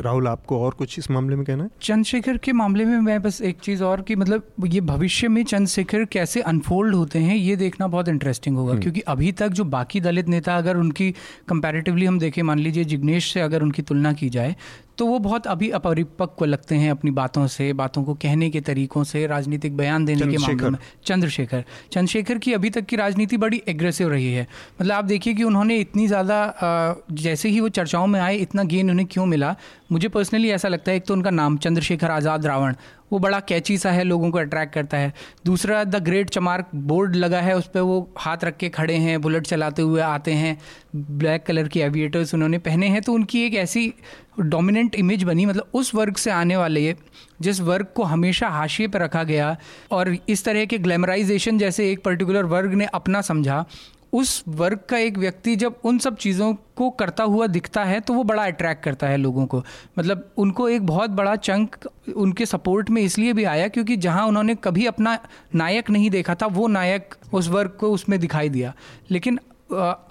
राहुल 0.01 0.27
आपको 0.27 0.59
और 0.59 0.73
कुछ 0.73 0.97
इस 0.99 1.09
मामले 1.11 1.35
में 1.35 1.45
कहना 1.45 1.63
है 1.63 1.69
चंद्रशेखर 1.81 2.37
के 2.37 2.53
मामले 2.53 2.85
में 2.85 2.97
मैं 2.99 3.21
बस 3.21 3.41
एक 3.41 3.59
चीज़ 3.59 3.83
और 3.83 4.01
कि 4.01 4.15
मतलब 4.15 4.65
ये 4.65 4.81
भविष्य 4.83 5.27
में 5.27 5.43
चंद्रशेखर 5.43 6.05
कैसे 6.11 6.41
अनफोल्ड 6.43 6.95
होते 6.95 7.19
हैं 7.19 7.35
ये 7.35 7.55
देखना 7.55 7.87
बहुत 7.87 8.09
इंटरेस्टिंग 8.09 8.57
होगा 8.57 8.71
हम्म। 8.71 8.81
क्योंकि 8.81 9.01
अभी 9.07 9.31
तक 9.33 9.49
जो 9.51 9.63
बाकी 9.69 10.01
दलित 10.01 10.27
नेता 10.27 10.57
अगर 10.57 10.77
उनकी 10.77 11.11
कंपैरेटिवली 11.49 12.05
हम 12.05 12.19
देखें 12.19 12.41
मान 12.43 12.59
लीजिए 12.59 12.83
जिग्नेश 12.85 13.31
से 13.33 13.41
अगर 13.41 13.63
उनकी 13.63 13.81
तुलना 13.83 14.13
की 14.13 14.29
जाए 14.29 14.55
तो 14.99 15.05
वो 15.05 15.17
बहुत 15.19 15.45
अभी 15.47 15.69
अपरिपक्व 15.71 16.45
लगते 16.45 16.75
हैं 16.75 16.89
अपनी 16.91 17.11
बातों 17.11 17.45
से 17.47 17.71
बातों 17.73 18.03
को 18.03 18.13
कहने 18.13 18.49
के 18.49 18.61
तरीकों 18.61 19.03
से 19.03 19.25
राजनीतिक 19.27 19.77
बयान 19.77 20.05
देने 20.05 20.27
के 20.27 20.37
मामले 20.37 20.69
में। 20.69 20.77
चंद्रशेखर। 21.05 21.63
चंद्रशेखर 21.91 22.37
की 22.37 22.53
अभी 22.53 22.69
तक 22.69 22.85
की 22.85 22.95
राजनीति 22.95 23.37
बड़ी 23.37 23.61
एग्रेसिव 23.67 24.09
रही 24.09 24.33
है। 24.33 24.47
मतलब 24.81 24.93
आप 24.93 25.05
देखिए 25.05 25.33
कि 25.33 25.43
उन्होंने 25.43 25.77
इतनी 25.77 26.07
ज़्यादा 26.07 27.05
जैसे 27.13 27.49
ही 27.49 27.59
वो 27.59 27.69
चर्चाओं 27.71 28.07
में 28.07 28.19
आए 28.19 28.35
इतना 28.37 28.63
गेन 28.65 28.89
उन्हें 28.91 29.07
क्यों 29.11 29.25
मिला? 29.25 29.55
मुझे 29.91 30.07
पर्सनली 30.07 30.49
ऐसा 30.51 30.67
लगता 30.67 30.91
है 30.91 30.97
एक 30.97 31.05
तो 31.05 31.13
उनका 31.13 31.29
नाम 31.31 31.57
चंद्रशेखर 31.57 32.11
आज़ाद 32.11 32.45
रावण 32.45 32.75
वो 33.11 33.19
बड़ा 33.19 33.39
कैची 33.39 33.77
सा 33.77 33.91
है, 33.91 34.03
लोगों 34.03 34.31
को 34.31 34.37
अट्रैक्ट 34.37 34.73
करता 34.73 34.97
है। 34.97 35.13
दूसरा 35.45 35.83
द 35.83 36.03
ग्रेट 36.03 36.29
चमार्क 36.29 36.69
बोर्ड 36.75 37.15
लगा 37.15 37.41
है, 37.41 37.55
उस 37.57 37.67
पर 37.67 37.79
वो 37.79 38.09
हाथ 38.17 38.43
रख 38.43 38.57
के 38.57 38.69
खड़े 38.69 38.95
हैं 38.95 39.19
बुलेट 39.21 39.47
चलाते 39.47 39.81
हुए 39.81 40.01
आते 40.01 40.33
हैं। 40.33 40.57
ब्लैक 40.95 41.43
कलर 41.45 41.67
की 41.67 41.79
एविएटर्स 41.79 42.33
उन्होंने 42.33 42.57
पहने 42.59 42.87
हैं 42.87 43.01
तो 43.01 43.13
उनकी 43.13 43.45
एक 43.45 43.55
ऐसी 43.55 43.93
डोमिनेंट 44.39 44.95
इमेज 44.95 45.23
बनी 45.23 45.45
मतलब 45.45 45.69
उस 45.73 45.93
वर्ग 45.95 46.15
से 46.15 46.31
आने 46.31 46.57
वाले 46.57 46.95
जिस 47.41 47.59
वर्ग 47.61 47.87
को 47.95 48.03
हमेशा 48.03 48.47
हाशिए 48.47 48.87
पर 48.87 49.01
रखा 49.01 49.23
गया। 49.23 49.55
और 49.91 50.15
इस 50.29 50.43
तरह 50.45 50.65
के 50.65 50.77
ग्लैमराइजेशन 50.77 51.57
जैसे 51.57 51.91
एक 51.91 52.03
पर्टिकुलर 52.03 52.45
वर्ग 52.45 52.73
ने 52.73 52.85
अपना 52.85 53.21
समझा। 53.21 53.65
उस 54.13 54.43
वर्ग 54.47 54.79
का 54.89 54.97
एक 54.97 55.17
व्यक्ति 55.17 55.55
जब 55.55 55.75
उन 55.83 55.97
सब 55.99 56.15
चीज़ों 56.15 56.53
को 56.75 56.89
करता 56.89 57.23
हुआ 57.23 57.47
दिखता 57.47 57.83
है 57.83 57.99
तो 57.99 58.13
वो 58.13 58.23
बड़ा 58.23 58.45
अट्रैक्ट 58.45 58.83
करता 58.83 59.07
है 59.07 59.17
लोगों 59.17 59.45
को। 59.45 59.63
मतलब 59.99 60.29
उनको 60.37 60.67
एक 60.69 60.85
बहुत 60.85 61.09
बड़ा 61.09 61.35
चंक 61.35 61.75
उनके 62.15 62.45
सपोर्ट 62.45 62.89
में 62.89 63.01
इसलिए 63.01 63.33
भी 63.33 63.43
आया 63.43 63.67
क्योंकि 63.67 63.97
जहाँ 63.97 64.25
उन्होंने 64.27 64.55
कभी 64.55 64.85
अपना 64.85 65.17
नायक 65.55 65.89
नहीं 65.89 66.09
देखा 66.09 66.35
था, 66.35 66.45
वो 66.45 66.67
नायक 66.67 67.15
उस 67.33 67.47
वर्ग 67.47 67.77
को 67.79 67.91
उसमें 67.91 68.19
दिखाई 68.19 68.49
दिया। 68.49 68.73
लेकिन 69.11 69.39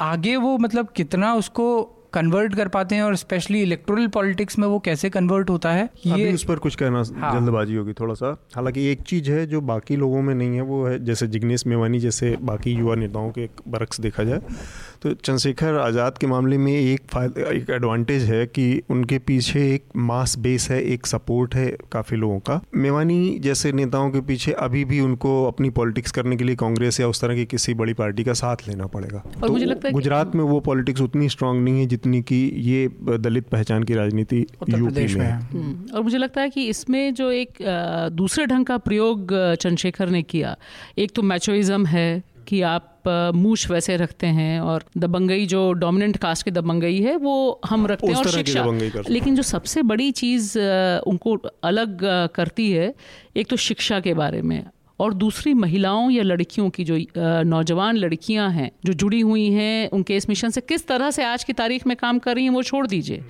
आगे 0.00 0.36
वो 0.36 0.56
मतलब 0.58 0.88
कितना 0.88 1.34
उसको 1.34 1.94
कन्वर्ट 2.12 2.54
कर 2.54 2.68
पाते 2.68 2.94
हैं 2.94 3.02
और 3.02 3.16
स्पेशली 3.16 3.62
इलेक्ट्रल 3.62 4.06
पॉलिटिक्स 4.08 4.58
में 4.58 4.66
वो 4.68 4.78
कैसे 4.78 5.10
कन्वर्ट 5.10 5.50
होता 5.50 5.72
है 5.72 5.88
ये 6.06 6.12
अभी 6.12 6.32
उस 6.34 6.44
पर 6.44 6.58
कुछ 6.58 6.74
कहना 6.74 7.02
हाँ। 7.16 7.32
जल्दबाजी 7.32 7.74
होगी 7.74 7.92
थोड़ा 7.92 8.14
सा 8.14 8.36
हालाँकि 8.56 8.86
एक 8.86 9.02
चीज़ 9.02 9.30
है 9.30 9.46
जो 9.46 9.60
बाकी 9.60 9.96
लोगों 9.96 10.22
में 10.22 10.34
नहीं 10.34 10.56
है 10.56 10.62
वो 10.62 10.84
है 10.86 10.98
जैसे 11.04 11.26
जिग्नेश 11.26 11.66
मेवानी 11.66 12.00
जैसे 12.00 12.36
बाकी 12.42 12.72
युवा 12.72 12.94
नेताओं 12.94 13.30
के 13.30 13.48
बरक्स 13.68 14.00
देखा 14.00 14.24
जाए 14.24 14.40
तो 15.02 15.12
चंद्रशेखर 15.14 15.74
आज़ाद 15.78 16.16
के 16.18 16.26
मामले 16.26 16.56
में 16.58 16.72
एक 16.72 17.16
एक 17.48 17.70
एडवांटेज 17.70 18.22
है 18.24 18.46
कि 18.46 18.82
उनके 18.90 19.18
पीछे 19.18 19.60
एक 19.74 19.84
मास 19.96 20.36
बेस 20.38 20.68
है 20.70 20.80
एक 20.84 21.06
सपोर्ट 21.06 21.54
है 21.54 21.66
काफ़ी 21.92 22.16
लोगों 22.16 22.38
का। 22.40 22.60
मेवानी 22.76 23.38
जैसे 23.38 23.72
नेताओं 23.72 24.10
के 24.10 24.20
पीछे 24.20 24.52
अभी 24.60 24.84
भी 24.84 25.00
उनको 25.00 25.32
अपनी 25.46 25.70
पॉलिटिक्स 25.70 26.12
करने 26.12 26.36
के 26.36 26.44
लिए 26.44 26.56
कांग्रेस 26.56 27.00
या 27.00 27.08
उस 27.08 27.20
तरह 27.20 27.34
की 27.34 27.44
किसी 27.46 27.74
बड़ी 27.74 27.94
पार्टी 27.94 28.24
का 28.24 28.32
साथ 28.32 28.68
लेना 28.68 28.86
पड़ेगा। 28.86 29.18
और 29.18 29.46
तो 29.46 29.52
मुझे 29.52 29.66
लगता 29.66 29.88
है 29.88 29.92
गुजरात 29.94 30.34
में 30.34 30.44
वो 30.44 30.60
पॉलिटिक्स 30.60 31.00
उतनी 31.00 31.28
स्ट्रांग 31.28 31.62
नहीं 31.64 31.80
है 31.80 31.86
जितनी 31.86 32.22
की 32.22 32.42
ये 32.62 32.88
दलित 33.18 33.48
पहचान 33.48 33.82
की 33.82 33.94
राजनीति 33.94 34.44
यूपी 34.70 35.06
में 35.14 35.24
है। 35.24 35.32
हम्म, 35.32 35.94
और 35.94 36.02
मुझे 36.02 36.18
लगता 36.18 36.40
है 36.40 36.50
कि 36.50 36.66
इसमें 36.68 37.14
जो 37.14 37.30
एक 37.32 37.58
दूसरे 38.14 38.46
ढंग 38.46 38.66
का 38.66 38.78
प्रयोग 38.80 39.32
चंद्रशेखर 39.32 40.10
ने 40.10 40.22
किया 40.24 40.56
एक 40.98 41.12
तो 41.14 41.22
मैचोइज्म 41.24 41.86
है 41.86 42.22
कि 42.48 42.60
आप 42.62 42.94
मूछ 43.34 43.70
वैसे 43.70 43.96
रखते 43.96 44.26
हैं 44.26 44.60
और 44.60 44.84
दबंगई 44.96 45.46
जो 45.46 45.72
डोमिनेंट 45.72 46.16
कास्ट 46.16 46.44
की 46.44 46.50
दबंगई 46.50 47.00
है 47.00 47.16
वो 47.16 47.60
हम 47.64 47.86
रखते 47.86 48.06
हैं 48.06 48.14
और 48.14 48.28
शिक्षा। 48.28 48.64
लेकिन 49.08 49.36
जो 49.36 49.42
सबसे 49.42 49.82
बड़ी 49.82 50.10
चीज़ 50.10 50.58
उनको 51.06 51.36
अलग 51.64 52.04
करती 52.34 52.70
है 52.72 52.94
एक 53.36 53.48
तो 53.48 53.56
शिक्षा 53.56 54.00
के 54.00 54.14
बारे 54.14 54.42
में 54.42 54.62
और 55.00 55.14
दूसरी 55.14 55.54
महिलाओं 55.54 56.10
या 56.10 56.22
लड़कियों 56.22 56.70
की 56.70 56.84
जो 56.84 56.96
नौजवान 57.44 57.96
लड़कियाँ 57.96 58.50
हैं 58.50 58.70
जो 58.84 58.92
जुड़ी 58.92 59.20
हुई 59.20 59.46
हैं 59.50 59.90
उनके 59.90 60.16
इस 60.16 60.28
मिशन 60.28 60.50
से 60.50 60.60
किस 60.60 60.86
तरह 60.86 61.10
से 61.10 61.24
आज 61.24 61.44
की 61.44 61.52
तारीख 61.52 61.86
में 61.86 61.96
काम 61.96 62.18
कर 62.18 62.34
रही 62.34 62.44
हैं 62.44 62.50
वो 62.50 62.62
छोड़ 62.62 62.86
दीजिए। 62.86 63.24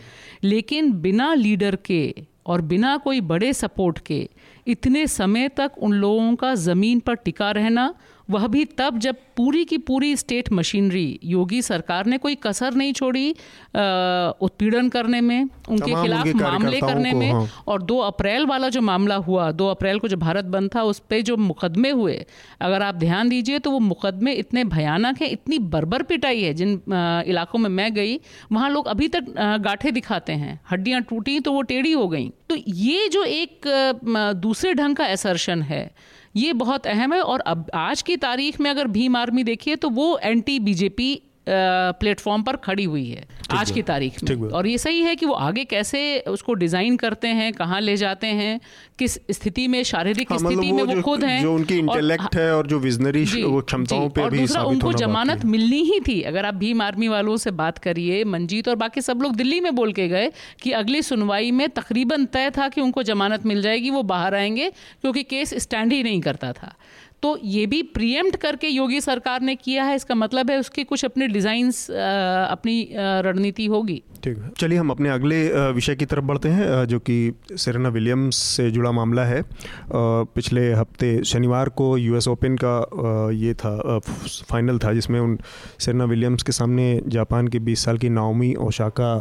लेकिन 0.44 0.92
बिना 0.92 1.34
लीडर 1.34 1.76
के 1.76 2.14
और 2.46 2.60
बिना 2.60 2.96
कोई 2.96 3.20
बड़े 3.20 3.52
सपोर्ट 3.52 3.98
के 3.98 4.28
इतने 4.66 5.06
समय 5.06 5.48
तक 5.48 5.72
उन 5.78 5.92
लोगों 5.92 6.34
का 6.36 6.54
ज़मीन 6.54 7.00
पर 7.00 7.14
टिका 7.14 7.50
रहना 7.50 7.94
वह 8.30 8.46
भी 8.46 8.64
तब 8.78 8.98
जब 8.98 9.16
पूरी 9.36 9.64
की 9.64 9.76
पूरी 9.80 10.14
स्टेट 10.16 10.52
मशीनरी 10.52 11.18
योगी 11.24 11.60
सरकार 11.62 12.06
ने 12.06 12.18
कोई 12.18 12.34
कसर 12.34 12.74
नहीं 12.74 12.92
छोड़ी 12.92 13.30
उत्पीड़न 14.42 14.88
करने 14.88 15.20
में 15.20 15.48
उनके 15.68 15.92
खिलाफ 15.92 16.26
मामले 16.34 16.80
करने 16.80 17.12
में 17.12 17.30
हाँ। 17.32 17.46
और 17.66 17.82
दो 17.82 17.98
अप्रैल 17.98 18.46
वाला 18.46 18.68
जो 18.68 18.80
मामला 18.80 19.14
हुआ 19.22 19.50
दो 19.52 19.68
अप्रैल 19.68 19.98
को 19.98 20.08
जो 20.08 20.16
भारत 20.16 20.44
बंद 20.46 20.70
था 20.74 20.82
उस 20.82 20.98
पर 21.10 21.20
जो 21.20 21.36
मुकदमे 21.36 21.90
हुए 21.90 22.24
अगर 22.60 22.82
आप 22.82 22.94
ध्यान 22.94 23.28
दीजिए 23.28 23.58
तो 23.58 23.70
वो 23.70 23.78
मुकदमे 23.78 24.32
इतने 24.34 24.64
भयानक 24.66 25.22
हैं 25.22 25.30
इतनी 25.30 25.58
बर्बर 25.68 26.02
पिटाई 26.02 26.42
है 26.42 26.52
जिन 26.54 26.80
इलाकों 27.26 27.58
में 27.58 27.70
मैं 27.70 27.92
गई 27.94 28.20
वहाँ 28.52 28.70
लोग 28.70 28.86
अभी 28.86 29.08
तक 29.08 29.34
गाठे 29.60 29.90
दिखाते 29.90 30.32
हैं 30.34 30.60
हड्डियाँ 30.70 31.02
टूटी 31.02 31.38
तो 31.40 31.52
वो 31.52 31.62
टेढ़ी 31.62 31.92
हो 31.92 32.08
गई 32.08 32.30
तो 32.48 32.56
ये 32.66 33.08
जो 33.08 33.24
एक 33.24 33.68
दूसरे 34.36 34.74
ढंग 34.74 34.96
का 34.96 35.06
एसर्शन 35.06 35.62
है 35.62 35.90
ये 36.36 36.52
बहुत 36.52 36.86
अहम 36.86 37.12
है 37.12 37.20
और 37.20 37.40
अब 37.40 37.70
आज 37.74 38.02
की 38.02 38.16
तारीख 38.16 38.60
में 38.60 38.70
अगर 38.70 38.86
भीम 38.88 39.16
आर्मी 39.16 39.44
देखिए 39.44 39.76
तो 39.76 39.90
वो 39.90 40.18
एंटी 40.18 40.58
बीजेपी 40.60 41.14
प्लेटफॉर्म 41.48 42.42
पर 42.42 42.56
खड़ी 42.58 42.84
हुई 42.84 43.04
है 43.06 43.26
आज 43.50 43.70
की 43.70 43.82
तारीख 43.82 44.22
में। 44.22 44.48
और 44.50 44.66
ये 44.66 44.78
सही 44.78 45.00
है 45.00 45.14
कि 45.16 45.26
वो 45.26 45.34
आगे 45.34 45.64
कैसे 45.64 46.00
उसको 46.28 46.54
डिज़ाइन 46.54 46.96
करते 46.96 47.28
हैं 47.28 47.52
कहाँ 47.52 47.80
ले 47.80 47.96
जाते 47.96 48.26
हैं 48.26 48.60
किस 48.98 49.18
स्थिति 49.30 49.66
में 49.68 49.82
शारीरिक 49.82 50.32
हाँ, 50.32 50.38
मतलब 50.38 50.52
स्थिति 50.52 50.72
में 50.72 50.82
वो 50.84 51.02
खुद 51.02 51.24
हैं 51.24 51.40
जो 51.42 51.54
उनकी 51.54 51.78
इंटेलेक्ट 51.78 52.36
है। 52.36 52.52
और 52.56 52.66
जो 52.66 52.78
विजनरी 52.78 53.24
वो 53.42 53.60
क्षमताओं 53.62 54.08
पे 54.08 54.28
भी 54.30 54.38
दूसरा 54.38 54.62
उनको 54.64 54.92
जमानत 54.94 55.44
मिलनी 55.46 55.82
ही 55.82 56.00
थी। 56.00 56.20
अगर 56.22 56.44
आप 56.44 56.54
भीम 56.54 56.82
आर्मी 56.82 57.08
वालों 57.08 57.36
से 57.36 57.50
बात 57.52 57.78
करिए 57.78 58.22
मंजीत 58.26 58.68
और 58.68 58.76
बाकी 58.76 59.00
सब 59.00 59.22
लोग 59.22 59.36
दिल्ली 59.36 59.60
में 59.60 59.74
बोल 59.74 59.92
के 59.92 60.08
गए 60.08 60.30
कि 60.62 60.72
अगली 60.72 61.02
सुनवाई 61.02 61.50
में 61.50 61.68
तकरीबन 61.70 62.24
तय 62.26 62.50
था 62.50 62.68
कि 62.68 62.80
उनको 62.80 63.02
जमानत 63.02 63.46
मिल 63.46 63.62
जाएगी 63.62 63.90
वो 63.90 64.02
बाहर 64.04 64.34
आएँगे 64.34 64.70
क्योंकि 64.70 65.22
केस 65.22 65.54
स्टैंड 65.62 65.92
ही 65.92 66.02
नहीं 66.02 66.20
करता 66.20 66.52
था। 66.52 66.74
तो 67.22 67.36
ये 67.44 67.64
भी 67.66 67.82
प्रियम्प्ट 67.94 68.36
करके 68.36 68.68
योगी 68.68 69.00
सरकार 69.00 69.40
ने 69.42 69.54
किया 69.56 69.84
है, 69.84 69.94
इसका 69.96 70.14
मतलब 70.14 70.50
है 70.50 70.58
उसकी 70.58 70.84
कुछ 70.84 71.04
अपने 71.04 71.28
डिज़ाइंस 71.28 71.90
अपनी 71.90 72.88
रणनीति 72.94 73.66
होगी। 73.66 74.02
ठीक 74.24 74.38
है। 74.38 74.50
चलिए 74.58 74.78
हम 74.78 74.90
अपने 74.90 75.08
अगले 75.08 75.70
विषय 75.72 75.96
की 75.96 76.06
तरफ़ 76.06 76.24
बढ़ते 76.24 76.48
हैं 76.48 76.84
जो 76.86 76.98
कि 77.00 77.32
सेरेना 77.56 77.88
विलियम्स 77.88 78.36
से 78.36 78.70
जुड़ा 78.70 78.92
मामला 78.92 79.24
है। 79.24 79.42
पिछले 79.92 80.72
हफ़्ते 80.72 81.22
शनिवार 81.24 81.68
को 81.70 81.96
यूएस 81.98 82.28
ओपन 82.28 82.56
का 82.64 83.28
ये 83.34 83.54
था 83.54 83.98
फाइनल 84.00 84.78
था, 84.78 84.92
जिसमें 84.92 85.20
उन 85.20 85.38
सेरेना 85.78 86.04
विलियम्स 86.04 86.42
के 86.42 86.52
सामने 86.52 87.00
जापान 87.08 87.48
के 87.48 87.58
20 87.60 87.84
साल 87.84 87.98
की 87.98 88.08
नाओमी 88.10 88.54
ओशाका 88.60 89.14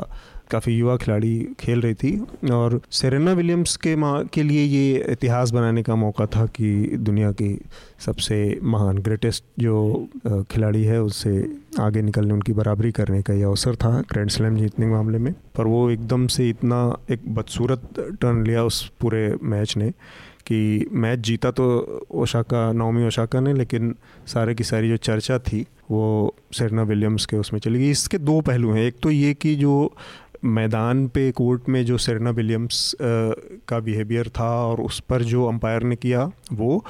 काफ़ी 0.52 0.74
युवा 0.74 0.96
खिलाड़ी 0.98 1.48
खेल 1.60 1.82
रही 1.82 1.94
थी 1.94 2.12
और 2.52 2.80
सेरेना 2.92 3.34
विलियम्स 3.34 3.76
के 3.78 3.96
माँ, 3.96 4.26
के 4.26 4.44
लिए 4.44 4.64
ये 4.64 5.06
इतिहास 5.10 5.52
बनाने 5.52 5.84
का 5.84 5.96
मौका 5.96 6.26
था 6.26 6.46
कि 6.46 6.74
दुनिया 7.00 7.32
की 7.32 7.60
सबसे 8.00 8.38
महान 8.64 8.98
ग्रेटेस्ट 8.98 9.44
जो 9.60 10.08
खिलाड़ी 10.52 10.84
है, 10.84 11.02
उससे 11.02 11.32
आगे 11.80 12.02
निकलने, 12.02 12.34
उनकी 12.34 12.54
बराबरी 12.54 12.92
करने 12.92 13.22
का 13.22 13.34
ये 13.34 13.44
अवसर 13.44 13.76
था 13.76 14.00
ग्रैंड 14.02 14.30
स्लैम 14.30 14.58
जीतने 14.58 14.86
के 14.86 14.92
मामले 14.92 15.18
में। 15.18 15.34
पर 15.34 15.68
वो 15.68 15.90
एकदम 15.90 16.28
से 16.28 16.50
इतना 16.50 16.98
एक 17.12 17.34
बदसूरत 17.36 17.90
टर्न 18.22 18.46
लिया 18.46 18.64
उस 18.64 18.88
पूरे 19.00 19.36
मैच 19.44 19.78
ने 19.78 19.90
कि 20.48 20.86
मैच 20.92 21.20
जीता 21.20 21.52
तो 21.52 21.66
ओशाका 22.12 22.72
नौमी 22.74 23.06
ओशाका 23.08 23.40
ने, 23.40 23.54
लेकिन 23.54 23.96
सारे 24.28 24.56
की 24.56 24.64
सारी 24.64 24.90
जो 24.90 24.98
चर्चा 24.98 25.40
थी, 25.40 25.66
वो 25.92 26.36
सेरना 26.54 26.84
विलियम्स 26.84 27.26
के 27.26 27.38
उसमें 27.38 27.60
चली 27.60 27.80
गई। 27.80 27.90
इसके 27.92 28.18
दो 28.18 28.40
पहलू 28.42 28.72
हैं। 28.72 28.84
एक 28.84 28.96
तो 29.04 29.12
ये 29.12 29.34
कि 29.34 29.56
जो 29.56 29.94
मैदान 30.46 31.08
पे 31.08 31.32
कोर्ट 31.32 31.70
में 31.70 31.86
जो 31.86 31.98
सेरेना 31.98 32.30
विलियम्स 32.30 32.96
का 33.02 33.80
बिहेवियर 33.80 34.30
था 34.30 34.50
और 34.66 34.82
उस 34.82 35.00
पर 35.00 35.24
जो 35.24 35.46
अंपायर 35.46 35.84
ने 35.84 35.96
किया, 35.96 36.32
वो 36.54 36.86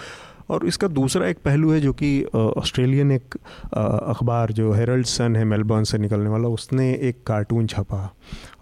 और 0.49 0.65
इसका 0.65 0.87
दूसरा 0.87 1.27
एक 1.27 1.37
पहलू 1.45 1.71
है 1.71 1.79
जो 1.81 1.93
कि 1.93 2.23
ऑस्ट्रेलियन 2.33 3.11
एक 3.11 3.35
अखबार 3.73 4.51
जो 4.51 4.71
हेरल्ड 4.71 5.05
सन 5.05 5.35
है 5.35 5.43
मेलबर्न 5.45 5.83
से 5.83 5.97
निकलने 5.97 6.29
वाला, 6.29 6.47
उसने 6.47 6.91
एक 6.93 7.23
कार्टून 7.27 7.67
छपा। 7.67 8.13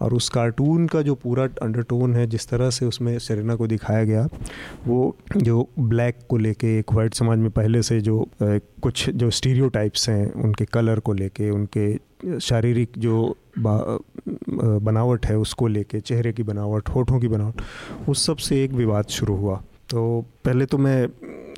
और 0.01 0.13
उस 0.13 0.29
कार्टून 0.29 0.87
का 0.87 1.01
जो 1.01 1.15
पूरा 1.15 1.43
अंडरटोन 1.61 2.15
है, 2.15 2.25
जिस 2.27 2.47
तरह 2.47 2.69
से 2.69 2.85
उसमें 2.85 3.17
सेरेना 3.19 3.55
को 3.55 3.67
दिखाया 3.67 4.03
गया, 4.03 4.27
वो 4.87 5.15
जो 5.37 5.67
ब्लैक 5.79 6.19
को 6.29 6.37
लेके, 6.37 6.77
एक 6.79 6.93
वाइट 6.93 7.13
समाज 7.13 7.39
में 7.39 7.49
पहले 7.51 7.81
से 7.81 7.99
जो 8.01 8.25
कुछ 8.41 9.09
जो 9.09 9.29
स्टीरियो 9.29 9.71
हैं, 10.09 10.31
उनके 10.33 10.65
कलर 10.65 10.99
को 10.99 11.13
लेके, 11.13 11.49
उनके 11.49 12.39
शारीरिक 12.39 12.91
जो 12.97 13.35
बनावट 13.59 15.25
है, 15.25 15.37
उसको 15.37 15.67
लेके, 15.67 15.99
चेहरे 15.99 16.33
की 16.33 16.43
बनावट, 16.43 16.89
होठों 16.89 17.19
की 17.19 17.27
बनावट, 17.27 17.61
उस 18.09 18.25
सबसे 18.25 18.63
एक 18.63 18.71
विवाद 18.71 19.07
शुरू 19.09 19.35
हुआ। 19.35 19.61
तो 19.89 20.25
पहले 20.45 20.65
तो 20.65 20.77
मैं 20.77 21.07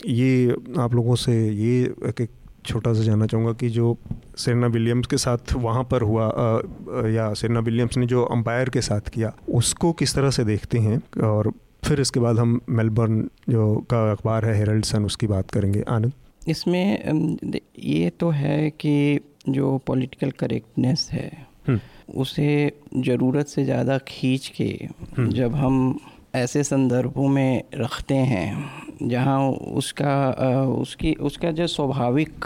ये 0.07 0.55
आप 0.79 0.93
लोगों 0.93 1.15
से 1.17 1.33
ये 1.49 1.83
एक 2.09 2.29
छोटा 2.65 2.93
सा 2.93 3.03
जानना 3.03 3.25
चाहूँगा 3.25 3.53
कि 3.53 3.69
जो 3.69 3.97
सेरेना 4.37 4.67
विलियम्स 4.67 5.07
के 5.07 5.17
साथ 5.17 5.53
वहाँ 5.55 5.83
पर 5.83 6.01
हुआ 6.01 6.27
आ, 6.27 7.07
या 7.07 7.33
सेरेना 7.33 7.59
विलियम्स 7.61 7.97
ने 7.97 8.05
जो 8.05 8.23
अंपायर 8.27 8.69
के 8.69 8.81
साथ 8.81 9.09
किया 9.09 9.33
उसको 9.53 9.91
किस 9.93 10.15
तरह 10.15 10.29
से 10.29 10.45
देखते 10.45 10.79
हैं 10.79 11.01
और 11.23 11.51
फिर 11.83 12.01
इसके 12.01 12.19
बाद 12.19 12.39
हम 12.39 12.59
मेलबर्न 12.71 13.27
जो 13.49 13.73
का 13.89 14.11
अखबार 14.11 14.45
है 14.45 14.57
हेरल्ड 14.57 14.85
सन 14.85 15.05
उसकी 15.05 15.27
बात 15.27 15.51
करेंगे 15.51 15.83
आनंद 15.87 16.13
इसमें 16.47 17.31
ये 17.79 18.09
तो 18.09 18.29
है 18.31 18.69
कि 18.79 19.19
जो 19.49 19.77
पॉलिटिकल 19.87 20.31
करेक्टनेस 20.31 21.07
है 21.11 21.29
हम्म। 21.67 21.79
उसे 22.15 22.71
ज़रूरत 22.97 23.47
से 23.47 23.63
ज़्यादा 23.63 23.97
खींच 24.07 24.47
के 24.57 24.69
हम्म। 25.17 25.29
जब 25.29 25.55
हम 25.55 25.99
ऐसे 26.33 26.63
संदर्भों 26.63 27.27
में 27.27 27.63
रखते 27.75 28.15
हैं 28.15 28.87
जहाँ 29.03 29.49
उसका 29.49 30.31
उसकी 30.79 31.13
उसका 31.21 31.51
जो 31.51 31.67
स्वाभाविक 31.67 32.45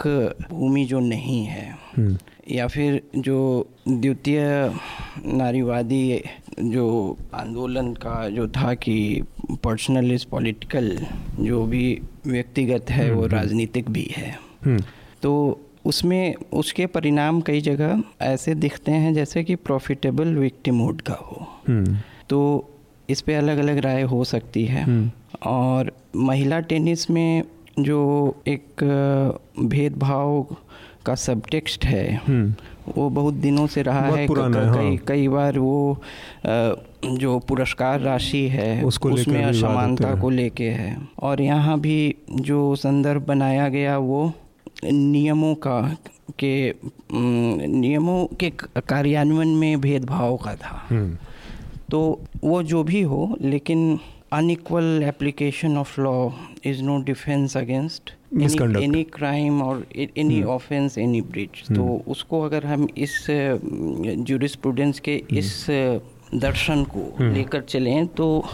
भूमि 0.50 0.84
जो 0.84 1.00
नहीं 1.00 1.44
है 1.44 1.70
हम्म। 1.96 2.16
या 2.50 2.66
फिर 2.66 3.00
जो 3.16 3.66
द्वितीय 3.88 4.40
नारीवादी 5.26 6.22
जो 6.60 6.86
आंदोलन 7.34 7.92
का 7.94 8.28
जो 8.28 8.48
था 8.48 8.74
कि 8.74 9.22
पर्सनल 9.64 10.12
इज़ 10.12 10.26
पॉलिटिकल 10.30 10.96
जो 11.40 11.64
भी 11.66 12.00
व्यक्तिगत 12.26 12.90
है 12.90 13.10
वो 13.10 13.22
हम्म। 13.22 13.32
राजनीतिक 13.32 13.90
भी 13.90 14.08
है 14.16 14.38
हम्म। 14.64 14.82
तो 15.22 15.60
उसमें 15.86 16.34
उसके 16.52 16.86
परिणाम 16.86 17.40
कई 17.40 17.60
जगह 17.60 18.02
ऐसे 18.22 18.54
दिखते 18.54 18.92
हैं 18.92 19.14
जैसे 19.14 19.44
कि 19.44 19.54
प्रॉफिटेबल 19.58 20.34
विक्टिमहुड 20.34 21.00
का 21.00 21.14
हो 21.14 21.46
तो 22.28 22.42
इस 23.12 23.20
पे 23.20 23.34
अलग 23.34 23.58
अलग 23.58 23.78
राय 23.78 24.02
हो 24.12 24.22
सकती 24.24 24.64
है 24.64 24.82
हम्म। 24.82 25.10
और 25.46 25.92
महिला 26.16 26.60
टेनिस 26.70 27.10
में 27.10 27.42
जो 27.80 28.00
एक 28.48 28.84
भेदभाव 29.60 30.56
का 31.06 31.14
सब 31.14 31.42
टेक्स्ट 31.50 31.84
है 31.84 32.04
हम्म। 32.26 32.54
वो 32.88 33.08
बहुत 33.10 33.34
दिनों 33.36 33.66
से 33.66 33.82
रहा 33.82 34.06
है 34.06 34.26
कई 34.26 34.34
हाँ। 34.34 34.96
कई 35.08 35.26
बार 35.28 35.58
वो 35.58 36.02
जो 37.04 37.38
पुरस्कार 37.38 38.00
राशि 38.00 38.46
है 38.48 38.82
उसको 38.84 39.10
उसमें 39.10 39.42
असमानता 39.44 40.14
को 40.14 40.30
लेके 40.30 40.68
है 40.70 40.96
और 41.18 41.40
यहाँ 41.40 41.78
भी 41.80 42.14
जो 42.42 42.74
संदर्भ 42.76 43.26
बनाया 43.26 43.68
गया 43.68 43.98
वो 44.00 44.32
नियमों 44.84 45.54
का 45.66 45.80
के 46.38 46.54
नियमों 47.12 48.24
के 48.40 48.50
कार्यान्वयन 48.80 49.48
में 49.48 49.80
भेदभाव 49.80 50.36
का 50.36 50.54
था 50.54 50.86
हम्म। 50.88 51.16
तो 51.92 52.20
वो 52.44 52.62
जो 52.62 52.82
भी 52.82 53.02
हो 53.02 53.38
लेकिन 53.40 53.98
unequal 54.32 55.02
application 55.04 55.76
of 55.76 56.00
law 56.00 56.30
is 56.64 56.82
no 56.82 57.02
defence 57.02 57.56
against 57.56 58.10
any 58.76 59.02
crime 59.02 59.62
और 59.62 59.86
एनी 59.96 60.42
ऑफेंस 60.42 60.98
एनी 60.98 61.20
ब्रिज 61.20 61.76
तो 61.76 62.04
उसको 62.08 62.40
अगर 62.40 62.66
हम 62.66 62.88
इस 62.98 63.26
जूरिस्प्रूडेंस 64.18 65.00
के 65.00 65.22
hmm. 65.26 65.38
इस 65.38 65.66
दर्शन 66.34 66.84
को 66.84 67.12
hmm. 67.12 67.34
लेकर 67.34 67.60
चलें 67.60 68.06
तो 68.06 68.44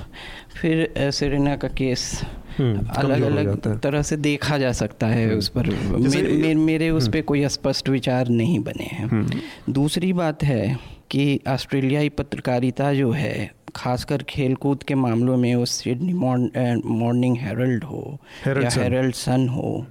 फिर 0.61 0.93
सेरेना 0.99 1.57
का 1.57 1.69
केस 1.69 2.23
hmm. 2.61 2.97
अलग 2.97 3.23
अलग 3.23 3.81
तरह 3.81 4.03
से 4.03 4.17
देखा 4.17 4.59
जा 4.59 4.73
सकता 4.73 5.07
है 5.07 5.35
उस 5.35 5.49
पर। 5.49 5.67
मेरे, 5.67 6.33
मेरे, 6.33 6.55
मेरे 6.55 6.91
उस 6.91 7.09
पर 7.09 7.21
कोई 7.21 7.49
स्पष्ट 7.49 7.89
विचार 7.89 8.29
नहीं 8.29 8.61
बने 8.61 8.85
हैं। 8.85 9.43
दूसरी 9.71 10.13
बात 10.13 10.43
है 10.43 10.98
कि 11.11 11.41
ऑस्ट्रेलियाई 11.49 12.09
पत्रकारिता 12.19 12.93
जो 12.95 13.11
है 13.13 13.51
खासकर 13.77 14.23
खेलकूद 14.29 14.83
के 14.83 14.95
मामलों 14.95 15.37
में 15.37 15.55
वो 15.55 15.65
सिडनी 15.67 16.13
मॉर्निंग 16.13 17.37
हेरल्ड 17.39 17.85
हो 17.85 18.19
या 18.47 18.71
हेरल्ड 18.71 19.15
सन 19.15 19.49
हो 19.49 19.87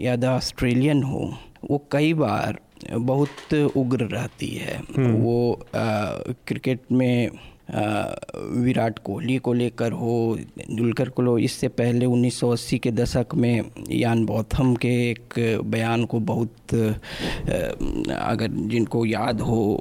या 0.00 0.16
द 0.16 0.24
ऑस्ट्रेलियन 0.24 1.02
हो 1.02 1.32
वो 1.70 1.82
कई 1.92 2.12
बार 2.14 2.58
बहुत 2.90 3.54
उग्र 3.76 4.04
रहती 4.06 4.48
है 4.48 4.76
हम्म। 4.96 5.12
वो 5.12 5.52
आ, 5.52 5.84
क्रिकेट 6.46 6.80
में 6.92 7.30
विराट 7.68 8.98
कोहली 8.98 9.36
को 9.38 9.52
लेकर 9.52 9.92
हो, 9.92 10.38
दुलकर 10.70 11.08
को 11.08 11.22
लो, 11.22 11.36
इससे 11.38 11.68
पहले 11.70 12.06
1980 12.06 12.78
के 12.78 12.90
दशक 12.92 13.34
में 13.34 13.70
यान 13.90 14.24
बौथम 14.26 14.74
के 14.76 14.88
एक 15.10 15.34
बयान 15.64 16.04
को 16.04 16.20
बहुत 16.22 16.74
अगर 16.74 18.48
जिनको 18.68 19.04
याद 19.06 19.40
हो 19.40 19.78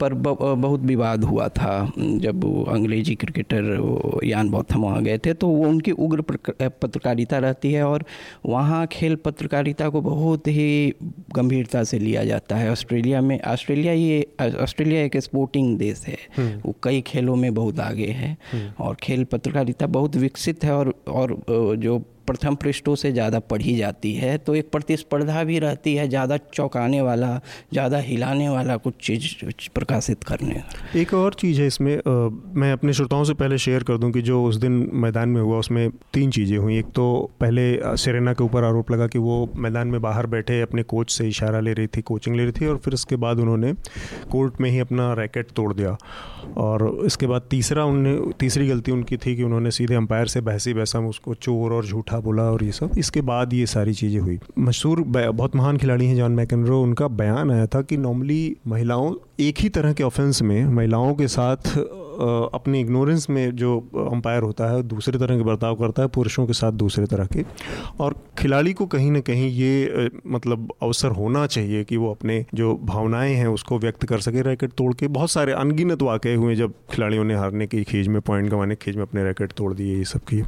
पर 0.00 0.14
बहुत 0.14 0.80
विवाद 0.82 1.24
हुआ 1.24 1.48
था, 1.48 1.92
जब 1.96 2.44
अंग्रेज़ी 2.68 3.14
क्रिकेटर 3.14 4.20
यान 4.24 4.50
बौथम 4.50 4.80
वहाँ 4.80 5.02
गए 5.04 5.18
थे 5.18 5.34
तो 5.34 5.48
वो 5.48 5.68
उनकी 5.68 5.90
उग्र 5.90 6.22
पत्रकारिता 6.60 7.38
रहती 7.38 7.72
है 7.72 7.84
और 7.84 8.04
वहाँ 8.46 8.86
खेल 8.92 9.16
पत्रकारिता 9.24 9.88
को 9.88 10.00
बहुत 10.00 10.48
ही 10.48 10.94
गंभीरता 11.36 11.82
से 11.84 11.98
लिया 11.98 12.24
जाता 12.24 12.56
है 12.56 12.70
ऑस्ट्रेलिया 12.72 13.20
में, 13.20 13.40
ऑस्ट्रेलिया 13.42 13.92
ये, 13.92 14.26
ऑस्ट्रेलिया 14.40 15.02
एक 15.04 15.16
स्पोर्टिंग 15.18 15.76
देश 15.78 16.04
है 16.06 16.16
हम्म। 16.36 16.63
वो 16.66 16.74
कई 16.82 17.00
खेलों 17.00 17.36
में 17.36 17.52
बहुत 17.54 17.80
आगे 17.80 18.06
है 18.06 18.36
हम्म। 18.52 18.84
और 18.84 18.94
खेल 18.94 19.24
पत्रकारिता 19.24 19.86
बहुत 19.86 20.16
विकसित 20.16 20.64
है 20.64 20.74
और 20.74 20.94
और 21.08 21.36
जो 21.76 22.02
प्रथम 22.26 22.54
पृष्ठों 22.56 22.94
से 22.94 23.12
ज़्यादा 23.12 23.38
पढ़ी 23.44 23.76
जाती 23.76 24.12
है 24.14 24.36
तो 24.38 24.54
एक 24.54 24.70
प्रतिस्पर्धा 24.72 25.42
भी 25.44 25.58
रहती 25.58 25.94
है 25.94 26.08
ज़्यादा 26.08 26.36
चौंकाने 26.54 27.00
वाला 27.02 27.28
ज़्यादा 27.72 27.98
हिलाने 28.00 28.48
वाला 28.48 28.76
कुछ 28.78 28.94
चीज़ 29.00 29.68
प्रकाशित 29.74 30.24
करने। 30.24 30.62
एक 31.00 31.14
और 31.14 31.34
चीज़ 31.34 31.60
है 31.60 31.66
इसमें 31.66 31.94
आ, 31.96 32.00
मैं 32.54 32.72
अपने 32.72 32.92
श्रोताओं 32.92 33.24
से 33.24 33.34
पहले 33.34 33.58
शेयर 33.58 33.82
कर 33.82 33.98
दूँ 33.98 34.10
कि 34.12 34.22
जो 34.22 34.42
उस 34.44 34.56
दिन 34.56 34.88
मैदान 34.94 35.28
में 35.28 35.40
हुआ 35.40 35.58
उसमें 35.58 35.90
तीन 36.14 36.30
चीज़ें 36.30 36.56
हुई। 36.58 36.78
एक 36.78 36.86
तो 36.94 37.06
पहले 37.40 37.96
सेरेना 37.96 38.32
के 38.32 38.44
ऊपर 38.44 38.64
आरोप 38.64 38.90
लगा 38.90 39.06
कि 39.06 39.18
वो 39.18 39.48
मैदान 39.56 39.88
में 39.88 40.00
बाहर 40.02 40.26
बैठे 40.26 40.60
अपने 40.62 40.82
कोच 40.84 41.10
से 41.10 41.28
इशारा 41.28 41.60
ले 41.60 41.72
रही 41.72 41.86
थी 41.86 42.02
कोचिंग 42.02 42.36
ले 42.36 42.42
रही 42.42 42.52
थी 42.52 42.66
और 42.66 42.76
फिर 42.84 42.94
उसके 42.94 43.16
बाद 43.16 43.38
उन्होंने 43.38 43.72
कोर्ट 44.30 44.60
में 44.60 44.70
ही 44.70 44.78
अपना 44.78 45.12
रैकेट 45.14 45.50
तोड़ 45.56 45.72
दिया। 45.74 45.96
और 46.58 46.86
इसके 47.06 47.26
बाद 47.26 47.42
तीसरा 47.50 47.84
उनने 47.84 48.16
तीसरी 48.40 48.66
गलती 48.68 48.92
उनकी 48.92 49.16
थी 49.16 49.36
कि 49.36 49.42
उन्होंने 49.42 49.70
सीधे 49.70 49.94
अंपायर 49.94 50.26
से 50.26 50.40
बहसी 50.42 50.74
बहसा 50.74 50.98
उसको 51.08 51.34
चोर 51.36 51.72
और 51.72 51.86
झूठा 51.86 52.13
बोला 52.20 52.42
और 52.42 52.64
ये 52.64 52.72
सब। 52.72 52.90
इसके 52.98 53.20
बाद 53.20 53.52
ये 53.52 53.66
सारी 53.66 53.92
चीज़ें 53.94 54.20
हुई। 54.20 54.38
मशहूर 54.58 55.00
बहुत 55.02 55.56
महान 55.56 55.76
खिलाड़ी 55.76 56.06
हैं 56.06 56.16
जॉन 56.16 56.32
मैकनरो। 56.32 56.82
उनका 56.82 57.08
बयान 57.08 57.50
आया 57.50 57.66
था 57.66 57.82
कि 57.82 57.96
नॉर्मली 57.96 58.56
महिलाओं 58.66 59.14
एक 59.40 59.58
ही 59.58 59.68
तरह 59.68 59.92
के 59.92 60.02
ऑफेंस 60.02 60.42
में 60.42 60.64
महिलाओं 60.64 61.14
के 61.14 61.28
साथ 61.28 61.56
अपनी 62.54 62.80
इग्नोरेंस 62.80 63.26
में 63.30 63.56
जो 63.56 63.78
अंपायर 64.10 64.42
होता 64.42 64.70
है, 64.72 64.82
दूसरे 64.82 65.18
तरह 65.18 65.36
के 65.36 65.42
बर्ताव 65.42 65.74
करता 65.74 66.02
है, 66.02 66.08
पुरुषों 66.08 66.46
के 66.46 66.52
साथ 66.52 66.72
दूसरे 66.72 67.06
तरह 67.06 67.26
के। 67.26 67.44
और 68.00 68.16
खिलाड़ी 68.38 68.72
को 68.72 68.86
कहीं 68.86 69.10
ना 69.10 69.20
कहीं 69.20 69.50
ये 69.50 70.10
मतलब 70.26 70.72
अवसर 70.82 71.10
होना 71.10 71.46
चाहिए 71.46 71.84
कि 71.84 71.96
वो 71.96 72.10
अपने 72.10 72.44
जो 72.54 72.74
भावनाएँ 72.84 73.34
हैं, 73.34 73.46
उसको 73.46 73.78
व्यक्त 73.78 74.04
कर 74.04 74.20
सके 74.20 74.42
रैकेट 74.42 74.72
तोड़ 74.72 74.92
के। 74.94 75.08
बहुत 75.08 75.30
सारे 75.30 75.52
अनगिनत 75.52 76.02
वाक़े 76.02 76.34
हुए 76.34 76.54
जब 76.54 76.74
खिलाड़ियों 76.92 77.24
ने 77.24 77.34
हारने 77.34 77.66
की, 77.66 77.84
खीज 77.84 78.08
में 78.08 78.20
पॉइंट 78.20 78.50
गंवाने 78.50 78.74
खीज 78.74 78.96
में 78.96 79.02
अपने 79.02 79.24
रैकेट 79.24 79.52
तोड़ 79.52 79.72
दिए, 79.74 79.96
ये 79.96 80.04
सब 80.04 80.20
किए। 80.20 80.42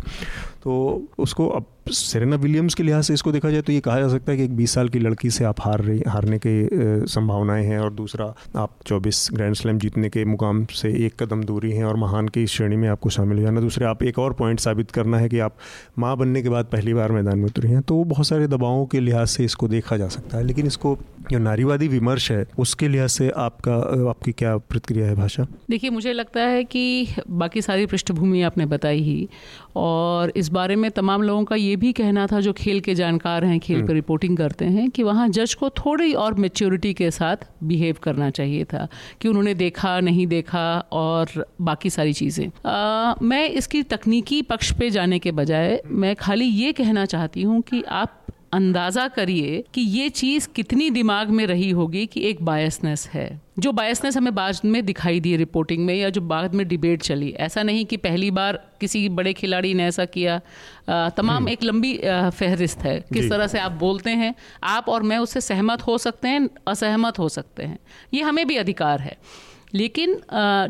तो 0.62 1.03
उसको 1.18 1.49
अब 1.49 1.66
सेरेना 1.90 2.37
विलियम्स 2.37 2.75
के 2.75 2.83
लिहाज 2.83 3.05
से 3.05 3.14
इसको 3.14 3.33
देखा 3.33 3.51
जाए 3.51 3.62
तो 3.62 3.72
ये 3.72 3.81
कहा 3.81 4.01
जा 4.01 4.09
सकता 4.09 4.33
है 4.33 4.38
कि 4.38 4.44
एक 4.44 4.57
20 4.57 4.75
साल 4.75 4.88
की 4.88 4.99
लड़की 4.99 5.31
से 5.31 5.44
आप 5.44 5.61
हार 5.61 5.81
रही, 5.81 6.03
हारने 6.09 6.38
के 6.38 7.07
संभावनाएँ 7.07 7.64
हैं 7.66 7.79
और 7.79 7.92
दूसरा, 7.92 8.25
आप 8.57 8.77
24 8.87 9.29
ग्रैंड 9.33 9.55
स्लैम 9.55 9.79
जीतने 9.79 10.09
के 10.09 10.25
मुकाम 10.25 10.64
से 10.72 10.88
एक 11.07 11.22
कदम 11.22 11.42
दूरी 11.44 11.70
हैं 11.72 11.85
और 11.85 11.96
महान 11.96 12.29
की 12.29 12.46
श्रेणी 12.46 12.77
में 12.77 12.88
आपको 12.88 13.11
शामिल 13.11 13.38
हो 13.38 13.44
जाना। 13.44 13.61
दूसरे, 13.61 13.87
आप 13.87 14.03
एक 14.03 14.18
और 14.18 14.33
पॉइंट 14.33 14.61
साबित 14.61 14.90
करना 14.90 15.18
है 15.18 15.29
कि 15.29 15.38
आप 15.38 15.57
माँ 15.99 16.16
बनने 16.16 16.42
के 16.42 16.49
बाद 16.49 16.64
पहली 16.64 16.94
बार 16.94 17.12
मैदान 17.12 17.38
में 17.38 17.46
उतरी 17.46 17.70
हैं 17.70 17.83
तो 17.83 18.03
बहुत 18.05 18.27
सारे 18.27 18.46
दबावों 18.46 18.87
के 18.87 19.01
लिहाज 19.01 19.27
से 19.29 19.44
इसको 19.44 19.68
देखा 19.68 19.96
जा 19.96 20.09
सकता 20.09 20.38
है। 20.38 20.44
लेकिन 20.44 20.66
इसको 20.66 20.99
जो 21.31 21.38
नारीवादी 21.38 21.88
विमर्श 21.88 22.31
है, 22.33 22.44
उसके 22.59 22.88
लिहाज 22.88 23.09
से 23.09 23.31
आपका 23.31 23.75
आपकी 24.11 24.33
क्या 24.33 24.57
प्रतिक्रिया 24.57 25.07
है 25.07 25.14
भाषा? 25.14 25.46
देखिए, 25.70 25.90
मुझे 25.90 26.12
लगता 26.12 26.40
है 26.40 26.64
कि 26.64 27.07
बाकी 27.31 27.62
सारी 27.62 27.87
पृष्ठभूमि 27.87 28.42
आपने 28.42 28.66
बताई 28.66 29.01
ही 29.03 29.29
और 29.77 30.33
इस 30.37 30.49
बारे 30.49 30.77
में 30.77 30.91
तमाम 30.91 31.23
लोगों 31.23 31.45
का 31.45 31.57
ये 31.57 31.75
भी 31.77 31.93
कहना 31.93 32.27
था 32.27 32.41
जो 32.41 32.53
खेल 32.53 32.81
के 32.81 32.95
जानकार 32.95 33.45
हैं 33.45 33.59
खेल 33.61 33.83
पर 33.83 33.95
रिपोर्टिंग 33.95 34.31
हम्म। 34.31 34.39
करते 34.39 34.65
हैं 34.67 34.89
कि 34.91 35.03
वहाँ 35.03 35.29
जज 35.31 35.55
को 35.55 35.71
थोड़ी 35.77 36.12
और 36.17 36.35
मेच्योरिटी 36.37 36.93
के 36.95 37.11
साथ 37.11 37.47
बिहेव 37.65 37.97
करना 38.03 38.31
चाहिए 38.31 38.65
था 38.65 38.87
कि 39.21 39.29
उन्होंने 39.29 39.55
देखा 39.57 39.99
नहीं 40.01 40.27
देखा 40.27 40.67
और 40.95 41.45
बाकी 41.62 41.91
सारी 41.91 42.12
चीज़ें 42.12 42.51
मैं 43.25 43.49
इसकी 43.51 43.83
तकनीकी 43.89 44.41
पक्ष 44.47 44.73
पे 44.73 44.91
जाने 44.91 45.19
के 45.19 45.33
बजाय 45.35 45.81
मैं 45.87 46.15
खाली 46.17 46.45
ये 46.45 46.73
कहना 46.75 47.05
चाहती 47.07 47.43
हूँ 47.43 47.61
कि 47.62 47.83
आप 47.95 48.23
अंदाज़ा 48.53 49.07
करिए 49.09 49.65
कि 49.75 49.81
ये 49.81 50.09
चीज़ 50.09 50.49
कितनी 50.55 50.89
दिमाग 50.91 51.31
में 51.31 51.45
रही 51.47 51.71
होगी 51.71 52.07
कि 52.07 52.21
एक 52.21 52.43
बायसनेस 52.45 53.09
है। 53.09 53.41
जो 53.59 53.73
बायसनेस 53.73 54.17
हमें 54.17 54.35
बाद 54.35 54.59
में 54.65 54.85
दिखाई 54.87 55.21
दी 55.21 55.37
रिपोर्टिंग 55.37 55.85
में 55.87 55.95
या 55.95 56.11
जो 56.11 56.21
बाद 56.21 56.55
में 56.55 56.67
डिबेट 56.69 57.03
चली। 57.03 57.31
ऐसा 57.39 57.63
नहीं 57.63 57.85
कि 57.87 57.97
पहली 57.97 58.31
बार 58.31 58.61
किसी 58.81 59.09
बड़े 59.09 59.33
खिलाड़ी 59.33 59.73
ने 59.75 59.85
ऐसा 59.85 60.05
किया। 60.05 60.41
आ, 60.89 61.09
तमाम 61.09 61.37
हम्म। 61.37 61.49
एक 61.49 61.63
लंबी 61.63 61.95
फहरिस्त 62.07 62.79
है। 62.79 62.99
किस 63.15 63.31
तरह 63.31 63.47
से 63.47 63.59
आप 63.59 63.73
बोलते 63.73 64.11
हैं 64.11 64.35
आप 64.65 64.89
और 64.89 65.03
मैं 65.03 65.19
उससे 65.19 65.41
सहमत 65.41 65.83
हो 65.83 65.99
सकते 65.99 66.29
हैं 66.29 66.49
असहमत 66.69 67.19
हो 67.19 67.29
सकते 67.29 67.63
हैं। 67.63 67.79
ये 68.15 68.23
हमें 68.23 68.47
भी 68.47 68.57
अधिकार 68.57 69.01
है। 69.01 69.17
लेकिन 69.75 70.21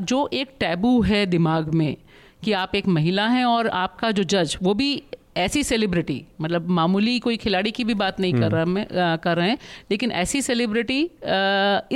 जो 0.02 0.28
एक 0.32 0.50
टैबू 0.60 1.00
है 1.02 1.24
दिमाग 1.26 1.74
में 1.74 1.96
कि 2.44 2.52
आप 2.52 2.74
एक 2.74 2.86
महिला 2.88 3.26
हैं 3.26 3.44
और 3.44 3.68
आपका 3.68 4.10
जो 4.10 4.22
जज 4.22 4.56
वो 4.62 4.74
भी 4.74 5.02
ऐसी 5.36 5.62
सेलिब्रिटी 5.64 6.22
मतलब 6.40 6.68
मामूली 6.70 7.18
कोई 7.18 7.36
खिलाड़ी 7.36 7.70
की 7.70 7.84
भी 7.84 7.94
बात 7.94 8.20
नहीं 8.20 8.32
कर 8.32 8.42
हम्म। 8.44 8.54
रहा 8.54 8.64
मैं 8.64 9.18
कर 9.18 9.36
रहे 9.36 9.48
हैं 9.48 9.58
लेकिन 9.90 10.12
ऐसी 10.14 10.42
सेलिब्रिटी 10.42 11.02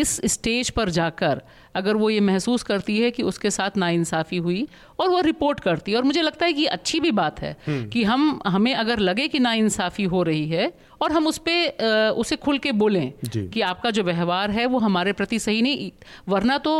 इस 0.00 0.20
स्टेज 0.26 0.70
पर 0.70 0.90
जाकर 0.90 1.42
अगर 1.74 1.96
वो 1.96 2.10
ये 2.10 2.20
महसूस 2.20 2.62
करती 2.62 2.98
है 3.00 3.10
कि 3.10 3.22
उसके 3.22 3.50
साथ 3.50 3.76
नाइंसाफ़ी 3.76 4.36
हुई 4.38 4.66
और 5.00 5.08
वो 5.08 5.20
रिपोर्ट 5.20 5.60
करती 5.60 5.92
है 5.92 5.96
और 5.98 6.04
मुझे 6.04 6.22
लगता 6.22 6.46
है 6.46 6.52
कि 6.52 6.64
अच्छी 6.68 7.00
भी 7.00 7.10
बात 7.12 7.40
है 7.40 7.56
हम्म। 7.66 7.88
कि 7.88 8.04
हम 8.04 8.40
हमें 8.46 8.74
अगर 8.74 8.98
लगे 9.00 9.28
कि 9.28 9.38
नाइंसाफ़ी 9.38 10.04
हो 10.06 10.22
रही 10.22 10.48
है 10.48 10.72
और 11.02 11.12
हम 11.12 11.26
उस 11.26 11.38
पर 11.38 12.12
उसे 12.16 12.36
खुल 12.36 12.58
के 12.58 12.72
बोलें 12.74 13.12
कि 13.26 13.60
आपका 13.60 13.90
जो 13.90 14.02
व्यवहार 14.02 14.50
है 14.50 14.66
वो 14.66 14.78
हमारे 14.78 15.12
प्रति 15.12 15.38
सही 15.38 15.62
नहीं 15.62 15.90
वरना 16.28 16.58
तो 16.58 16.74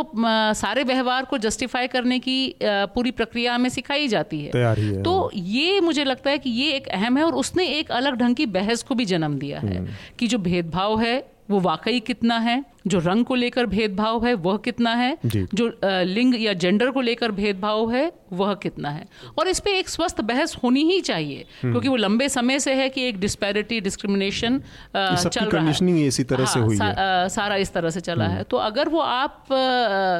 सारे 0.55 0.83
व्यवहार 0.83 1.25
को 1.25 1.37
जस्टिफाई 1.39 1.87
करने 1.87 2.19
की 2.19 2.37
पूरी 2.61 3.11
प्रक्रिया 3.13 3.55
हमें 3.55 3.69
सिखाई 3.69 4.07
जाती 4.07 4.41
है, 4.41 4.51
है 4.55 5.01
तो 5.03 5.31
ये 5.33 5.79
मुझे 5.81 6.03
लगता 6.03 6.29
है 6.29 6.37
कि 6.37 6.49
ये 6.51 6.71
एक 6.73 6.87
अहम 6.89 7.17
है 7.17 7.23
और 7.23 7.35
उसने 7.35 7.67
एक 7.69 7.91
अलग 7.93 8.15
ढंग 8.15 8.35
की 8.35 8.45
बहस 8.51 8.83
को 8.83 8.95
भी 8.95 9.05
जन्म 9.05 9.37
दिया 9.39 9.59
है 9.59 9.77
हम्म। 9.77 9.93
कि 10.19 10.27
जो 10.27 10.37
भेदभाव 10.39 10.99
है 10.99 11.19
वो 11.51 11.59
वाकई 11.59 11.99
कितना 12.01 12.37
है 12.39 12.63
जो 12.87 12.99
रंग 12.99 13.25
को 13.25 13.35
लेकर 13.35 13.65
भेदभाव 13.65 14.25
है 14.25 14.33
वह 14.35 14.57
कितना 14.57 14.93
है 14.95 15.17
जो 15.25 15.71
लिंग 15.85 16.35
या 16.41 16.53
जेंडर 16.55 16.91
को 16.91 17.01
लेकर 17.01 17.31
भेदभाव 17.31 17.91
है 17.91 18.11
वह 18.33 18.53
कितना 18.53 18.89
है 18.89 19.05
और 19.39 19.47
इस 19.47 19.59
पर 19.59 19.71
एक 19.71 19.89
स्वस्थ 19.89 20.21
बहस 20.21 20.55
होनी 20.63 20.83
ही 20.83 20.99
चाहिए 21.01 21.45
हम्म। 21.61 21.71
क्योंकि 21.71 21.87
वो 21.87 21.95
लंबे 21.95 22.29
समय 22.29 22.59
से 22.59 22.73
है 22.73 22.87
कि 22.89 23.07
एक 23.07 23.19
डिस्पैरिटी 23.19 23.79
डिस्क्रिमिनेशन 23.81 24.59
चल 24.95 25.45
रहा 25.45 25.63
है 25.63 26.05
इसी 26.05 26.23
तरह 26.23 26.43
हाँ, 26.45 26.53
से 26.53 26.59
हुई 26.59 26.77
सा, 26.77 26.85
है। 26.87 27.29
सारा 27.29 27.55
इस 27.57 27.73
तरह 27.73 27.89
से 27.89 27.99
चला 28.01 28.25
हम्म। 28.25 28.37
है 28.37 28.43
तो 28.43 28.57
अगर 28.59 28.89
वो 28.89 28.99
आप 28.99 29.45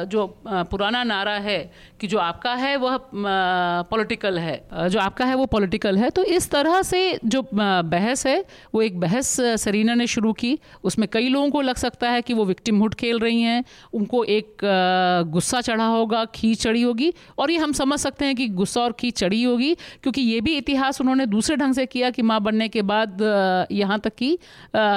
जो 0.08 0.26
पुराना 0.46 1.02
नारा 1.04 1.34
है 1.38 1.58
कि 2.00 2.06
जो 2.06 2.18
आपका 2.18 2.54
है 2.54 2.76
वह 2.76 2.98
पॉलिटिकल 3.90 4.38
है 4.38 4.88
जो 4.88 4.98
आपका 5.00 5.24
है 5.24 5.34
वो 5.34 5.46
पॉलिटिकल 5.48 5.98
है 5.98 6.10
तो 6.10 6.24
इस 6.32 6.50
तरह 6.50 6.80
से 6.82 7.02
जो 7.26 7.42
बहस 7.52 8.26
है 8.26 8.44
वो 8.74 8.82
एक 8.82 9.00
बहस 9.00 9.36
सरीना 9.58 9.94
ने 9.94 10.06
शुरू 10.08 10.32
की 10.34 10.58
उसमें 10.84 11.08
कई 11.12 11.21
लोगों 11.28 11.50
को 11.50 11.60
लग 11.60 11.76
सकता 11.76 12.10
है 12.10 12.22
कि 12.22 12.34
वो 12.34 12.44
विक्टिमहुड 12.44 12.94
खेल 12.94 13.18
रही 13.18 13.40
हैं 13.42 13.64
उनको 13.92 14.22
एक 14.26 14.64
गुस्सा 15.28 15.60
चढ़ा 15.60 15.86
होगा 15.86 16.24
खींच 16.34 16.62
चढ़ी 16.62 16.82
होगी 16.82 17.12
और 17.38 17.50
ये 17.50 17.58
हम 17.58 17.72
समझ 17.74 17.98
सकते 18.00 18.24
हैं 18.24 18.34
कि 18.34 18.48
गुस्सा 18.54 18.80
और 18.80 18.92
खींच 18.92 19.18
चढ़ी 19.18 19.42
होगी 19.42 19.74
क्योंकि 20.02 20.20
ये 20.22 20.40
भी 20.40 20.56
इतिहास 20.56 21.00
उन्होंने 21.00 21.26
दूसरे 21.28 21.56
ढंग 21.56 21.74
से 21.74 21.86
किया 21.86 22.10
कि 22.10 22.22
माँ 22.22 22.40
बनने 22.42 22.68
के 22.68 22.82
बाद 22.84 23.22
यहाँ 23.72 23.98
तक 24.00 24.14
की 24.14 24.32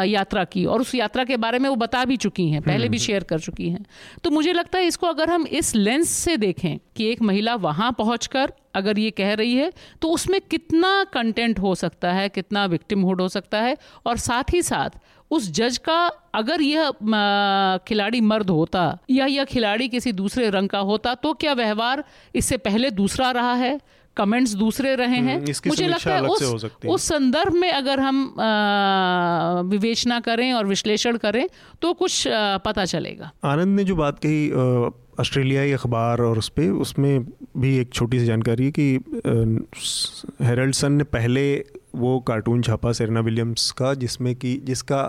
यात्रा 0.10 0.44
की 0.46 0.66
और 0.66 0.82
उस 0.82 0.96
यात्रा 0.96 1.24
के 1.24 1.38
बारे 1.38 1.60
में 1.60 1.70
वो 1.70 1.76
बता 1.78 2.06
भी 2.06 2.18
चुकी 2.18 2.50
हैं 2.50 2.62
पहले 2.62 2.90
भी 2.90 3.00
शेयर 3.00 3.18
हम्म। 3.18 3.28
कर 3.28 3.40
चुकी 3.40 3.70
हैं 3.70 3.86
तो 4.24 4.30
मुझे 4.30 4.54
लगता 4.54 4.80
है 4.80 4.88
इसको 4.88 5.08
अगर 5.08 5.30
हम 5.30 5.48
इस 5.54 5.76
लेंस 5.76 6.10
से 6.10 6.38
देखें 6.38 6.78
कि 6.96 7.12
एक 7.12 7.22
महिला 7.22 7.56
वहाँ 7.62 7.92
पहुँच 7.92 8.30
अगर 8.76 9.00
ये 9.00 9.12
कह 9.12 9.34
रही 9.34 9.56
है 9.56 9.72
तो 10.02 10.10
उसमें 10.10 10.40
कितना 10.42 11.04
कंटेंट 11.04 11.60
हो 11.60 11.74
सकता 11.76 12.12
है 12.14 12.28
कितना 12.30 12.66
विक्टिम 12.66 13.02
हुड 13.02 13.22
हो 13.22 13.28
सकता 13.30 13.62
है 13.62 13.78
और 14.06 14.18
साथ 14.18 14.54
ही 14.54 14.62
साथ 14.62 14.98
उस 15.32 15.52
जज 15.52 15.78
का 15.78 15.98
अगर 16.36 16.62
यह 16.62 16.92
खिलाड़ी 17.88 18.22
मर्द 18.22 18.50
होता 18.50 18.98
या 19.10 19.26
यह 19.26 19.44
खिलाड़ी 19.44 19.88
किसी 19.90 20.12
दूसरे 20.12 20.50
रंग 20.50 20.70
का 20.70 20.80
होता 20.80 21.14
तो 21.16 21.34
क्या 21.34 21.54
व्यवहार 21.54 22.04
इससे 22.36 22.58
पहले 22.58 22.92
दूसरा 22.92 23.32
रहा 23.32 23.54
है? 23.54 23.80
कमेंट्स 24.18 24.54
दूसरे 24.54 24.96
रहे 24.96 25.18
हैं? 25.18 25.36
हम्म, 25.36 25.54
मुझे 25.68 25.88
लगता 25.88 26.14
है 26.16 26.22
उस 26.22 26.66
उस 26.88 27.04
संदर्भ 27.04 27.54
में 27.54 27.72
अगर 27.72 28.00
हम 28.00 28.36
विवेचना 29.70 30.20
करें 30.20 30.54
और 30.54 30.66
विश्लेषण 30.66 31.18
करें 31.18 31.48
तो 31.82 31.94
कुछ 31.94 32.28
आ, 32.28 32.58
पता 32.58 32.86
चलेगा। 32.86 33.32
आनंद 33.44 33.76
ने 33.76 33.84
जो 33.84 33.96
बात 33.96 34.20
कही 34.26 34.52
ऑस्ट्रेलियाई 35.20 35.72
अखबार 35.72 36.22
और 36.22 36.38
उस 36.38 36.50
पर 36.50 36.72
उसमें 36.82 37.26
भी 37.58 37.78
एक 37.78 37.94
छोटी 37.94 38.20
सी 38.20 38.26
जानकारी 38.26 38.66
है 38.66 38.72
कि 38.72 38.88
हेरल्ड 40.42 40.74
सन 40.74 40.92
ने 40.92 41.04
पहले 41.04 41.44
वो 41.96 42.20
कार्टून 42.20 42.62
छापा 42.62 42.92
सेरेना 42.92 43.20
विलियम्स 43.20 43.72
का 43.72 43.94
जिसमें 43.94 44.36
कि 44.36 44.54
जिसका 44.64 45.02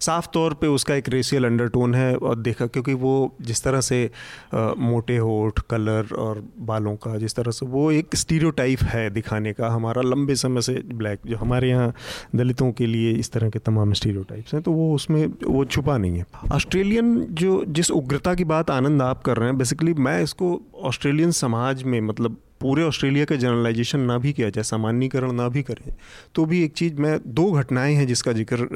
साफ़ 0.00 0.26
तौर 0.34 0.54
पे 0.54 0.66
उसका 0.66 0.94
एक 0.94 1.08
रेशियल 1.08 1.44
अंडरटोन 1.44 1.94
है 1.94 2.16
और 2.16 2.38
देखा 2.38 2.66
क्योंकि 2.66 2.94
वो 2.94 3.14
जिस 3.42 3.62
तरह 3.62 3.80
से 3.80 4.10
आ, 4.54 4.72
मोटे 4.78 5.16
होठ 5.16 5.60
कलर 5.60 6.14
और 6.18 6.44
बालों 6.60 6.96
का 6.96 7.16
जिस 7.16 7.34
तरह 7.34 7.50
से 7.50 7.66
वो 7.66 7.90
एक 7.92 8.16
स्टीरियोटाइप 8.16 8.82
है 8.82 9.08
दिखाने 9.10 9.52
का 9.52 9.68
हमारा 9.68 10.02
लंबे 10.02 10.34
समय 10.34 10.60
से 10.60 10.74
ब्लैक 10.94 11.20
जो 11.26 11.36
हमारे 11.36 11.68
यहाँ 11.68 11.92
दलितों 12.36 12.72
के 12.72 12.86
लिए 12.86 13.12
इस 13.12 13.32
तरह 13.32 13.50
के 13.50 13.58
तमाम 13.58 13.92
स्टीरियोटाइप्स 13.92 14.54
हैं 14.54 14.62
तो 14.62 14.72
वो 14.72 14.94
उसमें 14.94 15.26
वो 15.44 15.64
छुपा 15.64 15.98
नहीं 15.98 16.18
है। 16.18 16.26
ऑस्ट्रेलियन 16.52 17.26
जो 17.30 17.64
जिस 17.68 17.90
उग्रता 17.90 18.34
की 18.34 18.44
बात 18.44 18.70
आनंद 18.70 19.02
आप 19.02 19.22
कर 19.22 19.36
रहे 19.36 19.48
हैं 19.48 19.58
बेसिकली 19.58 19.94
मैं 19.94 20.22
इसको 20.22 20.60
ऑस्ट्रेलियन 20.82 21.30
समाज 21.30 21.82
में 21.82 22.00
मतलब 22.00 22.36
पूरे 22.60 22.82
ऑस्ट्रेलिया 22.82 23.24
का 23.24 23.36
जनरलाइजेशन 23.36 24.00
ना 24.00 24.18
भी 24.18 24.32
किया 24.32 24.50
जाए 24.50 24.62
सामान्यकरण 24.62 25.32
ना 25.32 25.48
भी 25.48 25.62
करें 25.62 25.94
तो 26.34 26.44
भी 26.44 26.62
एक 26.64 26.72
चीज़ 26.72 26.94
मैं 26.94 27.18
दो 27.26 27.50
घटनाएँ 27.52 27.94
हैं 27.94 28.06
जिसका 28.06 28.32
ज़िक्र 28.32 28.68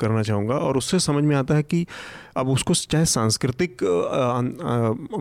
करना 0.00 0.22
चाहूँगा 0.22 0.54
और 0.54 0.76
उससे 0.76 0.98
समझ 0.98 1.24
में 1.24 1.36
आता 1.36 1.54
है 1.54 1.62
कि 1.62 1.86
अब 2.36 2.48
उसको 2.48 2.74
चाहे 2.74 3.04
सांस्कृतिक 3.04 3.84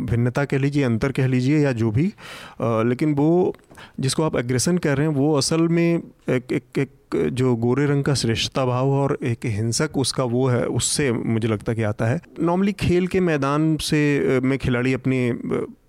भिन्नता 0.10 0.46
कह 0.46 0.58
लीजिए 0.58 0.84
अंतर 0.84 1.12
कह 1.12 1.28
लीजिए 1.28 1.60
या 1.60 1.72
जो 1.72 1.92
भी 1.92 2.14
लेकिन 2.62 3.14
वो 3.14 3.56
जिसको 4.00 4.24
आप 4.24 4.36
एग्रेसन 4.36 4.78
कह 4.78 4.94
रहे 4.94 5.08
हैं 5.08 5.14
वो 5.14 5.34
असल 5.38 5.68
में 5.68 6.02
एक 6.30 6.52
एक, 6.52 6.64
एक 6.78 6.90
जो 7.16 7.56
गोरे 7.56 7.86
रंग 7.86 8.04
का 8.04 8.14
श्रेष्ठता 8.14 8.66
भाव 8.66 8.90
और 8.90 9.18
एक 9.24 9.46
हिंसक 9.46 9.98
उसका 9.98 10.24
वो 10.24 10.48
है, 10.48 10.66
उससे 10.66 11.12
मुझे 11.12 11.48
लगता 11.48 11.74
कि 11.74 11.84
आता 11.84 12.06
है। 12.06 12.22
नॉर्मली 12.42 12.72
खेल 12.72 13.08
के 13.08 13.20
मैदान 13.20 13.76
से 13.78 14.40
में 14.44 14.58
खिलाड़ी 14.60 14.94
अपने 14.94 15.34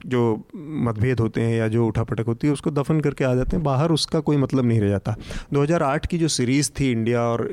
जो 0.07 0.45
मतभेद 0.57 1.21
होते 1.21 1.41
हैं 1.41 1.57
या 1.59 1.69
जो 1.69 1.87
उठापटक 1.87 2.27
होती 2.27 2.47
है, 2.47 2.53
उसको 2.53 2.71
दफन 2.71 3.01
करके 3.01 3.25
आ 3.25 3.35
जाते 3.35 3.57
हैं। 3.57 3.65
बाहर 3.65 3.93
उसका 3.93 4.21
कोई 4.21 4.37
मतलब 4.37 4.65
नहीं 4.65 4.81
रह 4.81 4.89
जाता। 4.89 5.15
2008 5.55 6.07
की 6.07 6.19
जो 6.19 6.29
सीरीज़ 6.29 6.71
थी 6.81 6.91
इंडिया 6.91 7.21
और 7.21 7.47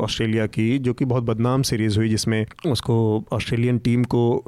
ऑस्ट्रेलिया 0.00 0.46
की, 0.46 0.78
जो 0.78 0.92
कि 0.92 1.04
बहुत 1.04 1.24
बदनाम 1.24 1.62
सीरीज़ 1.62 1.98
हुई, 1.98 2.08
जिसमें 2.08 2.46
उसको 2.66 3.24
ऑस्ट्रेलियन 3.32 3.78
टीम 3.78 4.04
को 4.04 4.44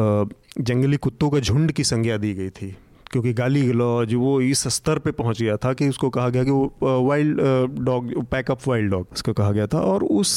जंगली 0.00 0.96
कुत्तों 0.96 1.30
का 1.30 1.40
झुंड 1.40 1.72
की 1.72 1.84
संज्ञा 1.84 2.16
दी 2.16 2.34
गई 2.34 2.48
थी। 2.48 2.76
क्योंकि 3.16 3.32
गाली 3.32 3.62
गलौज, 3.62 4.14
वो 4.14 4.40
इस 4.40 4.66
स्तर 4.68 4.98
पे 4.98 5.10
पहुँच 5.12 5.40
गया 5.42 5.56
था 5.56 5.72
कि 5.72 5.88
उसको 5.88 6.08
कहा 6.10 6.28
गया 6.28 6.44
कि 6.44 6.50
वो 6.50 7.04
wild 7.06 7.40
dog 7.80 8.12
pack up 8.30 8.68
wild 8.68 8.90
dog 8.90 9.06
उसको 9.12 9.32
कहा 9.32 9.52
गया 9.52 9.66
था। 9.66 9.80
और 9.82 10.04
उस 10.04 10.32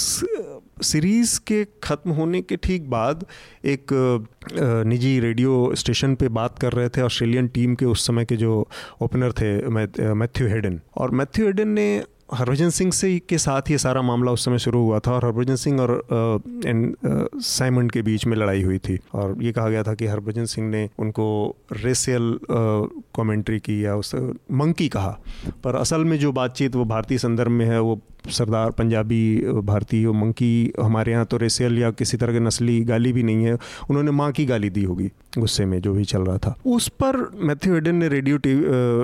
सीरीज़ 0.81 1.39
के 1.47 1.63
ख़त्म 1.83 2.11
होने 2.11 2.41
के 2.41 2.55
ठीक 2.55 2.89
बाद 2.89 3.25
एक 3.65 3.93
निजी 4.87 5.19
रेडियो 5.19 5.71
स्टेशन 5.75 6.15
पे 6.15 6.27
बात 6.29 6.59
कर 6.59 6.73
रहे 6.73 6.89
थे 6.89 7.01
ऑस्ट्रेलियन 7.01 7.47
टीम 7.47 7.75
के 7.75 7.85
उस 7.85 8.05
समय 8.07 8.25
के 8.25 8.35
जो 8.37 8.67
ओपनर 9.01 9.31
थे 9.31 9.51
मैथ्यू 10.13 10.47
हेडन 10.47 10.79
और 10.97 11.11
मैथ्यू 11.11 11.45
हेडन 11.45 11.67
ने 11.67 11.89
हरभजन 12.33 12.69
सिंह 12.69 12.91
से 12.91 13.17
के 13.19 13.37
साथ 13.37 13.69
ये 13.71 13.77
सारा 13.77 14.01
मामला 14.01 14.31
उस 14.31 14.45
समय 14.45 14.59
शुरू 14.59 14.79
हुआ 14.79 14.99
था 14.99 15.11
और 15.11 15.25
हरभजन 15.25 15.55
सिंह 15.55 15.81
और 15.81 15.91
एंड 16.65 16.95
साइमंड 17.41 17.91
के 17.91 18.01
बीच 18.01 18.25
में 18.25 18.35
लड़ाई 18.37 18.63
हुई 18.63 18.77
थी। 18.77 18.99
और 19.13 19.43
ये 19.43 19.51
कहा 19.51 19.69
गया 19.69 19.83
था 19.83 19.93
कि 19.93 20.05
हरभजन 20.05 20.45
सिंह 20.45 20.69
ने 20.69 20.89
उनको 20.99 21.55
रेसियल 21.73 22.39
कमेंट्री 23.15 23.59
की 23.59 23.85
या 23.85 23.95
उस, 23.95 24.15
मंकी 24.51 24.89
कहा। 24.89 25.17
पर 25.63 25.75
असल 25.75 26.05
में 26.05 26.17
जो 26.19 26.31
बातचीत 26.31 26.75
वो 26.75 26.85
भारतीय 26.85 27.17
संदर्भ 27.17 27.51
में 27.51 27.65
है, 27.65 27.79
वो 27.81 27.99
सरदार, 28.29 28.71
पंजाबी, 28.71 29.21
भारतीय, 29.63 30.07
मंकी, 30.13 30.71
हमारे 30.81 31.11
यहाँ 31.11 31.25
तो 31.25 31.37
रेसियल 31.37 31.77
या 31.79 31.91
किसी 31.91 32.17
तरह 32.17 32.33
की 32.33 32.39
नस्ली 32.39 32.79
गाली 32.85 33.13
भी 33.13 33.23
नहीं 33.23 33.45
है। 33.45 33.53
उन्होंने 33.89 34.11
माँ 34.11 34.31
की 34.31 34.45
गाली 34.45 34.69
दी 34.69 34.83
होगी, 34.83 35.09
गुस्से 35.37 35.65
में 35.65 35.79
जो 35.81 35.93
भी 35.93 36.03
चल 36.05 36.21
रहा 36.21 36.37
था। 36.37 36.55
उस 36.67 36.87
पर 37.01 37.17
मैथ्यू 37.43 37.75
एडन 37.75 37.95
ने 37.95 38.07
रेडियो 38.07 38.39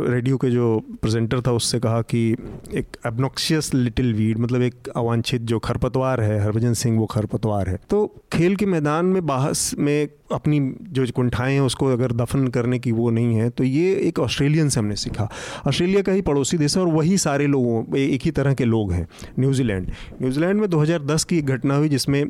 रेडियो 0.06 0.38
के 0.38 0.50
जो 0.52 0.80
प्रेजेंटर 1.02 1.42
था 1.42 1.52
उससे 1.52 1.80
कहा 1.80 2.02
कि 2.04 2.32
एक 2.74 2.98
एबनॉक्सियस 3.08 3.74
लिटिल 3.74 4.14
वीड 4.14 4.40
मतलब 4.40 4.62
एक 4.62 4.90
अवांछित 4.96 5.42
जो 5.44 5.60
खरपतवार 5.60 6.22
है, 6.22 6.40
हरभजन 6.44 6.74
सिंह 6.74 7.00
वो 7.00 7.06
खरपतवार 7.06 7.70
है। 7.70 7.80
तो 7.90 8.06
खेल 8.34 8.56
के 8.56 8.66
मैदान 8.66 9.06
में 9.06 9.26
बाहस 9.26 9.74
में 9.80 10.08
अपनी 10.32 10.60
जो 10.92 11.06
कुंठाएँ 11.16 11.54
हैं, 11.54 11.62
उसको 11.62 11.86
अगर 11.86 12.12
दफन 12.14 12.48
करने 12.48 12.80
की 12.80 12.92
वो 12.92 13.10
नहीं 13.10 13.36
है 13.36 13.50
तो 13.50 13.64
ये 13.64 13.94
एक 13.98 14.20
ऑस्ट्रेलियन 14.20 14.70
से 14.70 14.80
हमने 14.80 14.96
सीखा। 14.96 15.30
ऑस्ट्रेलिया 15.68 16.02
का 16.02 16.12
ही 16.12 16.22
पड़ोसी 16.22 16.58
देश 16.58 16.78
है 16.78 16.84
और 16.84 16.90
वही 16.90 17.18
सारे 17.18 17.48
लोगों 17.48 17.98
एक 17.98 18.22
ही 18.22 18.32
तरह 18.32 18.54
के 18.54 18.66
लोग 18.66 18.94
हैं, 18.94 19.08
न्यूजीलैंड। 19.40 19.90
न्यूजीलैंड 20.22 20.60
में 20.62 20.70
2010 20.70 21.24
की 21.24 21.38
एक 21.38 21.46
घटना 21.48 21.76
हुई, 21.76 21.90
जिसमें 21.90 22.26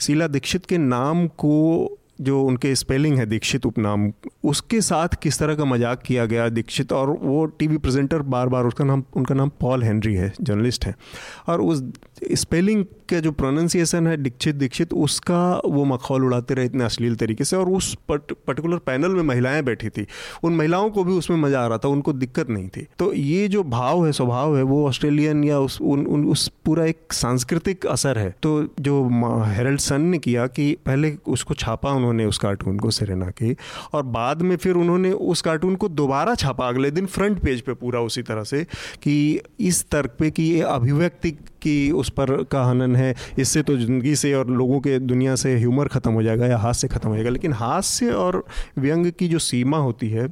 शीला 0.00 0.26
दीक्षित 0.28 0.66
के 0.66 0.78
नाम 0.78 1.26
को 1.26 1.96
जो 2.20 2.42
उनके 2.42 2.74
स्पेलिंग 2.74 3.18
है 3.18 3.26
दीक्षित 3.26 3.66
उपनाम 3.66 4.10
उसके 4.44 4.80
साथ 4.80 5.14
किस 5.22 5.38
तरह 5.38 5.54
का 5.54 5.64
मज़ाक 5.64 6.02
किया 6.02 6.24
गया 6.26 6.48
दीक्षित? 6.50 6.92
और 6.92 7.10
वो 7.12 7.44
टीवी 7.58 7.76
प्रेजेंटर 7.78 8.22
बार 8.24 8.48
बार 8.48 8.64
उसका 8.64 8.84
नाम 8.84 9.04
उनका 9.16 9.34
नाम 9.34 9.50
पॉल 9.60 9.82
हेनरी 9.82 10.14
है 10.14 10.32
जर्नलिस्ट 10.40 10.84
है। 10.86 10.94
और 11.48 11.60
उस 11.60 11.82
स्पेलिंग 12.34 12.84
का 13.10 13.20
जो 13.20 13.30
प्रोनाउंसिएशन 13.32 14.06
है 14.06 14.16
दीक्षित 14.16 14.54
दीक्षित 14.54 14.92
उसका 14.94 15.40
वो 15.66 15.84
मखौल 15.84 16.24
उड़ाते 16.24 16.54
रहे 16.54 16.66
इतने 16.66 16.84
अश्लील 16.84 17.14
तरीके 17.16 17.44
से। 17.44 17.56
और 17.56 17.68
उस 17.70 17.94
पट, 18.08 18.32
पर्टिकुलर 18.46 18.78
पैनल 18.78 19.14
में 19.14 19.22
महिलाएँ 19.22 19.62
बैठी 19.62 19.88
थी। 19.88 20.06
उन 20.42 20.56
महिलाओं 20.56 20.90
को 20.90 21.04
भी 21.04 21.12
उसमें 21.12 21.36
मज़ा 21.38 21.60
आ 21.60 21.66
रहा 21.66 21.78
था 21.78 21.88
उनको 21.88 22.12
दिक्कत 22.12 22.50
नहीं 22.50 22.68
थी। 22.68 22.86
तो 22.98 23.12
ये 23.12 23.48
जो 23.48 23.62
भाव 23.64 24.04
है 24.06 24.12
स्वभाव 24.12 24.56
है 24.56 24.62
वो 24.62 24.86
ऑस्ट्रेलियन 24.88 25.44
या 25.44 25.58
उस 25.60 25.80
उन, 25.80 26.06
उन 26.06 26.24
उस 26.26 26.48
पूरा 26.64 26.84
एक 26.84 27.12
सांस्कृतिक 27.12 27.86
असर 27.86 28.18
है। 28.18 28.34
तो 28.42 28.52
जो 28.80 29.02
हेरल्ड 29.46 29.80
सन 29.80 30.00
ने 30.00 30.18
किया 30.18 30.46
कि 30.48 30.72
पहले 30.86 31.16
उसको 31.28 31.54
छापा 31.54 31.90
उन्होंने 31.90 32.09
उस 32.24 32.38
कार्टून 32.38 32.78
को 32.78 32.90
सेरेना 32.90 33.26
की 33.26 33.56
और 33.92 34.02
बाद 34.02 34.42
में 34.42 34.56
फिर 34.56 34.74
उन्होंने 34.74 35.12
उस 35.12 35.42
कार्टून 35.42 35.76
को 35.76 35.88
दोबारा 35.88 36.34
छापा। 36.34 36.68
अगले 36.68 36.90
दिन 36.90 37.06
फ्रंट 37.06 37.38
पेज 37.38 37.60
पे 37.60 37.74
पूरा 37.74 38.00
उसी 38.00 38.22
तरह 38.22 38.44
से 38.44 38.64
कि 39.02 39.40
इस 39.60 39.90
तर्क 39.90 40.16
पे 40.18 40.30
कि 40.30 40.42
ये 40.42 40.60
अभिव्यक्ति 40.60 41.30
की 41.62 41.90
उस 41.92 42.10
पर 42.10 42.42
का 42.44 42.64
हनन 42.64 42.96
है। 42.96 43.14
इससे 43.38 43.62
तो 43.62 43.76
ज़िंदगी 43.76 44.14
से 44.16 44.32
और 44.34 44.50
लोगों 44.52 44.80
के 44.80 44.98
दुनिया 45.00 45.34
से 45.36 45.56
ह्यूमर 45.58 45.88
ख़त्म 45.88 46.12
हो 46.12 46.22
जाएगा 46.22 46.46
या 46.46 46.58
हास्य 46.58 46.88
ख़त्म 46.88 47.08
हो 47.08 47.14
जाएगा। 47.14 47.30
लेकिन 47.30 47.52
हास्य 47.52 48.10
और 48.12 48.44
व्यंग 48.78 49.10
की 49.10 49.28
जो 49.28 49.38
सीमा 49.40 49.78
होती 49.78 50.08
है, 50.08 50.26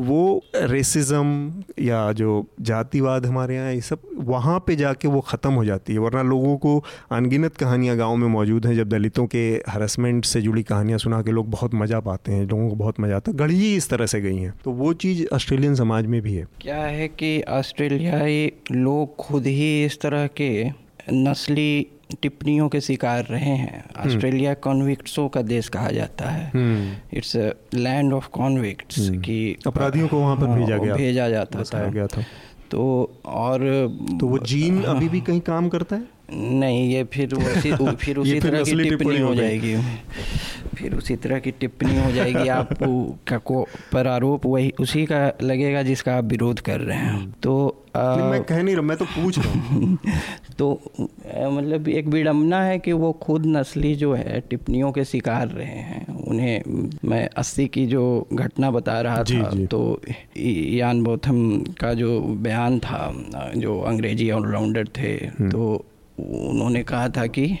वो 0.00 0.42
रेसिज्म 0.56 1.62
या 1.80 2.10
जो 2.12 2.44
जातिवाद 2.62 3.26
हमारे 3.26 3.56
यहाँ, 3.56 3.72
ये 3.72 3.80
सब 3.80 4.00
वहाँ 4.22 4.58
पे 4.66 4.76
जाके 4.76 5.08
वो 5.08 5.20
ख़त्म 5.22 5.52
हो 5.52 5.64
जाती 5.64 5.92
है। 5.92 5.98
वरना 5.98 6.22
लोगों 6.24 6.56
को 6.56 6.78
अनगिनत 7.12 7.56
कहानियाँ 7.56 7.96
गाँव 7.96 8.16
में 8.16 8.26
मौजूद 8.28 8.66
हैं, 8.66 8.74
जब 8.76 8.88
दलितों 8.88 9.26
के 9.26 9.42
हरसमेंट 9.68 10.24
से 10.24 10.40
जुड़ी 10.42 10.62
कहानियाँ 10.62 10.98
सुना 10.98 11.20
के 11.22 11.30
लोग 11.30 11.50
बहुत 11.50 11.74
मज़ा 11.74 12.00
पाते 12.00 12.32
हैं, 12.32 12.46
लोगों 12.46 12.68
को 12.68 12.74
बहुत 12.76 13.00
मज़ा 13.00 13.16
आता 13.16 13.30
है। 13.30 13.36
गढ़ी 13.36 13.74
इस 13.76 13.88
तरह 13.88 14.06
से 14.06 14.20
गई 14.20 14.36
हैं। 14.36 14.52
तो 14.64 14.70
वो 14.72 14.92
चीज़ 14.94 15.24
ऑस्ट्रेलियन 15.34 15.74
समाज 15.74 16.06
में 16.06 16.20
भी 16.22 16.34
है। 16.34 16.46
क्या 16.60 16.76
है 16.76 17.08
कि 17.08 17.40
ऑस्ट्रेलियाई 17.50 18.50
लोग 18.72 19.16
खुद 19.16 19.46
ही 19.46 19.84
इस 19.84 20.00
तरह 20.00 20.26
के 20.36 20.61
नस्ली 21.12 21.86
टिप्पणियों 22.22 22.68
के 22.68 22.80
शिकार 22.80 23.24
रहे 23.24 23.40
हैं। 23.40 23.84
हम्म। 23.96 24.08
ऑस्ट्रेलिया 24.08 24.54
कॉन्विक्ट्सों 24.54 25.28
का 25.28 25.42
देश 25.42 25.68
कहा 25.68 25.90
जाता 25.90 26.28
है। 26.28 26.52
इट्स 27.12 27.36
लैंड 27.74 28.12
ऑफ़ 28.12 28.28
कॉन्विक्ट्स 28.28 29.10
की 29.10 29.58
अपराधियों 29.66 30.08
को 30.08 30.18
वहाँ 30.20 30.36
पर 30.36 30.48
हाँ, 30.48 30.60
भेजा 30.60 30.76
गया 30.78 30.94
भेजा 30.94 31.28
जाता 31.28 31.62
था। 31.62 31.88
गया 31.88 32.06
था। 32.06 32.24
तो 32.70 33.12
और 33.26 33.58
तो 34.20 34.26
वो 34.26 34.38
जीन 34.38 34.82
अभी 34.82 35.08
भी 35.08 35.20
कहीं 35.20 35.40
काम 35.40 35.68
करता 35.68 35.96
है? 35.96 36.02
नहीं 36.32 36.94
ये 36.94 37.04
फिर 37.04 37.34
उसी 37.34 37.72
फिर 37.96 38.16
उसी 38.16 38.40
तरह 38.40 38.62
की 38.62 38.88
टिप्पणी 38.88 39.20
हो 39.20 39.34
जाएगी। 39.34 39.76
फिर 40.74 40.94
उसी 40.94 41.16
तरह 41.16 41.38
की 41.38 41.50
टिप्पणी 41.50 41.98
हो 42.00 42.12
जाएगी। 42.12 42.48
आपको 42.48 43.18
का 43.28 43.38
को 43.38 43.66
पर 43.92 44.06
आरोप 44.06 44.46
वही 44.46 44.72
उसी 44.80 45.04
का 45.06 45.32
लगेगा 45.42 45.82
जिसका 45.82 46.16
आप 46.16 46.24
विरोध 46.24 46.60
कर 46.60 46.80
रहे 46.80 46.98
हैं। 46.98 47.34
तो 47.42 47.84
आ, 47.96 48.16
मैं 48.16 48.42
कह 48.42 48.62
नहीं 48.62 48.74
रहा 48.74 48.82
मैं 48.82 48.96
तो 48.96 49.04
पूछ 49.04 49.38
रहा 49.38 49.52
हूँ। 49.52 49.98
तो 50.58 50.80
मतलब 51.30 51.88
एक 51.88 52.06
विडम्बना 52.06 52.62
है 52.62 52.78
कि 52.78 52.92
वो 52.92 53.12
खुद 53.12 53.46
नस्ली 53.46 53.94
जो 53.94 54.14
है 54.14 54.40
टिप्पणियों 54.40 54.92
के 54.92 55.04
शिकार 55.04 55.48
रहे 55.48 55.66
हैं। 55.66 56.06
उन्हें 56.24 56.62
मैं 57.04 57.28
अस्सी 57.36 57.66
की 57.66 57.86
जो 57.86 58.28
घटना 58.32 58.70
बता 58.70 59.00
रहा 59.00 59.22
जी, 59.22 59.42
था 59.42 59.50
जी. 59.50 59.66
तो 59.66 60.00
यान 60.76 61.02
बोथम 61.02 61.58
का 61.80 61.94
जो 61.94 62.20
बयान 62.20 62.78
था 62.78 63.12
जो 63.56 63.80
अंग्रेज़ी 63.80 64.30
ऑलराउंडर 64.30 64.88
थे 64.98 65.12
हम्म। 65.12 65.50
तो 65.50 65.84
उन्होंने 66.18 66.82
कहा 66.82 67.08
था 67.08 67.26
कि 67.26 67.58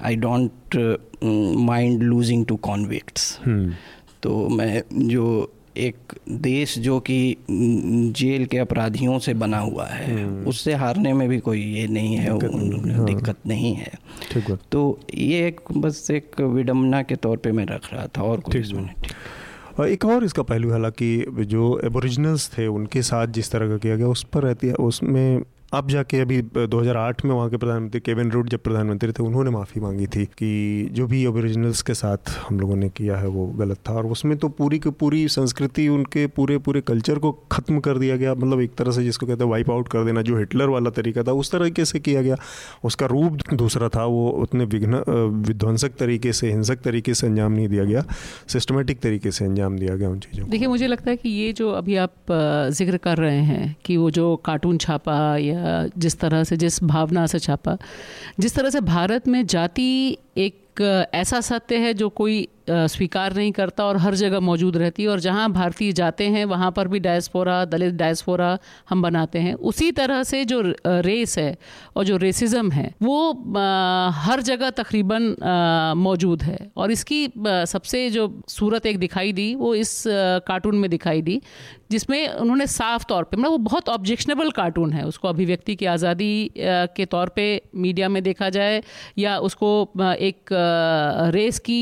I 0.00 0.16
don't 0.16 0.76
mind 1.56 2.02
losing 2.02 2.46
to 2.46 2.56
convicts 2.56 3.38
तो 4.22 4.48
मैं 4.48 4.82
जो 4.92 5.52
एक 5.76 6.12
देश 6.30 6.78
जो 6.78 6.98
कि 7.00 7.36
जेल 7.50 8.44
के 8.46 8.58
अपराधियों 8.58 9.18
से 9.18 9.34
बना 9.34 9.58
हुआ 9.58 9.86
है 9.86 10.24
हम्म। 10.24 10.46
उससे 10.46 10.74
हारने 10.74 11.12
में 11.12 11.28
भी 11.28 11.38
कोई 11.38 11.62
ये 11.62 11.86
नहीं 11.86 12.16
है 12.16 12.30
हाँ। 12.30 13.04
दिक्कत 13.04 13.36
नहीं 13.46 13.74
है। 13.74 13.92
तो 14.72 15.00
ये 15.14 15.46
एक 15.46 15.60
बस 15.76 16.10
एक 16.10 16.40
विडम्बना 16.40 17.02
के 17.02 17.16
तौर 17.16 17.36
पे 17.36 17.52
मैं 17.52 17.66
रख 17.66 17.92
रहा 17.92 18.06
था 18.06 18.22
और 18.22 18.40
कुछ 18.40 18.56
एक 19.80 20.04
और 20.04 20.24
इसका 20.24 20.42
पहलू 20.42 20.70
हालाँकि 20.70 21.26
जो 21.46 21.80
एबोरिजिनल्स 21.84 22.50
थे 22.58 22.66
उनके 22.66 23.02
साथ 23.02 23.26
जिस 23.26 23.50
तरह 23.50 23.68
का 23.68 23.76
किया 23.76 23.96
गया 23.96 24.06
उस 24.06 24.22
पर 24.24 24.42
रहती 24.42 24.66
है 24.66 24.74
उसमें 24.74 25.42
अब 25.74 25.88
जाके 25.88 26.18
अभी 26.20 26.40
2008 26.42 27.24
में 27.24 27.34
वहाँ 27.34 27.48
के 27.50 27.56
प्रधानमंत्री 27.56 28.00
केविन 28.00 28.30
रूड 28.30 28.48
जब 28.48 28.58
प्रधानमंत्री 28.58 29.12
थे, 29.12 29.22
उन्होंने 29.22 29.50
माफ़ी 29.50 29.80
मांगी 29.80 30.06
थी 30.06 30.24
कि 30.38 30.88
जो 30.92 31.06
भी 31.06 31.24
ओरिजिनल्स 31.26 31.80
के 31.82 31.94
साथ 31.94 32.30
हम 32.48 32.60
लोगों 32.60 32.76
ने 32.76 32.88
किया 32.88 33.16
है 33.16 33.28
वो 33.28 33.46
गलत 33.58 33.78
था। 33.88 33.92
और 33.92 34.06
उसमें 34.06 34.36
तो 34.38 34.48
पूरी 34.50 34.78
की 34.78 34.90
पूरी 34.92 35.26
संस्कृति, 35.28 35.86
उनके 35.88 36.26
पूरे 36.28 36.58
पूरे 36.58 36.80
कल्चर 36.82 37.18
को 37.18 37.32
ख़त्म 37.52 37.80
कर 37.80 37.98
दिया 37.98 38.16
गया। 38.16 38.34
मतलब 38.34 38.60
एक 38.60 38.74
तरह 38.74 38.92
से 38.92 39.04
जिसको 39.04 39.26
कहते 39.26 39.44
हैं 39.44 39.50
वाइप 39.50 39.70
आउट 39.70 39.88
कर 39.88 40.04
देना, 40.04 40.22
जो 40.22 40.38
हिटलर 40.38 40.68
वाला 40.68 40.90
तरीका 40.90 41.22
था, 41.22 41.32
उस 41.32 41.50
तरीके 41.52 41.84
से 41.84 42.00
किया 42.00 42.22
गया। 42.22 42.36
उसका 42.84 43.06
रूप 43.06 43.38
दूसरा 43.54 43.88
था, 43.88 44.04
वो 44.04 44.28
उतने 44.42 44.64
विघ्न 44.66 45.02
विध्वंसक 45.46 45.96
तरीके 45.98 46.32
से, 46.32 46.50
हिंसक 46.50 46.82
तरीके 46.84 47.14
से 47.14 47.26
अंजाम 47.26 47.52
नहीं 47.52 47.68
दिया 47.68 47.84
गया। 47.84 48.04
सिस्टमेटिक 48.48 49.00
तरीके 49.00 49.30
से 49.30 49.44
अंजाम 49.44 49.78
दिया 49.78 49.96
गया 49.96 50.10
उन 50.10 50.18
चीज़ों 50.20 50.48
देखिए, 50.50 50.68
मुझे 50.68 50.86
लगता 50.86 51.10
है 51.10 51.16
कि 51.16 51.28
ये 51.30 51.52
जो 51.52 51.70
अभी 51.72 51.96
आप 51.96 52.32
ज़िक्र 52.72 52.96
कर 53.00 53.18
रहे 53.18 53.42
हैं 53.42 53.74
कि 53.84 53.96
वो 53.96 54.10
जो 54.12 54.34
कार्टून 54.44 54.78
छापा 54.78 55.36
या 55.38 55.62
जिस 55.98 56.18
तरह 56.18 56.44
से 56.44 56.56
जिस 56.56 56.82
भावना 56.84 57.26
से 57.26 57.38
छापा 57.38 57.76
जिस 58.40 58.54
तरह 58.54 58.70
से 58.70 58.80
भारत 58.80 59.28
में 59.28 59.46
जाति 59.46 60.18
एक 60.36 60.63
ऐसा 60.80 61.40
सत्य 61.42 61.76
है 61.78 61.94
जो 61.94 62.08
कोई 62.10 62.46
स्वीकार 62.68 63.34
नहीं 63.34 63.50
करता 63.52 63.84
और 63.84 63.96
हर 63.96 64.14
जगह 64.14 64.40
मौजूद 64.40 64.76
रहती 64.76 65.02
है 65.02 65.08
और 65.08 65.20
जहाँ 65.20 65.50
भारतीय 65.52 65.92
जाते 65.92 66.24
हैं, 66.26 66.44
वहाँ 66.44 66.70
पर 66.72 66.88
भी 66.88 66.98
डायस्पोरा 66.98 67.64
दलित 67.64 67.94
डायस्पोरा 67.94 68.58
हम 68.90 69.02
बनाते 69.02 69.38
हैं। 69.38 69.54
उसी 69.54 69.90
तरह 69.92 70.22
से 70.22 70.44
जो 70.44 70.60
रेस 70.86 71.36
है 71.38 71.56
और 71.96 72.04
जो 72.04 72.16
रेसिज्म 72.16 72.70
है, 72.70 72.94
वो 73.02 73.32
हर 74.16 74.40
जगह 74.42 74.70
तकरीबन 74.72 75.34
मौजूद 75.98 76.42
है। 76.42 76.58
और 76.76 76.90
इसकी 76.90 77.28
सबसे 77.38 78.08
जो 78.10 78.26
सूरत 78.48 78.86
एक 78.86 78.98
दिखाई 78.98 79.32
दी, 79.32 79.54
वो 79.54 79.74
इस 79.74 80.02
कार्टून 80.46 80.76
में 80.76 80.90
दिखाई 80.90 81.22
दी, 81.22 81.40
जिसमें 81.90 82.28
उन्होंने 82.28 82.66
साफ़ 82.66 83.04
तौर 83.08 83.24
पे 83.24 83.36
मतलब 83.36 83.50
वो 83.50 83.58
बहुत 83.60 83.88
ऑब्जेक्शनेबल 83.88 84.50
कार्टून 84.52 84.92
है, 84.92 85.04
उसको 85.04 85.28
अभिव्यक्ति 85.28 85.76
की 85.76 85.86
आज़ादी 85.86 86.50
के 86.56 87.04
तौर 87.06 87.28
पे 87.36 87.46
मीडिया 87.76 88.08
में 88.08 88.22
देखा 88.22 88.48
जाए 88.50 88.82
या 89.18 89.38
उसको 89.40 89.70
एक 90.00 90.54
रेस 91.30 91.58
की 91.58 91.78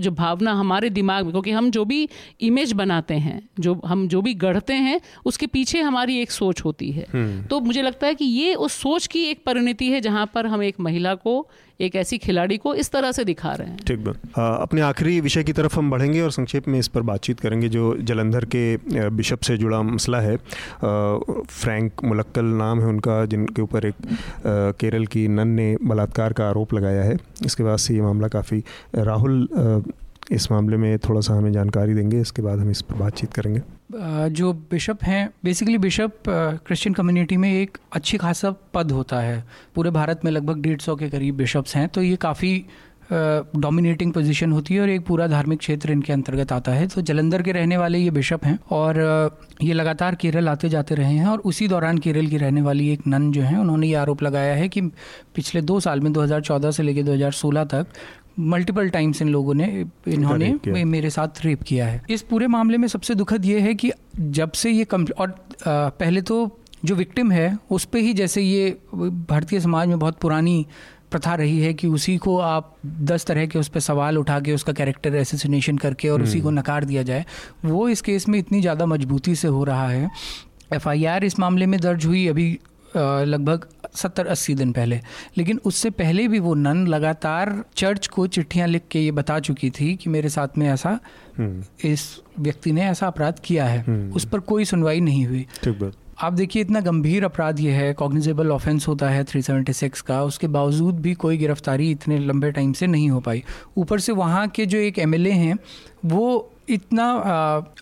जो 0.00 0.10
भावना 0.10 0.52
हमारे 0.52 0.90
दिमाग 0.90 1.24
में 1.24 1.32
क्योंकि 1.32 1.50
हम 1.50 1.70
जो 1.70 1.84
भी 1.84 2.08
इमेज 2.40 2.72
बनाते 2.72 3.14
हैं 3.14 3.40
जो 3.60 3.74
हम 3.84 4.06
जो 4.08 4.22
भी 4.22 4.34
गढ़ते 4.36 4.74
हैं 4.80 5.00
उसके 5.26 5.46
पीछे 5.46 5.80
हमारी 5.80 6.18
एक 6.20 6.30
सोच 6.30 6.64
होती 6.64 6.90
है 6.90 7.06
हम्म। 7.12 7.42
तो 7.42 7.60
मुझे 7.60 7.82
लगता 7.82 8.06
है 8.06 8.14
कि 8.14 8.24
ये 8.24 8.54
उस 8.54 8.80
सोच 8.82 9.06
की 9.06 9.24
एक 9.24 9.42
परिणति 9.46 9.90
है 9.90 10.00
जहाँ 10.00 10.26
पर 10.34 10.46
हम 10.46 10.62
एक 10.62 10.80
महिला 10.80 11.14
को 11.14 11.46
एक 11.80 11.96
ऐसी 11.96 12.18
खिलाड़ी 12.18 12.56
को 12.56 12.74
इस 12.74 12.90
तरह 12.90 13.12
से 13.12 13.24
दिखा 13.24 13.52
रहे 13.52 13.68
हैं। 13.68 13.78
ठीक 13.86 14.04
बात। 14.04 14.38
अपने 14.62 14.80
आखिरी 14.80 15.20
विषय 15.20 15.44
की 15.44 15.52
तरफ़ 15.52 15.76
हम 15.76 15.90
बढ़ेंगे 15.90 16.20
और 16.20 16.30
संक्षेप 16.30 16.68
में 16.68 16.78
इस 16.78 16.88
पर 16.88 17.02
बातचीत 17.02 17.40
करेंगे, 17.40 17.68
जो 17.68 17.96
जलंधर 18.00 18.44
के 18.54 19.10
बिशप 19.10 19.40
से 19.40 19.56
जुड़ा 19.56 19.82
मसला 19.82 20.20
है। 20.20 20.36
फ्रैंक 20.36 22.04
मुलक्कल 22.04 22.44
नाम 22.54 22.80
है 22.80 22.86
उनका, 22.86 23.24
जिनके 23.26 23.62
ऊपर 23.62 23.86
एक 23.86 23.94
केरल 24.80 25.06
की 25.06 25.26
नन 25.28 25.48
ने 25.50 25.76
बलात्कार 25.82 26.32
का 26.32 26.48
आरोप 26.48 26.74
लगाया 26.74 27.02
है। 27.02 27.16
इसके 27.44 27.64
बाद 27.64 27.78
से 27.78 27.94
ये 27.94 28.02
मामला 28.02 28.28
काफ़ी, 28.28 28.62
राहुल 28.94 29.48
इस 30.32 30.50
मामले 30.52 30.76
में 30.76 30.98
थोड़ा 30.98 31.20
सा 31.20 31.34
हमें 31.34 31.52
जानकारी 31.52 31.94
देंगे, 31.94 32.20
इसके 32.20 32.42
बाद 32.42 32.58
हम 32.58 32.70
इस 32.70 32.80
पर 32.82 32.94
बातचीत 32.96 33.32
करेंगे। 33.32 33.60
जो 33.90 34.52
बिशप 34.70 35.04
हैं 35.04 35.28
बेसिकली 35.44 35.78
बिशप 35.78 36.22
क्रिश्चियन 36.28 36.94
कम्युनिटी 36.94 37.36
में 37.36 37.52
एक 37.52 37.78
अच्छी 37.92 38.16
खासा 38.16 38.50
पद 38.74 38.90
होता 38.92 39.20
है। 39.20 39.44
पूरे 39.74 39.90
भारत 39.90 40.24
में 40.24 40.32
लगभग 40.32 40.62
डेढ़ 40.62 40.80
सौ 40.80 40.96
के 40.96 41.08
करीब 41.10 41.36
बिशप्स 41.36 41.76
हैं 41.76 41.88
तो 41.88 42.02
ये 42.02 42.16
काफ़ी 42.16 42.58
डोमिनेटिंग 43.10 44.12
पोजीशन 44.12 44.52
होती 44.52 44.74
है 44.74 44.80
और 44.80 44.88
एक 44.90 45.04
पूरा 45.06 45.26
धार्मिक 45.26 45.58
क्षेत्र 45.58 45.92
इनके 45.92 46.12
अंतर्गत 46.12 46.52
आता 46.52 46.72
है। 46.72 46.86
तो 46.88 47.02
जलंधर 47.02 47.42
के 47.42 47.52
रहने 47.52 47.76
वाले 47.76 47.98
ये 47.98 48.10
बिशप 48.10 48.44
हैं 48.44 48.58
और 48.70 48.98
ये 49.62 49.72
लगातार 49.72 50.14
केरल 50.14 50.48
आते 50.48 50.68
जाते 50.68 50.94
रहे 50.94 51.14
हैं 51.14 51.26
और 51.26 51.38
उसी 51.40 51.68
दौरान 51.68 51.98
केरल 51.98 52.26
की 52.26 52.36
रहने 52.36 52.62
वाली 52.62 52.88
एक 52.92 53.06
नन 53.06 53.30
जो 53.32 53.42
है, 53.42 53.58
उन्होंने 53.60 53.86
ये 53.86 53.94
आरोप 53.94 54.22
लगाया 54.22 54.54
है 54.54 54.68
कि 54.68 54.80
पिछले 55.34 55.60
दो 55.62 55.78
साल 55.80 56.00
में 56.00 56.12
2014 56.12 56.72
से 56.72 56.82
लेकर 56.82 57.02
2016 57.04 57.64
तक 57.64 57.86
मल्टीपल 58.38 58.88
टाइम्स 58.88 59.22
इन 59.22 59.28
लोगों 59.28 59.54
ने 59.54 59.66
इन्होंने 60.08 60.84
मेरे 60.84 61.10
साथ 61.10 61.44
रेप 61.44 61.62
किया 61.62 61.86
है। 61.86 62.02
इस 62.10 62.22
पूरे 62.22 62.46
मामले 62.48 62.78
में 62.78 62.88
सबसे 62.88 63.14
दुखद 63.14 63.44
ये 63.44 63.60
है 63.60 63.74
कि 63.74 63.92
जब 64.18 64.52
से 64.52 64.70
ये 64.70 64.84
कम 64.84 65.06
और 65.18 65.30
आ, 65.30 65.88
पहले 65.90 66.22
तो 66.22 66.58
जो 66.84 66.94
विक्टिम 66.94 67.30
है 67.32 67.56
उस 67.70 67.84
पर 67.84 67.98
ही 67.98 68.12
जैसे 68.14 68.42
ये 68.42 68.76
भारतीय 68.94 69.60
समाज 69.60 69.88
में 69.88 69.98
बहुत 69.98 70.18
पुरानी 70.20 70.66
प्रथा 71.10 71.34
रही 71.34 71.58
है 71.60 71.72
कि 71.74 71.86
उसी 71.88 72.16
को 72.18 72.36
आप 72.38 72.74
दस 72.84 73.26
तरह 73.26 73.46
के 73.46 73.58
उस 73.58 73.68
पर 73.68 73.80
सवाल 73.80 74.18
उठा 74.18 74.38
के 74.40 74.52
उसका 74.52 74.72
कैरेक्टर 74.72 75.14
एसेसिनेशन 75.16 75.78
करके 75.78 76.08
और 76.08 76.22
उसी 76.22 76.40
को 76.40 76.48
हम्म। 76.48 76.58
नकार 76.58 76.84
दिया 76.84 77.02
जाए 77.02 77.24
वो 77.64 77.88
इस 77.88 78.00
केस 78.02 78.28
में 78.28 78.38
इतनी 78.38 78.60
ज़्यादा 78.60 78.86
मजबूती 78.86 79.34
से 79.34 79.48
हो 79.48 79.64
रहा 79.64 79.88
है। 79.88 80.10
एफआईआर 80.74 81.24
इस 81.24 81.38
मामले 81.38 81.66
में 81.66 81.78
दर्ज 81.80 82.06
हुई 82.06 82.26
अभी 82.28 82.58
लगभग 82.96 83.66
सत्तर 83.94 84.26
अस्सी 84.26 84.54
दिन 84.54 84.72
पहले 84.72 85.00
लेकिन 85.38 85.60
उससे 85.64 85.90
पहले 85.90 86.26
भी 86.28 86.38
वो 86.38 86.54
नन 86.54 86.86
लगातार 86.86 87.62
चर्च 87.76 88.06
को 88.06 88.26
चिट्ठियाँ 88.26 88.68
लिख 88.68 88.82
के 88.90 89.00
ये 89.00 89.10
बता 89.10 89.38
चुकी 89.40 89.70
थी 89.70 89.94
कि 89.96 90.10
मेरे 90.10 90.28
साथ 90.28 90.58
में 90.58 90.68
ऐसा 90.68 90.98
हम्म। 91.38 91.88
इस 91.88 92.08
व्यक्ति 92.38 92.72
ने 92.72 92.84
ऐसा 92.84 93.06
अपराध 93.06 93.38
किया 93.44 93.66
है 93.66 93.80
हम्म। 93.80 94.12
उस 94.12 94.24
पर 94.24 94.40
कोई 94.40 94.64
सुनवाई 94.64 95.00
नहीं 95.00 95.26
हुई 95.26 95.46
आप 96.20 96.32
देखिए 96.32 96.62
इतना 96.62 96.80
गंभीर 96.80 97.24
अपराध 97.24 97.58
ये 97.60 97.72
है 97.72 97.92
कॉग्निजेबल 97.94 98.50
ऑफेंस 98.50 98.86
होता 98.88 99.08
है 99.08 99.24
376 99.24 100.00
का 100.00 100.22
उसके 100.22 100.46
बावजूद 100.48 101.00
भी 101.00 101.14
कोई 101.14 101.36
गिरफ्तारी 101.36 101.90
इतने 101.90 102.18
लंबे 102.18 102.50
टाइम 102.50 102.72
से 102.72 102.86
नहीं 102.86 103.10
हो 103.10 103.20
पाई 103.20 103.42
ऊपर 103.76 104.00
से 104.00 104.12
वहाँ 104.12 104.46
के 104.48 104.66
जो 104.66 104.78
एक 104.78 104.98
एमएलए 104.98 105.30
हैं 105.30 105.58
वो 106.04 106.52
इतना 106.68 107.10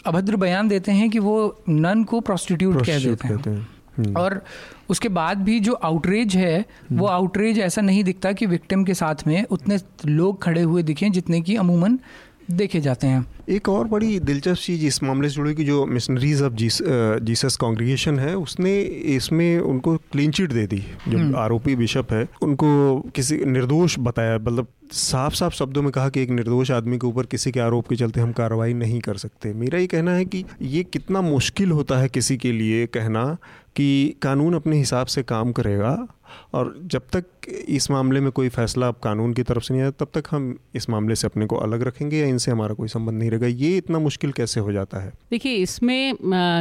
अभद्र 0.06 0.36
बयान 0.36 0.68
देते 0.68 0.92
हैं 0.92 1.10
कि 1.10 1.18
वो 1.18 1.36
नन 1.68 2.04
को 2.04 2.20
प्रोस्टिट्यूट 2.20 2.84
कह 2.86 2.98
देते 2.98 3.28
हैं। 3.28 3.66
और 4.00 4.40
उसके 4.90 5.08
बाद 5.08 5.38
भी 5.38 5.58
जो 5.60 5.72
आउटरेज 5.84 6.36
है 6.36 6.64
वो 6.92 7.06
आउटरेज 7.06 7.56
हम्म। 7.56 7.66
ऐसा 7.66 7.82
नहीं 7.82 8.04
दिखता 8.04 8.32
कि 8.32 8.46
विक्टिम 8.46 8.84
के 8.84 8.94
साथ 8.94 9.26
में 9.26 9.44
उतने 9.44 9.78
लोग 10.06 10.42
खड़े 10.42 10.62
हुए 10.62 10.82
दिखें 10.82 11.10
जितने 11.12 11.40
की 11.40 11.56
अमूमन 11.56 11.98
देखे 12.50 12.80
जाते 12.80 13.06
हैं 13.06 13.26
एक 13.50 13.68
और 13.68 13.86
बड़ी 13.88 14.18
दिलचस्प 14.20 14.62
चीज़ 14.62 14.84
इस 14.86 15.02
मामले 15.02 15.28
से 15.28 15.34
जुड़ी 15.34 15.54
कि 15.54 15.64
जो 15.64 15.84
मिशनरीज 15.86 16.42
ऑफ़ 16.42 16.52
जीस, 16.52 16.78
जीसस 17.22 17.56
कांग्रेगेशन 17.56 18.18
है 18.18 18.34
उसने 18.36 18.80
इसमें 19.14 19.58
उनको 19.60 19.96
क्लीन 20.12 20.30
चिट 20.30 20.52
दे 20.52 20.66
दी 20.66 20.82
जो 21.08 21.18
हम्म। 21.18 21.36
आरोपी 21.36 21.76
बिशप 21.76 22.12
है 22.12 22.26
उनको 22.42 23.00
किसी 23.14 23.36
निर्दोष 23.46 23.98
बताया 24.00 24.38
मतलब 24.38 24.66
साफ़ 24.92 25.34
साफ़ 25.34 25.54
शब्दों 25.54 25.82
में 25.82 25.90
कहा 25.92 26.08
कि 26.08 26.22
एक 26.22 26.30
निर्दोष 26.30 26.70
आदमी 26.70 26.98
के 26.98 27.06
ऊपर 27.06 27.26
किसी 27.26 27.52
के 27.52 27.60
आरोप 27.60 27.88
के 27.88 27.96
चलते 27.96 28.20
हम 28.20 28.32
कार्रवाई 28.32 28.74
नहीं 28.74 29.00
कर 29.00 29.16
सकते 29.16 29.52
मेरा 29.54 29.78
ये 29.78 29.86
कहना 29.86 30.12
है 30.12 30.24
कि 30.24 30.44
ये 30.62 30.82
कितना 30.86 31.20
मुश्किल 31.22 31.70
होता 31.70 31.98
है 31.98 32.08
किसी 32.10 32.36
के 32.36 32.52
लिए 32.52 32.86
कहना 32.88 33.26
कि 33.76 34.16
कानून 34.22 34.54
अपने 34.54 34.76
हिसाब 34.76 35.06
से 35.06 35.22
काम 35.24 35.52
करेगा 35.52 35.96
और 36.54 36.74
जब 36.84 37.02
तक 37.12 37.24
इस 37.68 37.90
मामले 37.90 38.20
में 38.20 38.30
कोई 38.32 38.48
फैसला 38.48 38.88
अब 38.88 38.94
कानून 39.04 39.32
की 39.34 39.42
तरफ़ 39.42 39.62
से 39.62 39.74
नहीं 39.74 39.82
आया, 39.82 39.90
तब 39.90 40.08
तक 40.14 40.24
हम 40.30 40.56
इस 40.74 40.88
मामले 40.90 41.14
से 41.14 41.26
अपने 41.26 41.46
को 41.46 41.56
अलग 41.56 41.82
रखेंगे 41.82 42.18
या 42.18 42.26
इनसे 42.26 42.50
हमारा 42.50 42.74
कोई 42.74 42.88
संबंध 42.88 43.18
नहीं 43.18 43.30
रहेगा? 43.30 43.46
ये 43.46 43.76
इतना 43.76 43.98
मुश्किल 43.98 44.32
कैसे 44.32 44.60
हो 44.60 44.72
जाता 44.72 44.98
है? 44.98 45.12
देखिए, 45.30 45.54
इसमें 45.54 46.16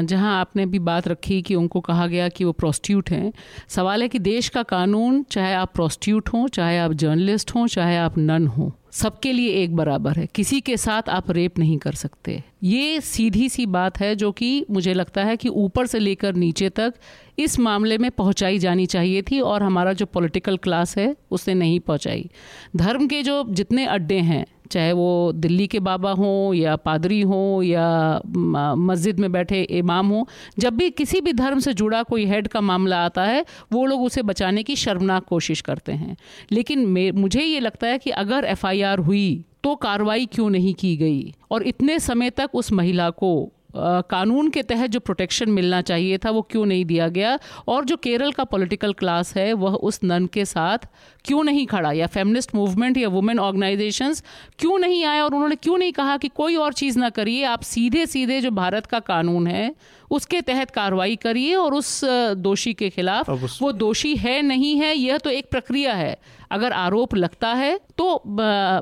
जहाँ 0.06 0.40
आपने 0.40 0.66
भी 0.66 0.80
बात 0.82 1.08
रखी 1.08 1.42
कि 1.42 1.56
उनको 1.56 1.80
कहा 1.80 2.08
गया 2.08 2.30
कि 2.30 2.44
वो 2.44 2.52
प्रोस्टिट्यूट 2.52 3.10
हैं, 3.10 3.32
सवाल 3.70 4.02
है 4.02 4.08
कि 4.08 4.20
देश 4.20 4.50
का 4.50 4.64
कानून, 4.64 5.24
चाहे 5.32 5.54
आप 5.54 5.74
प्रोस्टिट्यूट 5.74 6.30
हों, 6.30 6.48
चाहे 6.48 6.78
आप 6.78 6.94
जर्नलिस्ट 6.94 7.56
हों, 7.56 7.68
चाहे 7.68 7.98
आप 7.98 8.18
नन 8.18 8.48
हों 8.48 8.70
सबके 8.94 9.34
लिए 9.34 9.50
एक 9.50 9.76
बराबर 9.76 10.14
है। 10.14 10.28
किसी 10.36 10.62
के 10.62 10.78
साथ 10.78 11.10
आप 11.10 11.32
रेप 11.32 11.60
नहीं 11.60 11.78
कर 11.78 11.92
सकते। 11.92 12.44
ये 12.64 13.02
सीधी 13.02 13.50
सी 13.50 13.66
बात 13.66 14.00
है 14.00 14.16
जो 14.16 14.32
कि 14.32 14.66
मुझे 14.72 14.94
लगता 14.94 15.24
है 15.24 15.38
कि 15.38 15.50
ऊपर 15.50 15.86
से 15.86 16.00
लेकर 16.00 16.36
नीचे 16.36 16.70
तक 16.70 16.94
इस 17.40 17.60
मामले 17.60 17.98
में 17.98 18.12
पहुंचाई 18.12 18.58
जानी 18.58 18.86
चाहिए 18.86 19.22
थी 19.22 19.40
और 19.40 19.64
हमारा 19.64 19.94
जो 19.94 20.06
पॉलिटिकल 20.06 20.58
क्लास 20.58 20.98
है, 20.98 21.16
उसने 21.32 21.54
नहीं 21.54 21.80
पहुंचाई। 21.80 22.30
धर्म 22.76 23.08
के 23.08 23.24
जो 23.24 23.46
जितने 23.50 23.86
अड्डे 23.86 24.20
हैं 24.20 24.46
चाहे 24.72 24.92
वो 24.92 25.32
दिल्ली 25.36 25.68
के 25.68 25.80
बाबा 25.80 26.12
हों 26.12 26.54
या 26.54 26.76
पादरी 26.76 27.22
हों 27.22 27.64
या 27.64 28.22
मस्जिद 28.26 29.20
में 29.20 29.32
बैठे 29.32 29.62
इमाम 29.62 30.10
हों, 30.10 30.24
जब 30.60 30.74
भी 30.74 30.90
किसी 30.90 31.22
भी 31.22 31.34
धर्म 31.34 31.60
से 31.60 31.74
जुड़ा 31.74 32.04
कोई 32.04 32.26
हेड 32.26 32.48
का 32.48 32.62
मामला 32.62 33.04
आता 33.06 33.24
है, 33.24 33.46
वो 33.72 33.86
लोग 33.86 34.04
उसे 34.04 34.22
बचाने 34.22 34.64
की 34.64 34.76
शर्मनाक 34.76 35.26
कोशिश 35.26 35.62
करते 35.62 35.92
हैं। 35.92 36.16
लेकिन 36.52 36.86
मुझे 37.16 37.42
ये 37.42 37.60
लगता 37.60 37.88
है 37.88 37.98
कि 37.98 38.10
अगर 38.10 38.46
एफआईआर 38.46 39.00
हुई 39.00 39.44
तो 39.64 39.76
कार्रवाई 39.76 40.26
क्यों 40.26 40.50
नहीं 40.50 40.74
की 40.74 40.96
गई? 40.98 41.34
और 41.52 41.64
इतने 41.64 42.00
समय 42.00 42.30
तक 42.30 42.50
उस 42.54 42.72
महिला 42.72 43.10
को 43.10 43.52
कानून 43.78 44.50
के 44.50 44.64
तहत 44.64 44.90
जो 44.90 45.00
प्रोटेक्शन 45.00 45.50
मिलना 45.50 45.82
चाहिए 45.82 46.18
था, 46.18 46.32
वो 46.32 46.42
क्यों 46.42 46.66
नहीं 46.66 46.86
दिया 46.86 47.08
गया? 47.08 47.40
और 47.68 47.86
जो 47.86 47.98
केरल 47.98 48.32
का 48.32 48.44
पॉलिटिकल 48.44 48.94
क्लास 48.94 49.36
है, 49.36 49.54
वह 49.54 49.72
उस 49.72 50.00
नन 50.04 50.26
के 50.26 50.46
साथ 50.46 50.78
क्यों 51.26 51.44
नहीं 51.44 51.66
खड़ा? 51.68 51.92
या 51.92 52.08
फेमिनिस्ट 52.08 52.56
मूवमेंट 52.56 52.98
या 52.98 53.10
वुमेन 53.10 53.40
ऑर्गेनाइजेशंस 53.40 54.24
क्यों 54.60 54.78
नहीं 54.80 55.06
आए? 55.06 55.20
और 55.20 55.34
उन्होंने 55.34 55.56
क्यों 55.56 55.78
नहीं 55.78 55.92
कहा 55.92 56.18
कि 56.18 56.28
कोई 56.28 56.56
और 56.56 56.74
चीज़ 56.74 57.00
ना 57.00 57.10
करिए? 57.10 57.44
आप 57.44 57.62
सीधे 57.62 58.06
सीधे 58.06 58.42
जो 58.42 58.52
भारत 58.52 58.86
का 58.86 59.00
कानून 59.00 59.48
है 59.48 59.76
उसके 60.14 60.42
तहत 60.42 60.72
कार्रवाई 60.72 61.16
करिए 61.16 61.56
और 61.56 61.74
उस 61.74 62.00
दोषी 62.40 62.74
के 62.74 62.90
खिलाफ 62.90 63.30
वो 63.62 63.72
दोषी 63.74 64.16
है 64.16 64.42
नहीं 64.42 64.76
है 64.80 64.96
यह 64.98 65.18
तो 65.18 65.30
एक 65.30 65.50
प्रक्रिया 65.52 65.94
है। 65.94 66.18
अगर 66.52 66.72
आरोप 66.74 67.14
लगता 67.16 67.54
है 67.54 67.78
तो 67.98 68.06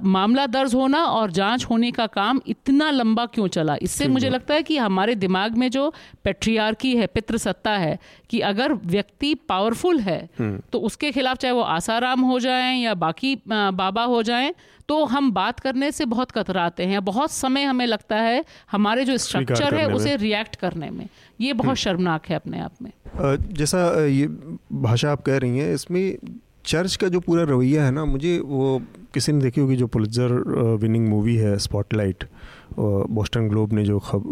मामला 0.06 0.46
दर्ज 0.48 0.74
होना 0.76 1.04
और 1.06 1.32
जाँच 1.32 1.66
होने 1.66 1.92
का 1.92 2.08
काम 2.08 2.42
इतना 2.48 2.90
लंबा 2.92 3.26
क्यों 3.26 3.48
चला? 3.48 3.76
इससे 3.82 4.08
मुझे 4.08 4.30
लगता 4.30 4.54
है 4.54 4.64
कि 4.64 4.78
हमारे 4.78 5.16
दिमाग 5.16 5.58
में 5.58 5.70
जो 5.72 5.94
पेट्रियार्की 6.24 6.96
है 6.96 7.08
पितृसत्ता 7.08 7.72
है 7.78 7.98
कि 8.30 8.40
अगर 8.50 8.74
व्यक्ति 8.74 9.34
पावरफुल 9.50 10.00
है 10.00 10.20
हम्म। 10.40 10.62
तो 10.74 10.80
उसके 10.82 11.12
खिलाफ 11.12 11.38
चाहे 11.38 11.54
वो 11.54 11.62
आसाराम 11.62 12.22
हो 12.22 12.40
जाए 12.40 12.76
या 12.76 12.94
बाकी 13.06 13.36
बाबा 13.48 14.04
हो 14.06 14.22
जाएँ 14.24 14.54
तो 14.92 15.04
हम 15.06 15.32
बात 15.32 15.60
करने 15.60 15.92
से 15.92 16.06
बहुत 16.06 16.32
कतराते 16.32 16.86
हैं। 16.86 17.04
बहुत 17.06 17.32
समय 17.32 17.64
हमें 17.64 17.86
लगता 17.86 18.16
है 18.18 18.44
हमारे 18.72 19.06
जो 19.06 19.18
स्ट्रक्चर 19.18 19.76
है 19.76 19.88
उसे 19.90 20.16
रिएक्ट 20.18 20.56
करने 20.56 20.90
में। 20.90 21.08
ये 21.42 21.54
बहुत 21.54 21.66
हम्म। 21.66 21.76
शर्मनाक 21.76 22.26
है 22.26 22.36
अपने 22.36 22.60
आप 22.60 22.82
में। 22.82 22.92
जैसा 23.54 24.06
ये 24.06 24.28
भाषा 24.82 25.12
आप 25.12 25.22
कह 25.22 25.38
रही 25.38 25.58
हैं 25.58 25.74
इसमें 25.74 26.18
चर्च 26.66 26.96
का 26.96 27.08
जो 27.08 27.20
पूरा 27.20 27.44
रवैया 27.44 27.86
है 27.86 27.92
ना 27.92 28.06
मुझे 28.06 28.38
वो 28.40 28.82
किसी 29.14 29.32
ने 29.32 29.42
देखी 29.42 29.62
होगी 29.62 29.76
जो 29.76 29.88
पुलिसर 29.88 30.34
विनिंग 30.82 31.08
मूवी 31.08 31.36
है 31.36 31.58
स्पॉटलाइट 31.58 32.24
बोस्टन 32.80 33.48
ग्लोब 33.50 33.74
ने 33.74 33.84
जो 33.86 34.00
खब 34.00 34.24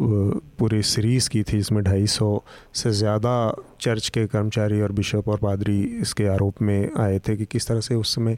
पूरी 0.59 0.81
सीरीज़ 0.83 1.29
की 1.29 1.43
थी 1.43 1.57
इसमें 1.57 1.83
ढाई 1.83 2.07
सौ 2.07 2.27
से 2.73 2.91
ज़्यादा 2.91 3.33
चर्च 3.81 4.09
के 4.09 4.25
कर्मचारी 4.27 4.81
और 4.81 4.91
बिशप 4.91 5.27
और 5.27 5.37
पादरी 5.37 5.81
इसके 6.01 6.27
आरोप 6.27 6.61
में 6.61 6.89
आए 6.97 7.19
थे 7.19 7.35
कि 7.37 7.45
किस 7.45 7.67
तरह 7.67 7.81
से 7.81 7.95
उस 7.95 8.15
समय 8.15 8.37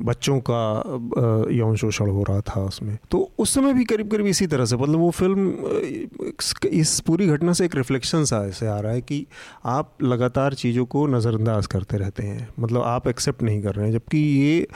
बच्चों 0.00 0.38
का 0.40 0.62
यौन 1.52 1.76
शोषण 1.76 2.10
हो 2.10 2.22
रहा 2.22 2.40
था 2.40 2.60
उसमें। 2.60 2.96
तो 3.10 3.18
उस 3.38 3.54
समय 3.54 3.72
भी 3.72 3.84
करीब 3.84 4.10
करीब 4.10 4.26
इसी 4.26 4.46
तरह 4.46 4.64
से 4.64 4.76
मतलब 4.76 4.98
वो 4.98 5.10
फ़िल्म 5.10 5.52
इस 6.70 6.98
पूरी 7.06 7.26
घटना 7.26 7.52
से 7.52 7.64
एक 7.64 7.74
रिफ्लेक्शन 7.76 8.24
सा 8.24 8.44
ऐसे 8.46 8.66
आ 8.66 8.78
रहा 8.78 8.92
है 8.92 9.00
कि 9.00 9.26
आप 9.66 9.92
लगातार 10.02 10.54
चीज़ों 10.54 10.84
को 10.86 11.06
नज़रअंदाज 11.06 11.66
करते 11.66 11.98
रहते 11.98 12.22
हैं। 12.22 12.48
मतलब 12.60 12.82
आप 12.82 13.08
एक्सेप्ट 13.08 13.42
नहीं 13.42 13.62
कर 13.62 13.74
रहे 13.74 13.86
हैं, 13.86 13.92
जबकि 13.92 14.18
ये, 14.18 14.66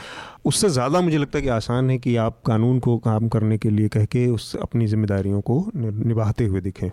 उससे 0.45 0.69
ज़्यादा 0.69 1.01
मुझे 1.01 1.17
लगता 1.17 1.37
है 1.37 1.41
कि 1.43 1.49
आसान 1.49 1.89
है 1.89 1.97
कि 1.97 2.15
आप 2.17 2.41
कानून 2.45 2.79
को 2.79 2.97
काम 2.99 3.27
करने 3.27 3.57
के 3.57 3.69
लिए 3.69 3.87
कह 3.87 4.05
के 4.05 4.27
उस, 4.27 4.55
अपनी 4.55 4.87
जिम्मेदारियों 4.87 5.41
को 5.41 5.63
निभाते 5.75 6.45
हुए 6.45 6.61
दिखें। 6.61 6.89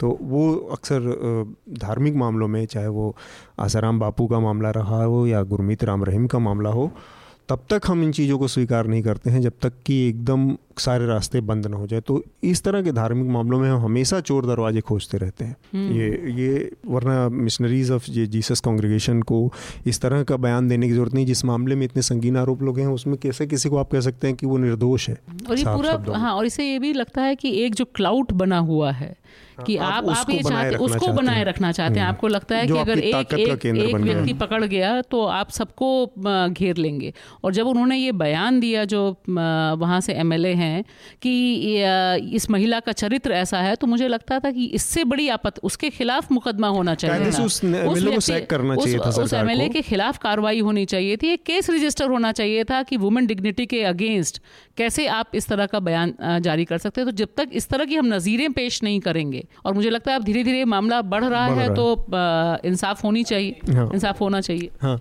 तो 0.00 0.18
वो 0.22 0.54
अक्सर 0.72 1.00
धार्मिक 1.78 2.14
मामलों 2.16 2.48
में, 2.48 2.64
चाहे 2.66 2.88
वो 2.88 3.14
आसाराम 3.60 3.98
बापू 4.00 4.26
का 4.26 4.40
मामला 4.40 4.70
रहा 4.70 5.02
हो 5.04 5.26
या 5.26 5.42
गुरमीत 5.44 5.84
राम 5.84 6.04
रहीम 6.04 6.26
का 6.26 6.38
मामला 6.38 6.70
हो 6.70 6.90
तब 7.48 7.64
तक 7.70 7.82
हम 7.86 8.02
इन 8.02 8.12
चीज़ों 8.12 8.38
को 8.38 8.48
स्वीकार 8.48 8.86
नहीं 8.86 9.02
करते 9.02 9.30
हैं 9.30 9.40
जब 9.40 9.52
तक 9.62 9.72
कि 9.86 9.96
एकदम 10.08 10.50
सारे 10.80 11.06
रास्ते 11.06 11.40
बंद 11.42 11.66
ना 11.66 11.76
हो 11.76 11.86
जाए। 11.86 12.00
तो 12.00 12.22
इस 12.44 12.62
तरह 12.62 12.82
के 12.82 12.92
धार्मिक 12.92 13.28
मामलों 13.30 13.58
में 13.58 13.68
हम 13.70 13.80
हमेशा 13.82 14.20
चोर 14.22 14.46
दरवाजे 14.46 14.80
खोजते 14.80 15.18
रहते 15.18 15.44
हैं। 15.44 15.56
हम्म। 15.74 15.92
ये 15.92 16.08
ये 16.34 16.70
वरना 16.86 17.28
मिशनरीज 17.28 17.90
ऑफ़ 17.90 18.10
ये 18.10 18.26
जीसस 18.26 18.60
कांग्रेगेशन 18.60 19.22
को 19.22 19.40
इस 19.86 20.00
तरह 20.00 20.22
का 20.22 20.36
बयान 20.38 20.68
देने 20.68 20.88
की 20.88 20.92
ज़रूरत 20.92 21.14
नहीं 21.14 21.26
जिस 21.26 21.44
मामले 21.44 21.74
में 21.74 21.84
इतने 21.84 22.02
संगीन 22.02 22.36
आरोप 22.36 22.62
लोग 22.62 22.78
हैं 22.78 22.86
उसमें 22.88 23.16
कैसे 23.16 23.46
किसी 23.46 23.68
को 23.68 23.76
आप 23.76 23.90
कह 23.90 24.00
सकते 24.00 24.26
हैं 24.26 24.36
कि 24.36 24.46
वो 24.46 24.58
निर्दोष 24.58 25.08
है? 25.08 25.18
और 25.50 25.58
ये 25.58 25.64
पूरा 25.64 26.18
हाँ 26.18 26.34
और 26.34 26.46
इसे 26.46 26.70
ये 26.70 26.78
भी 26.78 26.92
लगता 26.92 27.22
है 27.22 27.34
कि 27.34 27.56
एक 27.64 27.74
जो 27.74 27.84
क्लाउट 27.94 28.32
बना 28.34 28.58
हुआ 28.68 28.90
है 28.92 29.16
कि 29.66 29.76
आप 29.76 30.08
आप 30.08 30.30
ये 30.30 30.42
चाहते 30.42 30.76
उसको 30.76 31.08
बनाए 31.12 31.42
रखना 31.44 31.70
चाहते 31.72 31.94
हैं। 31.94 32.00
हम्म। 32.00 32.14
आपको 32.14 32.28
लगता 32.28 32.56
है 32.56 32.66
कि 32.66 32.78
अगर 32.78 32.98
एक 32.98 33.32
एक, 33.32 33.66
एक 33.66 33.94
व्यक्ति 33.96 34.32
पकड़ 34.34 34.64
गया 34.64 35.00
तो 35.02 35.24
आप 35.26 35.50
सबको 35.50 35.88
घेर 36.48 36.76
लेंगे। 36.76 37.12
और 37.44 37.52
जब 37.52 37.66
उन्होंने 37.66 37.96
ये 37.96 38.12
बयान 38.14 38.60
दिया 38.60 38.84
जो 38.84 39.02
वहाँ 39.28 40.00
से 40.00 40.12
एमएलए 40.14 40.52
हैं 40.62 40.84
कि 41.22 41.32
इस 42.32 42.50
महिला 42.50 42.80
का 42.80 42.92
चरित्र 42.94 43.32
ऐसा 43.34 43.58
है 43.58 43.74
तो 43.76 43.86
मुझे 43.86 44.08
लगता 44.08 44.38
था 44.38 44.50
कि 44.50 44.64
इससे 44.72 45.04
बड़ी 45.04 45.28
आपत्ति 45.28 45.60
उसके 45.64 45.90
खिलाफ 45.90 46.32
मुकदमा 46.32 46.68
होना 46.68 46.94
चाहिए 46.94 47.30
था। 47.32 47.44
उस, 47.44 47.64
उस, 47.64 49.18
उस 49.18 49.32
एमएलए 49.34 49.68
के। 49.68 49.80
खिलाफ 49.82 50.18
कार्रवाई 50.18 50.60
होनी 50.60 50.84
चाहिए 50.84 51.16
थी 51.16 51.28
एक 51.28 51.42
केस 51.44 51.70
रजिस्टर 51.70 52.08
होना 52.08 52.32
चाहिए 52.32 52.64
था 52.64 52.82
कि 52.82 52.96
वुमेन 52.96 53.26
डिग्निटी 53.26 53.66
के 53.66 53.82
अगेंस्ट 53.84 54.42
कैसे 54.76 55.06
आप 55.12 55.34
इस 55.34 55.48
तरह 55.48 55.66
का 55.66 55.80
बयान 55.80 56.14
जारी 56.40 56.64
कर 56.64 56.78
सकते 56.78 57.00
हैं। 57.00 57.10
तो 57.10 57.16
जब 57.16 57.28
तक 57.36 57.48
इस 57.52 57.68
तरह 57.68 57.84
की 57.84 57.96
हम 57.96 58.12
नज़ीरें 58.14 58.52
पेश 58.52 58.82
नहीं 58.82 59.00
करेंगे 59.00 59.44
और 59.64 59.74
मुझे 59.74 59.90
लगता 59.90 60.10
है 60.12 60.18
अब 60.18 60.24
धीरे 60.24 60.44
धीरे 60.44 60.64
मामला 60.64 61.00
बढ़ 61.02 61.24
रहा 61.24 61.48
बढ़ 61.48 61.58
है 61.58 61.66
रहा 61.66 61.74
तो 61.74 62.68
इंसाफ 62.68 63.04
होनी 63.04 63.24
चाहिए 63.24 63.74
हाँ। 63.74 63.90
इंसाफ 63.94 64.20
होना 64.20 64.40
चाहिए। 64.40 64.70
हाँ। 64.82 65.00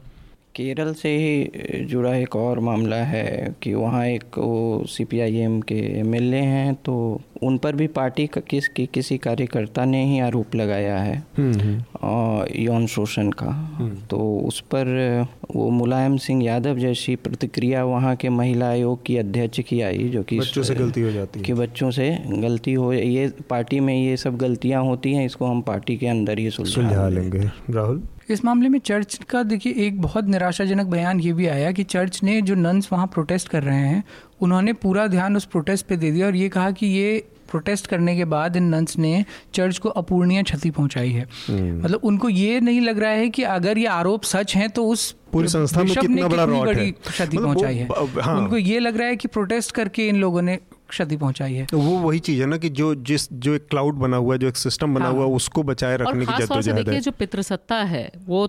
केरल 0.55 0.93
से 0.93 1.09
ही 1.09 1.51
जुड़ा 1.85 2.15
एक 2.15 2.35
और 2.35 2.59
मामला 2.59 2.95
है 2.95 3.55
कि 3.61 3.73
वहाँ 3.73 4.05
एक 4.07 4.23
वो 4.23 4.83
सी 4.85 5.03
पी 5.03 5.19
आई 5.19 5.35
एम 5.35 5.61
के 5.61 5.99
एम 5.99 6.15
एल 6.15 6.33
ए 6.33 6.37
हैं 6.37 6.73
तो 6.75 7.21
उन 7.43 7.57
पर 7.57 7.75
भी 7.75 7.87
पार्टी 7.87 8.27
का 8.27 8.41
किस 8.41 8.67
की 8.67 8.89
किसी 8.93 9.17
कार्यकर्ता 9.17 9.85
ने 9.85 10.05
ही 10.05 10.19
आरोप 10.19 10.55
लगाया 10.55 10.97
है। 10.99 11.23
हम्म, 11.37 11.59
हम्म। 11.59 12.45
यौन 12.55 12.87
शोषण 12.87 13.31
का। 13.31 13.45
हम्म। 13.45 13.95
तो 14.09 14.39
उस 14.39 14.59
पर 14.61 15.25
वो 15.55 15.69
मुलायम 15.69 16.17
सिंह 16.17 16.43
यादव 16.43 16.77
जैसी 16.77 17.15
प्रतिक्रिया 17.15 17.85
वहाँ 17.85 18.15
के 18.15 18.29
महिला 18.29 18.69
आयोग 18.69 19.05
की 19.05 19.17
अध्यक्ष 19.17 19.59
की 19.59 19.81
आई 19.81 20.09
जो 20.09 20.23
कि 20.23 20.39
बच्चों 20.39 20.63
से 20.63 20.75
गलती 20.75 21.01
हो 21.01 21.11
जाती 21.11 21.39
है। 21.39 21.45
कि 21.45 21.53
बच्चों 21.53 21.91
से 21.91 22.17
गलती 22.27 22.73
हो 22.73 22.93
ये 22.93 23.33
पार्टी 23.49 23.79
में 23.79 24.05
ये 24.05 24.17
सब 24.17 24.37
गलतियाँ 24.37 24.83
होती 24.83 25.13
हैं 25.13 25.25
इसको 25.25 25.45
हम 25.45 25.61
पार्टी 25.61 25.97
के 25.97 26.07
अंदर 26.07 26.39
ही 26.39 26.49
सुलझा 26.49 27.09
लेंगे। 27.09 27.39
राहुल? 27.69 28.03
इस 28.31 28.43
मामले 28.45 28.69
में 28.69 28.79
चर्च 28.81 29.19
का 29.29 29.43
देखिए 29.45 29.85
एक 29.85 30.01
बहुत 30.01 30.27
निराशाजनक 30.27 30.87
बयान 30.87 31.19
ये 31.19 31.33
भी 31.33 31.47
आया 31.49 31.71
कि 31.71 31.83
चर्च 31.85 32.19
ने 32.23 32.41
जो 32.41 32.55
नन्स 32.57 32.91
वहाँ 32.91 33.07
प्रोटेस्ट 33.07 33.49
कर 33.49 33.63
रहे 33.63 33.79
हैं 33.79 34.03
उन्होंने 34.41 34.73
पूरा 34.79 35.07
ध्यान 35.09 35.35
उस 35.37 35.45
प्रोटेस्ट 35.47 35.85
पे 35.85 35.97
दे 35.97 36.11
दिया 36.11 36.27
और 36.27 36.35
ये 36.35 36.49
कहा 36.49 36.71
कि 36.71 36.87
ये 36.87 37.23
प्रोटेस्ट 37.49 37.87
करने 37.87 38.15
के 38.15 38.25
बाद 38.25 38.55
इन 38.55 38.63
नंस 38.65 38.97
ने 38.97 39.13
चर्च 39.53 39.77
को 39.77 39.89
अपूर्णीय 40.01 40.43
क्षति 40.43 40.69
पहुंचाई 40.71 41.09
है 41.09 41.27
हम्म। 41.47 41.79
मतलब 41.79 42.01
उनको 42.03 42.29
ये 42.29 42.59
नहीं 42.59 42.81
लग 42.81 42.99
रहा 42.99 43.11
है 43.13 43.29
कि 43.29 43.43
अगर 43.51 43.77
ये 43.77 43.87
आरोप 43.93 44.23
सच 44.25 44.55
हैं 44.55 44.69
तो 44.69 44.85
उस 44.87 45.11
पूरी 45.33 45.47
संस्था 45.47 45.83
में 45.83 45.93
कितना 45.93 46.27
बड़ा 46.27 46.45
क्षति 46.45 47.37
मतलब 47.37 47.43
पहुंचाई 47.43 47.75
है 47.75 47.87
हाँ। 48.21 48.37
उनको 48.37 48.57
ये 48.57 48.79
लग 48.79 48.97
रहा 48.97 49.07
है 49.07 49.15
कि 49.15 49.27
प्रोटेस्ट 49.29 49.71
करके 49.71 50.07
इन 50.07 50.15
लोगों 50.17 50.41
ने 50.41 50.59
क्षति 50.91 51.17
पहुंचाई 51.17 51.53
है 51.53 51.65
तो 51.65 51.79
वो 51.79 51.97
वही 51.99 52.19
चीज़ 52.19 52.41
है 52.41 52.47
ना 52.47 52.57
कि 52.57 52.69
जो 52.69 52.93
जिस 53.03 53.27
जो 53.33 53.53
एक 53.53 53.67
क्लाउड 53.69 53.95
बना 53.95 54.17
हुआ 54.17 54.33
है 54.33 54.39
जो 54.39 54.47
एक 54.47 54.57
सिस्टम 54.57 54.93
बना 54.95 55.05
हाँ। 55.05 55.13
हुआ 55.13 55.25
है 55.25 55.31
उसको 55.31 55.63
बचाए 55.63 55.97
रखने 55.97 56.25
की 56.25 56.43
जद्दोजहद 56.43 56.89
है 56.89 56.99
जो 56.99 57.11
पितृसत्ता 57.11 57.75
है 57.85 58.09
वो 58.25 58.47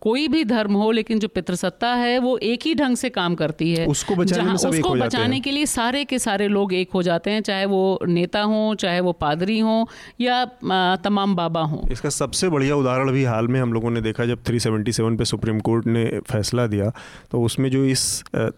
कोई 0.00 0.26
भी 0.28 0.44
धर्म 0.44 0.74
हो 0.74 0.90
लेकिन 0.90 1.18
जो 1.18 1.28
पितृसत्ता 1.28 1.92
है 1.94 2.18
वो 2.18 2.36
एक 2.44 2.60
ही 2.64 2.74
ढंग 2.74 2.96
से 2.96 3.10
काम 3.10 3.34
करती 3.34 3.74
है 3.74 3.86
उसको 3.86 4.16
बचाने 4.16 4.44
में 4.44 4.56
सब 4.56 4.68
उसको 4.68 4.78
एक 4.78 4.86
हो 4.86 4.94
बचाने 5.06 5.34
हैं। 5.34 5.42
के 5.42 5.50
लिए 5.50 5.66
सारे 5.66 6.04
के 6.04 6.18
सारे 6.18 6.48
लोग 6.48 6.72
एक 6.72 6.92
हो 6.94 7.02
जाते 7.02 7.30
हैं 7.30 7.40
चाहे 7.40 7.64
वो 7.66 7.82
नेता 8.08 8.42
हो 8.42 8.74
चाहे 8.74 9.00
वो 9.00 9.12
पादरी 9.20 9.58
हो 9.58 9.76
या 10.20 10.44
तमाम 11.04 11.34
बाबा 11.36 11.62
हो 11.64 11.82
इसका 11.92 12.08
सबसे 12.10 12.48
बढ़िया 12.48 12.76
उदाहरण 12.76 13.12
भी 13.12 13.24
हाल 13.24 13.48
में 13.48 13.60
हम 13.60 13.72
लोगों 13.72 13.90
ने 13.90 14.00
देखा 14.00 14.24
जब 14.24 14.42
377 14.44 15.18
पे 15.18 15.24
सुप्रीम 15.24 15.60
कोर्ट 15.60 15.86
ने 15.86 16.04
फैसला 16.30 16.66
दिया 16.66 16.90
तो 17.30 17.42
उसमें 17.42 17.70
जो 17.70 17.84
इस 17.84 18.04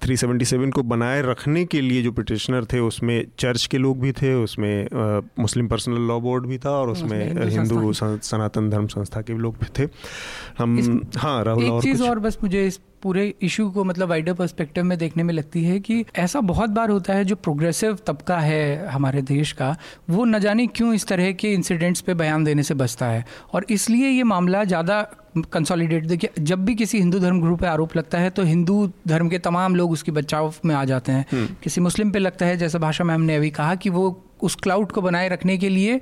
377 0.04 0.70
को 0.70 0.82
बनाए 0.82 1.22
रखने 1.22 1.64
के 1.64 1.80
लिए 1.80 2.02
जो 2.02 2.12
पिटिशनर 2.12 2.64
थे 2.64 2.78
उसमें 2.92 3.16
चर्च 3.38 3.66
के 3.66 3.78
लोग 3.78 4.00
भी 4.00 4.12
थे 4.12 4.34
उसमें 4.34 4.74
मुस्लिम 5.38 5.68
पर्सनल 5.68 6.06
लॉ 6.08 6.20
बोर्ड 6.20 6.46
भी 6.46 6.58
था 6.58 6.70
और 6.70 6.90
उसमें 6.90 7.48
हिंदू 7.50 7.92
सनातन 7.92 8.70
धर्म 8.70 8.86
संस्था 8.94 9.20
के 9.22 9.32
भी 9.32 9.40
लोग 9.40 9.56
भी 9.56 9.68
थे। 9.78 9.88
हम 10.58 10.78
हाँ 11.16 11.42
राहुल 11.44 11.70
और 11.70 11.82
चीज़ 11.82 12.02
और 12.04 12.18
बस 12.18 12.38
मुझे 12.42 12.66
इस 12.66 12.80
पूरे 13.02 13.32
इशू 13.42 13.68
को 13.70 13.84
मतलब 13.84 14.08
वाइडर 14.08 14.34
पर्सपेक्टिव 14.34 14.84
में 14.84 14.96
देखने 14.98 15.22
में 15.22 15.32
लगती 15.34 15.64
है 15.64 15.78
कि 15.80 16.04
ऐसा 16.16 16.40
बहुत 16.42 16.70
बार 16.70 16.90
होता 16.90 17.14
है 17.14 17.24
जो 17.24 17.36
प्रोग्रेसिव 17.38 17.96
तबका 18.06 18.38
है 18.40 18.86
हमारे 18.88 19.22
देश 19.24 19.52
का 19.52 19.76
वो 20.10 20.24
न 20.24 20.38
जाने 20.38 20.66
क्यों 20.68 20.92
इस 20.94 21.06
तरह 21.06 21.32
के 21.34 21.52
इंसिडेंट्स 21.52 22.00
पे 22.00 22.14
बयान 22.14 22.44
देने 22.44 22.62
से 22.62 22.74
बचता 22.74 23.06
है 23.06 23.24
और 23.54 23.66
इसलिए 23.70 24.08
ये 24.08 24.22
मामला 24.24 24.64
ज़्यादा 24.64 25.00
कंसोलिडेट 25.52 26.06
देखिए 26.06 26.30
जब 26.40 26.64
भी 26.64 26.74
किसी 26.74 26.98
हिंदू 26.98 27.18
धर्म 27.18 27.40
ग्रुप 27.40 27.60
पे 27.60 27.66
आरोप 27.66 27.96
लगता 27.96 28.18
है 28.18 28.30
तो 28.30 28.42
हिंदू 28.44 28.86
धर्म 29.08 29.28
के 29.28 29.38
तमाम 29.40 29.76
लोग 29.76 29.90
उसकी 29.90 30.12
बचाव 30.12 30.52
में 30.64 30.74
आ 30.74 30.84
जाते 30.84 31.12
हैं 31.12 31.24
हम्म। 31.32 31.46
किसी 31.62 31.80
मुस्लिम 31.80 32.10
पे 32.10 32.18
लगता 32.18 32.46
है 32.46 32.56
जैसा 32.56 32.78
भाषा 32.78 33.04
मैम 33.04 33.20
ने 33.20 33.36
अभी 33.36 33.50
कहा 33.52 33.74
कि 33.74 33.90
वो 33.90 34.10
उस 34.42 34.54
क्लाउड 34.56 34.92
को 34.92 35.02
बनाए 35.02 35.28
रखने 35.28 35.56
के 35.58 35.68
लिए 35.68 36.00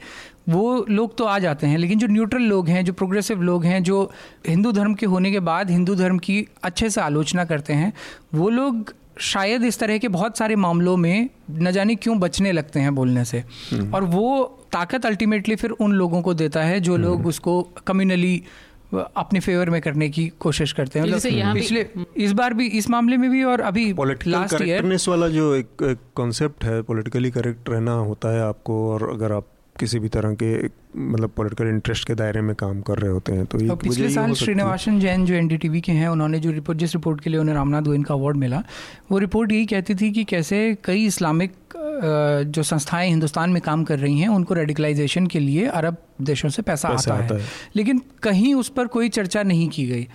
वो 0.48 0.84
लोग 0.90 1.16
तो 1.16 1.24
आ 1.24 1.38
जाते 1.38 1.66
हैं 1.66 1.78
लेकिन 1.78 1.98
जो 1.98 2.06
न्यूट्रल 2.06 2.42
लोग 2.44 2.68
हैं 2.68 2.84
जो 2.84 2.92
प्रोग्रेसिव 2.92 3.42
लोग 3.42 3.64
हैं 3.64 3.82
जो 3.82 4.02
हिंदू 4.48 4.72
धर्म 4.72 4.94
के 4.94 5.06
होने 5.06 5.30
के 5.32 5.40
बाद 5.40 5.70
हिंदू 5.70 5.94
धर्म 5.94 6.18
की 6.18 6.46
अच्छे 6.62 6.90
से 6.90 7.00
आलोचना 7.00 7.44
करते 7.44 7.72
हैं 7.72 7.92
वो 8.34 8.48
लोग 8.50 8.94
शायद 9.22 9.64
इस 9.64 9.78
तरह 9.78 9.98
के 9.98 10.08
बहुत 10.08 10.38
सारे 10.38 10.56
मामलों 10.56 10.96
में 10.96 11.28
न 11.52 11.70
जाने 11.70 11.94
क्यों 11.96 12.18
बचने 12.20 12.52
लगते 12.52 12.80
हैं 12.80 12.94
बोलने 12.94 13.24
से 13.24 13.38
हम्म। 13.38 13.92
और 13.94 14.04
वो 14.06 14.44
ताकत 14.72 15.06
अल्टीमेटली 15.06 15.56
फिर 15.56 15.70
उन 15.70 15.92
लोगों 15.92 16.22
को 16.22 16.34
देता 16.34 16.62
है 16.62 16.80
जो 16.80 16.96
लोग 16.96 17.16
हम्म। 17.16 17.28
उसको 17.28 17.62
कम्युनली 17.86 18.42
अपने 18.94 19.40
फेवर 19.40 19.70
में 19.70 19.80
करने 19.80 20.08
की 20.08 20.26
कोशिश 20.40 20.72
करते 20.72 20.98
हैं। 20.98 21.06
मतलब 21.06 21.54
पिछले 21.54 21.86
इस 22.16 22.32
बार 22.32 22.54
भी 22.54 22.66
इस 22.66 22.90
मामले 22.90 23.16
में 23.16 23.30
भी 23.30 23.42
और 23.44 23.60
अभी 23.60 23.94
लास्ट 24.26 24.56
करेक्टनेस 24.56 25.08
वाला 25.08 25.28
जो 25.28 25.54
एक 25.54 25.98
कॉन्सेप्ट 26.14 26.64
है 26.64 26.82
पॉलिटिकली 26.82 27.30
करेक्ट 27.30 27.68
रहना 27.68 27.92
होता 27.92 28.34
है 28.34 28.40
आपको 28.40 28.92
और 28.92 29.10
अगर 29.10 29.32
आप 29.32 29.46
किसी 29.80 29.98
भी 29.98 30.08
तरह 30.08 30.34
के 30.34 30.68
मतलब 30.96 31.30
पॉलिटिकल 31.30 31.66
इंटरेस्ट 31.66 32.06
के 32.06 32.14
दायरे 32.14 32.40
में 32.40 32.56
काम 32.56 32.80
कर 32.80 32.98
रहे 32.98 33.10
होते 33.10 33.32
हैं 33.32 33.46
तो 33.46 33.60
ये 33.60 33.74
पिछले 33.74 34.10
साल 34.10 34.32
श्रीनिवासन 34.32 35.00
जैन 35.00 35.26
जो 35.26 35.34
एनडीटीवी 35.34 35.80
के 35.80 35.92
हैं 35.92 36.08
उन्होंने 36.08 36.38
जो 36.40 36.50
रिपोर्ट 36.50 36.78
जिस 36.78 36.94
रिपोर्ट 36.94 37.20
के 37.20 37.30
लिए 37.30 37.40
उन्हें 37.40 37.54
रामनाथ 37.54 37.82
गोविंद 37.82 38.06
का 38.06 38.14
अवार्ड 38.14 38.36
मिला 38.36 38.62
वो 39.10 39.18
रिपोर्ट 39.18 39.52
यही 39.52 39.66
कहती 39.66 39.94
थी 39.94 40.10
कि 40.10 40.24
कैसे 40.24 40.78
कई 40.84 41.04
इस्लामिक 41.04 41.52
जो 42.46 42.62
संस्थाएँ 42.62 43.08
हिंदुस्तान 43.08 43.50
में 43.50 43.62
काम 43.62 43.84
कर 43.84 43.98
रही 43.98 44.18
हैं 44.18 44.28
उनको 44.28 44.54
रेडिकलाइजेशन 44.54 45.26
के 45.26 45.38
लिए 45.38 45.66
अरब 45.66 45.96
देशों 46.20 46.48
से 46.48 46.62
पैसा, 46.62 46.88
पैसा 46.88 47.14
आता, 47.14 47.24
आता 47.24 47.34
है।, 47.34 47.40
है 47.40 47.46
लेकिन 47.76 48.00
कहीं 48.22 48.54
उस 48.54 48.68
पर 48.68 48.86
कोई 48.86 49.08
चर्चा 49.08 49.42
नहीं 49.42 49.68
की 49.68 49.86
गई। 49.86 50.08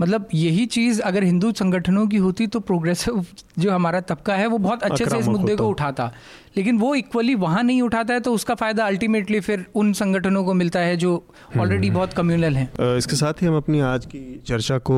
मतलब 0.00 0.28
यही 0.34 0.66
चीज़ 0.66 1.00
अगर 1.00 1.24
हिंदू 1.24 1.52
संगठनों 1.52 2.06
की 2.06 2.16
होती 2.16 2.46
तो 2.46 2.60
प्रोग्रेसिव 2.60 3.24
जो 3.58 3.70
हमारा 3.70 4.00
तबका 4.00 4.34
है 4.34 4.46
वो 4.46 4.58
बहुत 4.58 4.82
अच्छे 4.82 5.06
से 5.06 5.18
इस 5.18 5.28
मुद्दे 5.28 5.56
को 5.56 5.68
उठाता। 5.68 6.12
लेकिन 6.56 6.78
वो 6.78 6.94
इक्वली 6.94 7.34
वहाँ 7.36 7.62
नहीं 7.62 7.80
उठाता 7.82 8.14
है 8.14 8.20
तो 8.20 8.32
उसका 8.32 8.54
फ़ायदा 8.54 8.84
अल्टीमेटली 8.86 9.40
फिर 9.40 9.64
उन 9.74 9.92
संगठनों 9.92 10.44
को 10.44 10.54
मिलता 10.54 10.80
है 10.80 10.96
जो 10.96 11.12
ऑलरेडी 11.56 11.86
हम्म। 11.86 11.96
बहुत 11.96 12.12
कम्युनल 12.12 12.56
हैं 12.56 12.96
इसके 12.96 13.16
साथ 13.16 13.42
ही 13.42 13.46
हम 13.46 13.56
अपनी 13.56 13.80
आज 13.82 14.06
की 14.06 14.20
चर्चा 14.46 14.78
को 14.80 14.96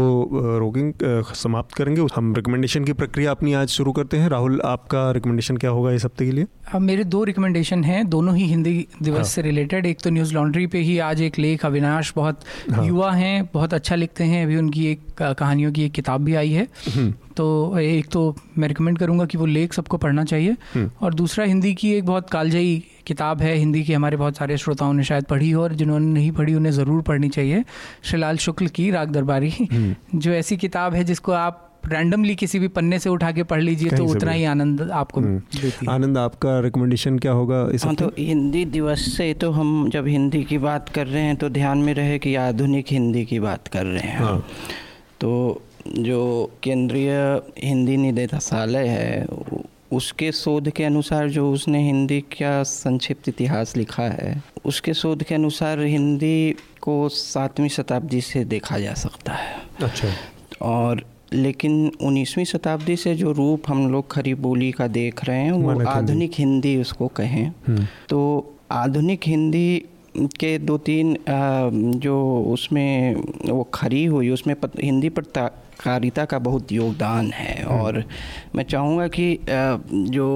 रोकेंगे 0.59 1.23
समाप्त 1.37 1.75
करेंगे 1.75 2.07
हम 2.15 2.35
रिकमेंडेशन 2.35 2.85
की 2.85 2.93
प्रक्रिया 2.95 3.31
अपनी 3.31 3.55
आज 3.55 3.69
शुरू 3.71 3.93
करते 3.93 4.17
हैं 4.17 4.29
राहुल 4.29 4.61
आपका 4.67 5.11
रिकमेंडेशन 5.13 5.57
क्या 5.57 5.71
होगा 5.71 5.93
इस 5.93 6.05
हफ़्ते 6.05 6.27
के 6.27 6.33
लिए 6.33 6.47
अब 6.73 6.81
मेरे 6.83 7.05
दो 7.07 7.25
रिकमेंडेशन 7.25 7.85
हैं 7.85 8.09
दोनों 8.09 8.37
ही 8.37 8.47
हिंदी 8.47 8.87
दिवस 9.03 9.17
हाँ। 9.17 9.25
से 9.25 9.43
रिलेटेड 9.43 9.87
एक 9.87 10.01
तो 10.01 10.11
न्यूज़ 10.11 10.35
लॉन्ड्री 10.35 10.67
पे 10.67 10.79
ही 10.81 10.99
आज 11.03 11.23
एक 11.23 11.39
लेख 11.39 11.65
अविनाश 11.67 12.13
बहुत 12.17 12.45
हाँ। 12.71 12.87
युवा 12.87 13.11
हैं 13.13 13.49
बहुत 13.55 13.75
अच्छा 13.75 13.97
लिखते 13.97 14.25
हैं 14.25 14.45
अभी 14.45 14.57
उनकी 14.57 14.87
एक 14.87 15.01
कहानियों 15.19 15.73
की 15.73 15.85
एक 15.85 15.93
किताब 15.93 16.25
भी 16.25 16.35
आई 16.35 16.51
है 16.51 16.67
हम्म। 16.89 17.13
तो 17.39 17.79
एक 17.79 18.09
तो 18.11 18.23
मैं 18.59 18.69
रिकमेंड 18.69 18.99
करूँगा 18.99 19.25
कि 19.25 19.39
वो 19.39 19.47
लेख 19.49 19.73
सबको 19.73 19.97
पढ़ना 19.99 20.25
चाहिए 20.25 20.57
हम्म। 20.75 20.91
और 21.01 21.15
दूसरा 21.15 21.45
हिंदी 21.45 21.75
की 21.75 21.93
एक 21.93 22.07
बहुत 22.07 22.31
कालजयी 22.31 22.83
किताब 23.07 23.43
है 23.43 23.55
हिंदी 23.55 23.83
की 23.83 23.93
हमारे 23.93 24.17
बहुत 24.17 24.37
सारे 24.37 24.57
श्रोताओं 24.57 24.93
ने 24.93 25.05
शायद 25.05 25.25
पढ़ी 25.27 25.51
हो 25.51 25.63
और 25.63 25.75
जिन्होंने 25.75 26.07
नहीं 26.09 26.33
पढ़ी 26.33 26.55
उन्हें 26.55 26.73
ज़रूर 26.73 27.03
पढ़नी 27.03 27.29
चाहिए 27.31 27.65
श्रीलाल 28.03 28.37
शुक्ल 28.39 28.67
की 28.71 28.91
राग 28.91 29.11
दरबारी 29.11 29.51
हम्म। 29.63 30.19
जो 30.19 30.33
ऐसी 30.33 30.57
किताब 30.59 30.95
है 30.95 31.05
जिसको 31.05 31.33
आप 31.35 31.65
रैंडमली 31.87 32.35
किसी 32.35 32.59
भी 32.59 32.69
पन्ने 32.71 32.99
से 32.99 33.11
उठा 33.11 33.31
के 33.33 33.43
पढ़ 33.45 33.61
लीजिए 33.61 33.91
तो 33.91 34.05
उतना 34.07 34.33
ही 34.33 34.45
आनंद 34.47 34.83
आपको 34.93 35.21
हम्म। 35.21 35.91
आनंद 35.91 36.19
आपका 36.19 36.59
रिकमेंडेशन 36.61 37.19
क्या 37.19 37.33
होगा 37.33 37.67
इस 37.75 37.85
हाँ 37.85 37.95
तो 37.95 38.11
हिंदी 38.19 38.65
दिवस 38.73 39.07
से 39.13 39.33
तो 39.37 39.51
हम 39.51 39.89
जब 39.91 40.07
हिंदी 40.09 40.43
की 40.45 40.59
बात 40.59 40.89
कर 40.91 41.07
रहे 41.07 41.23
हैं 41.23 41.37
तो 41.37 41.49
ध्यान 41.51 41.79
में 41.81 41.95
रहे 41.95 42.19
कि 42.19 42.35
आधुनिक 42.41 42.93
हिंदी 42.93 43.25
की 43.25 43.41
बात 43.41 43.69
कर 43.69 43.87
रहे 43.87 44.09
हैं 44.09 44.19
हाँ। 44.19 44.39
तो 45.21 45.31
जो 45.97 46.51
केंद्रीय 46.63 47.41
हिंदी 47.65 47.97
निदेशालय 47.97 48.89
है 48.89 49.27
उसके 49.93 50.33
शोध 50.33 50.71
के 50.71 50.85
अनुसार 50.85 51.29
जो 51.29 51.53
उसने 51.53 51.83
हिंदी 51.87 52.21
का 52.21 52.63
संक्षिप्त 52.63 53.29
इतिहास 53.29 53.77
लिखा 53.77 54.03
है 54.03 54.43
उसके 54.65 54.95
शोध 54.95 55.23
के 55.23 55.35
अनुसार 55.35 55.81
हिंदी 55.81 56.57
को 56.81 57.09
सातवीं 57.09 57.69
शताब्दी 57.69 58.21
से 58.21 58.45
देखा 58.45 58.79
जा 58.79 58.95
सकता 58.95 59.33
है। 59.33 59.57
अच्छा। 59.83 60.09
और 60.63 61.05
लेकिन 61.33 61.93
19वीं 62.03 62.45
शताब्दी 62.45 62.97
से 62.97 63.15
जो 63.15 63.33
रूप 63.33 63.63
हम 63.69 63.91
लोग 63.93 64.11
खरी 64.11 64.35
बोली 64.35 64.73
का 64.73 64.87
देख 64.87 65.25
रहे 65.25 65.39
हैं 65.39 65.53
वो 65.53 65.85
आधुनिक 65.85 66.33
हिंदी 66.39 66.77
उसको 66.81 67.09
कहें। 67.09 67.47
हम्म। 67.67 67.87
तो 68.09 68.21
आधुनिक 68.71 69.21
हिंदी 69.27 69.85
के 70.17 70.59
दो 70.59 70.79
तीन 70.79 71.17
जो 72.01 72.45
उसमें 72.53 73.15
वो 73.49 73.63
खरी 73.75 74.05
हुई 74.05 74.31
उसमें 74.31 74.55
हिंदी 74.83 75.09
पर 75.09 75.23
कारिता 75.81 76.25
का 76.25 76.39
बहुत 76.39 76.73
योगदान 76.73 77.31
है 77.33 77.63
हम्म। 77.63 77.81
और 77.81 78.03
मैं 78.57 78.65
चाहूँगा 78.65 79.07
कि 79.09 79.39
जो 80.11 80.29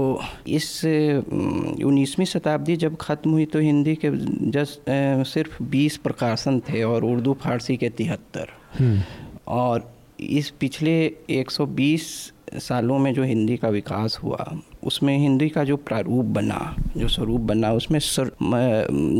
इस 0.49 0.85
उन्नीसवीं 0.85 2.27
शताब्दी 2.27 2.77
जब 2.77 2.97
ख़त्म 3.01 3.31
हुई 3.31 3.45
तो 3.47 3.59
हिंदी 3.59 3.95
के 4.05 4.11
जस्ट 4.51 4.91
सिर्फ़ 5.29 5.63
बीस 5.71 5.97
प्रकाशन 6.05 6.61
थे 6.69 6.83
और 6.83 7.05
उर्दू 7.05 7.37
फारसी 7.43 7.77
के 7.77 7.89
तिहत्तर 7.93 8.53
हम्म। 8.79 9.03
और 9.53 9.91
इस 10.21 10.51
पिछले 10.61 10.95
120 11.31 12.05
सालों 12.59 12.99
में 12.99 13.13
जो 13.15 13.23
हिंदी 13.23 13.57
का 13.57 13.69
विकास 13.69 14.19
हुआ 14.23 14.53
उसमें 14.85 15.17
हिंदी 15.19 15.49
का 15.49 15.65
जो 15.65 15.77
प्रारूप 15.77 16.25
बना 16.25 16.61
जो 16.97 17.09
स्वरूप 17.09 17.41
बना 17.41 17.73
उसमें 17.73 17.99
सर, 17.99 18.31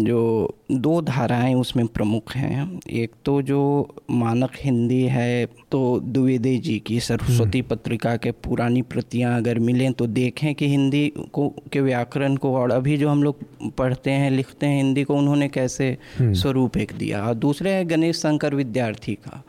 जो 0.03 0.55
दो 0.71 1.01
धाराएँ 1.01 1.55
उसमें 1.55 1.87
प्रमुख 1.87 2.35
हैं 2.37 2.81
एक 2.91 3.13
तो 3.25 3.41
जो 3.43 3.63
मानक 4.11 4.51
हिंदी 4.61 5.03
है 5.03 5.47
तो 5.71 6.01
द्विवेदी 6.01 6.57
जी 6.59 6.79
की 6.79 6.99
सरस्वती 7.01 7.59
हम्म। 7.59 7.69
पत्रिका 7.69 8.17
के 8.17 8.31
पुरानी 8.41 8.83
प्रतियाँ 8.83 9.37
अगर 9.37 9.59
मिलें 9.59 9.93
तो 9.93 10.07
देखें 10.09 10.55
कि 10.55 10.69
हिंदी 10.69 11.07
को 11.33 11.49
के 11.73 11.81
व्याकरण 11.81 12.37
को 12.37 12.55
और 12.57 12.71
अभी 12.71 12.97
जो 12.97 13.09
हम 13.09 13.23
लोग 13.23 13.73
पढ़ते 13.77 14.11
हैं 14.11 14.31
लिखते 14.31 14.67
हैं 14.67 14.77
हिंदी 14.77 15.05
को 15.05 15.17
उन्होंने 15.17 15.49
कैसे 15.49 15.97
हम्म। 16.19 16.35
स्वरूप 16.35 16.77
एक 16.77 16.93
दिया 16.93 17.27
और 17.27 17.35
दूसरे 17.37 17.73
है 17.73 17.85
गणेश 17.85 18.17
शंकर 18.17 18.55
विद्यार्थी 18.55 19.15
का 19.15 19.43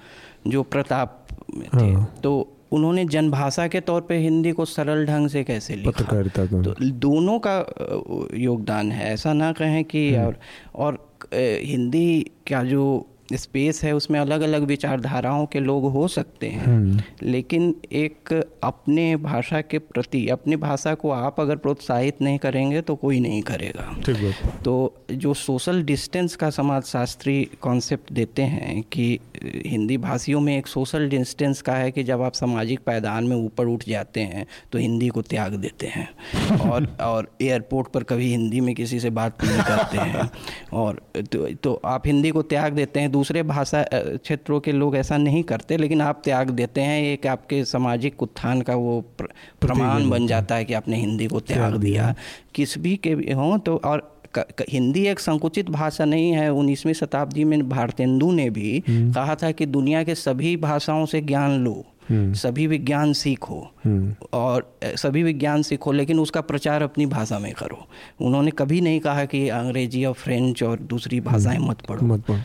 जो 0.47 0.63
प्रताप 0.63 1.19
में 1.57 1.67
थे 1.73 1.91
हाँ। 1.91 2.05
तो 2.23 2.31
उन्होंने 2.73 3.05
जनभाषा 3.05 3.67
के 3.67 3.79
तौर 3.79 4.01
पे 4.01 4.17
हिंदी 4.17 4.51
को 4.51 4.65
सरल 4.65 5.05
ढंग 5.05 5.27
से 5.29 5.43
कैसे 5.43 5.75
लिखा? 5.75 6.05
तो 6.63 6.89
दोनों 6.89 7.39
का 7.47 7.55
योगदान 8.33 8.91
है। 8.91 9.13
ऐसा 9.13 9.33
ना 9.33 9.51
कहें 9.51 9.83
कि 9.83 10.15
हम्म। 10.15 10.25
और 10.25 10.39
और 10.75 11.09
हिंदी 11.63 12.21
का 12.21 12.63
जो 12.63 13.09
स्पेस 13.33 13.83
है 13.83 13.95
उसमें 13.95 14.19
अलग 14.19 14.41
अलग 14.41 14.63
विचारधाराओं 14.63 15.45
के 15.45 15.59
लोग 15.59 15.91
हो 15.91 16.07
सकते 16.07 16.47
हैं। 16.47 16.65
हम्म। 16.65 17.01
लेकिन 17.23 17.75
एक 17.91 18.49
अपने 18.63 19.15
भाषा 19.15 19.61
के 19.61 19.79
प्रति 19.79 20.27
अपनी 20.27 20.55
भाषा 20.55 20.93
को 20.93 21.11
आप 21.11 21.39
अगर 21.39 21.55
प्रोत्साहित 21.55 22.21
नहीं 22.21 22.37
करेंगे 22.37 22.81
तो 22.81 22.95
कोई 22.95 23.19
नहीं 23.19 23.41
करेगा। 23.41 23.95
तो 24.65 24.93
जो 25.11 25.33
सोशल 25.33 25.83
डिस्टेंस 25.83 26.35
का 26.35 26.49
समाजशास्त्री 26.49 27.49
कॉन्सेप्ट 27.61 28.13
देते 28.13 28.41
हैं 28.41 28.83
कि 28.83 29.19
हिंदी 29.65 29.97
भाषियों 29.97 30.39
में 30.39 30.57
एक 30.57 30.67
सोशल 30.67 31.09
डिस्टेंस 31.09 31.61
का 31.61 31.73
है 31.73 31.91
कि 31.91 32.03
जब 32.03 32.21
आप 32.21 32.33
सामाजिक 32.33 32.79
पायदान 32.79 33.23
में 33.23 33.35
ऊपर 33.35 33.65
उठ 33.65 33.83
जाते 33.87 34.21
हैं 34.21 34.47
तो 34.71 34.79
हिंदी 34.79 35.07
को 35.07 35.21
त्याग 35.21 35.53
देते 35.53 35.87
हैं। 35.87 36.09
और 36.69 36.97
और 37.01 37.31
एयरपोर्ट 37.41 37.87
पर 37.87 38.03
कभी 38.03 38.27
हिंदी 38.27 38.59
में 38.61 38.75
किसी 38.75 38.99
से 38.99 39.09
बात 39.09 39.43
नहीं 39.43 39.61
करते 39.61 39.97
हैं। 39.97 40.31
और 40.73 41.01
तो, 41.15 41.53
तो 41.53 41.81
आप 41.85 42.03
हिंदी 42.05 42.29
को 42.29 42.41
त्याग 42.41 42.73
देते 42.73 42.99
हैं 42.99 43.12
दूसरे 43.13 43.43
भाषा 43.43 43.83
क्षेत्रों 43.93 44.59
के 44.59 44.71
लोग 44.71 44.95
ऐसा 44.95 45.17
नहीं 45.17 45.43
करते 45.43 45.77
लेकिन 45.77 46.01
आप 46.01 46.21
त्याग 46.25 46.49
देते 46.51 46.81
हैं 46.81 47.01
एक 47.03 47.27
आपके 47.27 47.63
सामाजिक 47.65 48.23
उत्थान 48.23 48.61
का 48.61 48.75
वो 48.75 48.99
प्रमाण 49.61 50.09
बन 50.09 50.27
जाता 50.27 50.55
है 50.55 50.65
कि 50.65 50.73
आपने 50.73 50.97
हिंदी 50.97 51.27
को 51.27 51.39
त्याग 51.39 51.75
दिया 51.77 52.13
किस 52.55 52.77
भी 52.77 52.95
के 52.97 53.15
भी 53.15 53.31
हों 53.31 53.57
तो 53.59 53.79
और 53.85 54.09
हिंदी 54.69 55.05
एक 55.07 55.19
संकुचित 55.19 55.69
भाषा 55.69 56.05
नहीं 56.05 56.31
है 56.31 56.49
उन्नीसवीं 56.51 56.93
शताब्दी 56.93 57.43
में 57.43 57.67
भारतेंदु 57.69 58.31
ने 58.31 58.49
भी 58.49 58.83
हम्म। 58.87 59.11
कहा 59.13 59.35
था 59.35 59.51
कि 59.51 59.65
दुनिया 59.67 60.03
के 60.03 60.15
सभी 60.15 60.55
भाषाओं 60.57 61.05
से 61.05 61.21
ज्ञान 61.21 61.59
लो। 61.59 61.83
सभी 62.11 62.67
विज्ञान 62.67 63.13
सीखो। 63.13 63.71
हम्म। 63.85 64.15
और 64.33 64.77
सभी 64.83 65.23
विज्ञान 65.23 65.61
सीखो 65.61 65.91
लेकिन 65.91 66.19
उसका 66.19 66.41
प्रचार 66.41 66.81
अपनी 66.81 67.05
भाषा 67.05 67.39
में 67.39 67.53
करो। 67.53 67.87
उन्होंने 68.21 68.51
कभी 68.51 68.81
नहीं 68.81 68.99
कहा 68.99 69.25
कि 69.25 69.49
अंग्रेज़ी 69.49 70.05
और 70.05 70.13
फ्रेंच 70.13 70.63
और 70.63 70.79
दूसरी 70.79 71.19
भाषाएँ 71.21 71.59
मत 71.59 71.81
पढ़ो। 71.81 72.05
मत 72.05 72.21
पढ़ो। 72.21 72.39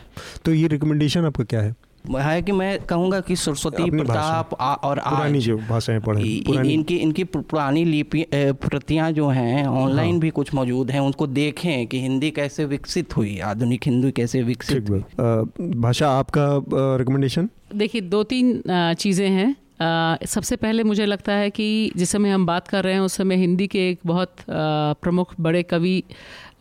तो 0.45 0.53
ये 0.53 0.67
रिकमेंडेशन 0.67 1.25
आपका 1.25 1.43
क्या 1.43 1.61
है? 1.61 1.75
है 2.17 2.41
कि 2.41 2.51
मैं 2.51 2.79
कहूँगा 2.79 3.19
कि 3.19 3.35
सरस्वती 3.35 3.89
प्रताप 3.91 4.53
और 4.83 4.99
पुरानी 4.99 5.39
जो 5.39 5.57
भाषाएँ 5.57 5.99
पढ़े 5.99 6.21
इन, 6.21 6.65
इनकी 6.65 6.95
इनकी 6.95 7.23
पुरानी 7.23 7.85
लिपि 7.85 8.25
प्रतियाँ 8.33 9.11
जो 9.11 9.27
हैं 9.27 9.67
ऑनलाइन 9.67 10.11
हाँ। 10.11 10.19
भी 10.19 10.29
कुछ 10.29 10.53
मौजूद 10.53 10.91
हैं 10.91 10.99
उनको 10.99 11.27
देखें 11.27 11.87
कि 11.87 12.01
हिंदी 12.01 12.31
कैसे 12.31 12.65
विकसित 12.65 13.17
हुई 13.17 13.39
आधुनिक 13.39 13.81
हिंदी 13.85 14.11
कैसे 14.11 14.43
विकसित 14.43 14.89
हुई। 14.89 14.99
भाषा 15.79 16.09
आपका 16.09 16.65
रिकमेंडेशन 16.97 17.49
देखिए 17.75 18.01
दो 18.01 18.23
तीन 18.23 18.63
चीज़ें 18.69 19.29
हैं। 19.29 19.55
Uh, 19.79 20.27
सबसे 20.27 20.55
पहले 20.55 20.83
मुझे 20.83 21.05
लगता 21.05 21.31
है 21.31 21.49
कि 21.49 21.91
जिस 21.97 22.09
समय 22.09 22.29
हम 22.29 22.45
बात 22.45 22.67
कर 22.67 22.83
रहे 22.83 22.93
हैं 22.93 22.99
उस 22.99 23.13
समय 23.13 23.35
हिंदी 23.35 23.67
के 23.67 23.89
एक 23.89 23.99
बहुत 24.05 24.35
प्रमुख 24.49 25.33
बड़े 25.39 25.63
कवि 25.63 26.03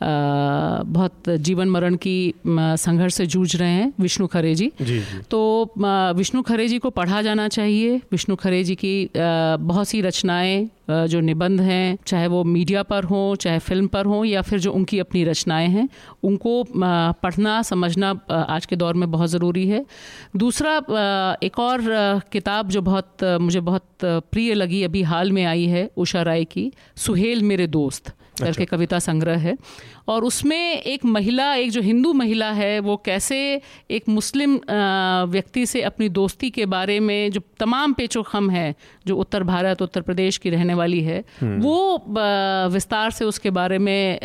बहुत 0.01 1.29
जीवन 1.41 1.69
मरण 1.69 1.95
की 1.97 2.35
संघर्ष 2.47 3.15
से 3.15 3.27
जूझ 3.27 3.55
रहे 3.57 3.69
हैं 3.69 3.93
विष्णु 4.01 4.27
खरे 4.27 4.55
जी, 4.55 4.71
जी, 4.83 4.99
जी। 4.99 5.19
तो 5.31 5.73
विष्णु 6.17 6.43
खरे 6.43 6.69
जी 6.69 6.79
को 6.79 6.91
पढ़ा 6.91 7.23
जाना 7.23 7.49
चाहिए। 7.49 7.97
विष्णु 8.13 8.37
खरे 8.37 8.63
जी 8.65 8.75
की 8.75 9.11
बहुत 9.17 9.89
सी 9.89 10.01
रचनाएँ 10.01 10.69
जो 10.91 11.21
निबंध 11.21 11.61
हैं 11.61 11.99
चाहे 12.07 12.27
वो 12.27 12.43
मीडिया 12.45 12.83
पर 12.83 13.05
हो 13.05 13.21
चाहे 13.37 13.59
फ़िल्म 13.59 13.87
पर 13.87 14.07
हो 14.07 14.25
या 14.25 14.43
फिर 14.43 14.59
जो 14.59 14.73
उनकी 14.73 14.99
अपनी 14.99 15.25
रचनाएँ 15.25 15.69
हैं 15.69 15.89
उनको 16.23 16.65
पढ़ना 17.23 17.61
समझना 17.63 18.11
आज 18.31 18.67
के 18.67 18.77
दौर 18.77 18.95
में 18.95 19.11
बहुत 19.11 19.31
ज़रूरी 19.31 19.67
है। 19.69 19.85
दूसरा 20.37 20.77
एक 21.43 21.59
और 21.59 21.83
किताब 22.33 22.69
जो 22.69 22.83
बहुत 22.83 23.25
मुझे 23.41 23.61
बहुत 23.61 23.89
प्रिय 24.05 24.55
लगी 24.55 24.83
अभी 24.83 25.03
हाल 25.03 25.33
में 25.33 25.45
आई 25.45 25.67
है 25.67 25.91
उषा 25.97 26.23
राय 26.23 26.45
की 26.45 26.73
सुहेल 26.97 27.43
मेरे 27.43 27.67
दोस्त। 27.67 28.13
करके 28.39 28.63
अच्छा। 28.63 28.77
कविता 28.77 28.99
संग्रह 28.99 29.39
है 29.39 29.57
और 30.09 30.25
उसमें 30.25 30.59
एक 30.73 31.05
महिला 31.07 31.53
एक 31.55 31.71
जो 31.71 31.81
हिंदू 31.81 32.13
महिला 32.13 32.51
है 32.53 32.79
वो 32.81 32.97
कैसे 33.05 33.39
एक 33.91 34.09
मुस्लिम 34.09 34.55
व्यक्ति 35.31 35.65
से 35.67 35.83
अपनी 35.83 36.09
दोस्ती 36.11 36.51
के 36.51 36.67
बारे 36.67 36.99
में 37.01 37.31
जो 37.31 37.41
तमाम 37.61 37.93
पेचोखम 37.93 38.51
है 38.51 38.75
जो 39.07 39.17
उत्तर 39.17 39.43
भारत 39.45 39.83
उत्तर 39.83 40.03
प्रदेश 40.03 40.39
की 40.39 40.51
रहने 40.51 40.75
वाली 40.75 41.01
है 41.03 41.23
हम्म। 41.41 41.61
वो 41.63 42.05
विस्तार 42.69 43.11
से 43.11 43.25
उसके 43.25 43.51
बारे 43.53 43.79
में 43.81 44.19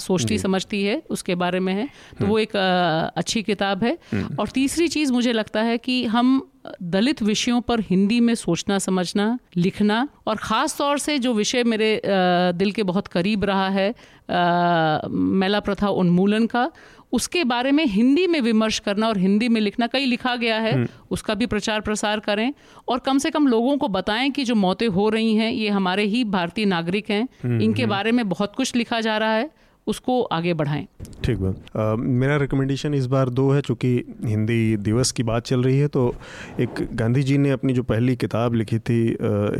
सोचती 0.00 0.38
समझती 0.38 0.84
है 0.84 1.02
उसके 1.10 1.34
बारे 1.34 1.60
में 1.60 1.72
है 1.74 1.86
तो 1.86 2.16
हम्म। 2.16 2.28
वो 2.28 2.38
एक 2.38 2.56
अच्छी 2.56 3.42
किताब 3.44 3.84
है 3.84 3.96
हम्म। 4.12 4.36
और 4.40 4.48
तीसरी 4.50 4.88
चीज़ 4.88 5.12
मुझे 5.12 5.32
लगता 5.32 5.62
है 5.62 5.78
कि 5.78 6.04
हम 6.06 6.40
दलित 6.82 7.22
विषयों 7.22 7.60
पर 7.60 7.80
हिंदी 7.80 8.18
में 8.20 8.34
सोचना 8.34 8.78
समझना 8.78 9.38
लिखना 9.56 10.06
और 10.26 10.36
ख़ास 10.36 10.76
तौर 10.78 10.98
से 10.98 11.18
जो 11.18 11.32
विषय 11.34 11.64
मेरे 11.64 12.00
दिल 12.04 12.72
के 12.72 12.82
बहुत 12.82 13.06
करीब 13.08 13.44
रहा 13.44 13.68
है 13.68 13.94
मेला 14.30 15.60
प्रथा 15.60 15.88
उन्मूलन 15.88 16.46
का 16.46 16.70
उसके 17.12 17.42
बारे 17.44 17.72
में 17.72 17.84
हिंदी 17.86 18.26
में 18.26 18.40
विमर्श 18.40 18.78
करना 18.78 19.08
और 19.08 19.18
हिंदी 19.18 19.48
में 19.48 19.60
लिखना 19.60 19.86
कई 19.86 20.06
लिखा 20.06 20.34
गया 20.36 20.58
है 20.58 20.72
हम्म। 20.72 20.86
उसका 21.10 21.34
भी 21.34 21.46
प्रचार 21.46 21.80
प्रसार 21.80 22.20
करें 22.20 22.52
और 22.88 22.98
कम 22.98 23.18
से 23.18 23.30
कम 23.30 23.46
लोगों 23.46 23.76
को 23.78 23.88
बताएँ 23.88 24.30
कि 24.30 24.44
जो 24.44 24.54
मौतें 24.54 24.86
हो 24.88 25.08
रही 25.08 25.34
हैं 25.36 25.50
ये 25.52 25.68
हमारे 25.68 26.04
ही 26.04 26.24
भारतीय 26.24 26.64
नागरिक 26.64 27.10
हैं 27.10 27.22
हम्म, 27.42 27.60
इनके 27.60 27.82
हम्म। 27.82 27.90
बारे 27.90 28.12
में 28.12 28.28
बहुत 28.28 28.56
कुछ 28.56 28.74
लिखा 28.76 29.00
जा 29.00 29.16
रहा 29.18 29.34
है 29.34 29.50
उसको 29.86 30.22
आगे 30.22 30.54
बढ़ाएँ। 30.54 30.86
ठीक 31.24 31.38
बात। 31.38 31.98
मेरा 31.98 32.36
रिकमेंडेशन 32.36 32.94
इस 32.94 33.06
बार 33.06 33.28
दो 33.30 33.50
है, 33.50 33.60
चूँकि 33.60 33.88
हिंदी 34.24 34.76
दिवस 34.78 35.12
की 35.12 35.22
बात 35.22 35.46
चल 35.46 35.62
रही 35.62 35.78
है 35.78 35.88
तो 35.88 36.14
एक 36.60 36.86
गांधी 36.94 37.22
जी 37.22 37.38
ने 37.38 37.50
अपनी 37.50 37.72
जो 37.72 37.82
पहली 37.82 38.16
किताब 38.16 38.54
लिखी 38.54 38.78
थी 38.80 39.00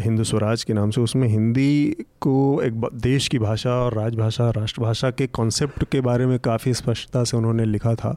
हिंदू 0.02 0.24
स्वराज 0.24 0.64
के 0.64 0.72
नाम 0.72 0.90
से, 0.90 1.00
उसमें 1.00 1.26
हिंदी 1.28 1.96
को 2.20 2.62
एक 2.62 2.80
देश 2.96 3.28
की 3.28 3.38
भाषा 3.38 3.74
और 3.74 3.94
राजभाषा, 3.94 4.50
राष्ट्रभाषा 4.50 5.10
के 5.10 5.26
कॉन्सेप्ट 5.28 5.84
के 5.84 6.00
बारे 6.00 6.26
में 6.26 6.38
काफ़ी 6.40 6.74
स्पष्टता 6.74 7.24
से 7.24 7.36
उन्होंने 7.36 7.64
लिखा 7.64 7.94
था। 7.94 8.16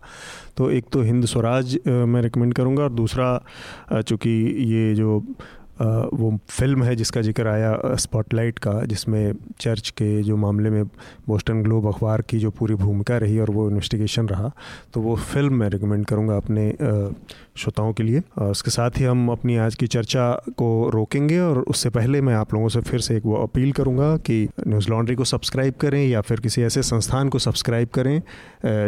तो 0.58 0.70
एक 0.72 0.86
तो 0.94 1.02
हिंद 1.02 1.26
स्वराज 1.26 1.78
मैं 1.88 2.22
रिकमेंड 2.22 2.54
करूँगा, 2.54 2.84
और 2.84 2.92
दूसरा 2.92 4.02
चूँकि 4.02 4.30
ये 4.74 4.94
जो 4.96 5.24
वो 5.80 6.38
फ़िल्म 6.50 6.84
है 6.84 6.96
जिसका 6.96 7.22
ज़िक्र 7.22 7.48
आया 7.48 7.96
स्पॉटलाइट 7.98 8.60
का, 8.60 8.74
जिसमें 8.84 9.34
चर्च 9.60 9.90
के 9.92 10.22
जो 10.24 10.38
मामले 10.38 10.70
में 10.70 10.84
बोस्टन 11.28 11.62
ग्लोब 11.64 11.88
अखबार 11.88 12.22
की 12.22 12.40
जो 12.40 12.52
पूरी 12.52 12.76
भूमिका 12.76 13.18
रही 13.18 13.40
और 13.40 13.52
वो 13.52 13.68
इन्वेस्टिगेशन 13.70 14.28
रहा 14.28 14.52
तो 14.94 15.02
वो 15.02 15.16
फ़िल्म 15.16 15.54
मैं 15.54 15.70
रिकमेंड 15.70 16.06
करूँगा 16.06 16.38
अपने 16.38 16.72
श्रोताओं 17.58 17.94
के 17.94 18.04
लिए। 18.04 18.22
उसके 18.42 18.72
साथ 18.72 19.00
ही 19.00 19.06
हम 19.06 19.30
अपनी 19.30 19.56
आज 19.58 19.76
की 19.76 19.88
चर्चा 19.88 20.32
को 20.58 20.90
रोकेंगे 20.90 21.40
और 21.40 21.60
उससे 21.60 21.90
पहले 21.90 22.22
मैं 22.22 22.36
आप 22.36 22.54
लोगों 22.54 22.70
से 22.70 22.82
फिर 22.82 23.00
से 23.00 23.16
एक 23.18 23.26
वो 23.26 23.36
अपील 23.38 23.72
करूँगा 23.72 24.16
कि 24.20 24.48
न्यूज़ 24.68 24.90
लॉन्ड्री 24.90 25.16
को 25.16 25.24
सब्सक्राइब 25.26 25.74
करें 25.82 26.06
या 26.08 26.22
फिर 26.22 26.40
किसी 26.40 26.62
ऐसे 26.64 26.84
संस्थान 26.84 27.30
को 27.30 27.40
सब्सक्राइब 27.40 27.88
करें 27.94 28.22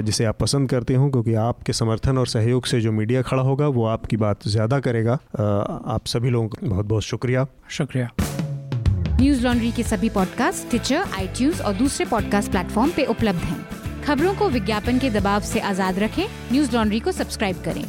जिसे 0.06 0.26
आप 0.26 0.38
पसंद 0.40 0.70
करते 0.70 0.96
हों, 0.96 1.10
क्योंकि 1.12 1.34
आपके 1.36 1.74
समर्थन 1.74 2.18
और 2.18 2.28
सहयोग 2.28 2.66
से 2.66 2.80
जो 2.82 2.92
मीडिया 2.92 3.22
खड़ा 3.22 3.44
होगा, 3.44 3.68
वो 3.68 3.86
आपकी 3.88 4.18
बात 4.18 4.48
ज़्यादा 4.48 4.80
करेगा। 4.80 5.14
आप 5.34 6.06
सभी 6.06 6.30
लोगों 6.30 6.48
का 6.50 6.81
बहुत 6.82 6.90
बहुत 6.90 7.04
शुक्रिया। 7.04 7.48
शुक्रिया। 7.70 8.10
न्यूज़ 9.22 9.44
लॉन्ड्री 9.44 9.72
के 9.72 9.84
सभी 9.84 10.10
पॉडकास्ट 10.10 10.70
ट्विटर 10.70 10.96
आई 10.96 11.28
और 11.62 11.74
दूसरे 11.74 12.06
पॉडकास्ट 12.06 12.52
प्लेटफॉर्म 12.52 12.92
पे 12.92 13.06
उपलब्ध 13.06 13.40
हैं। 13.40 13.66
खबरों 14.04 14.36
को 14.36 14.50
विज्ञापन 14.50 15.00
के 15.00 15.10
दबाव 15.10 15.42
से 15.42 15.60
आज़ाद 15.60 16.00
रखें। 16.00 16.26
न्यूज़ 16.52 16.76
लॉन्ड्री 16.76 17.00
को 17.00 17.12
सब्सक्राइब 17.12 17.64
करें। 17.64 17.86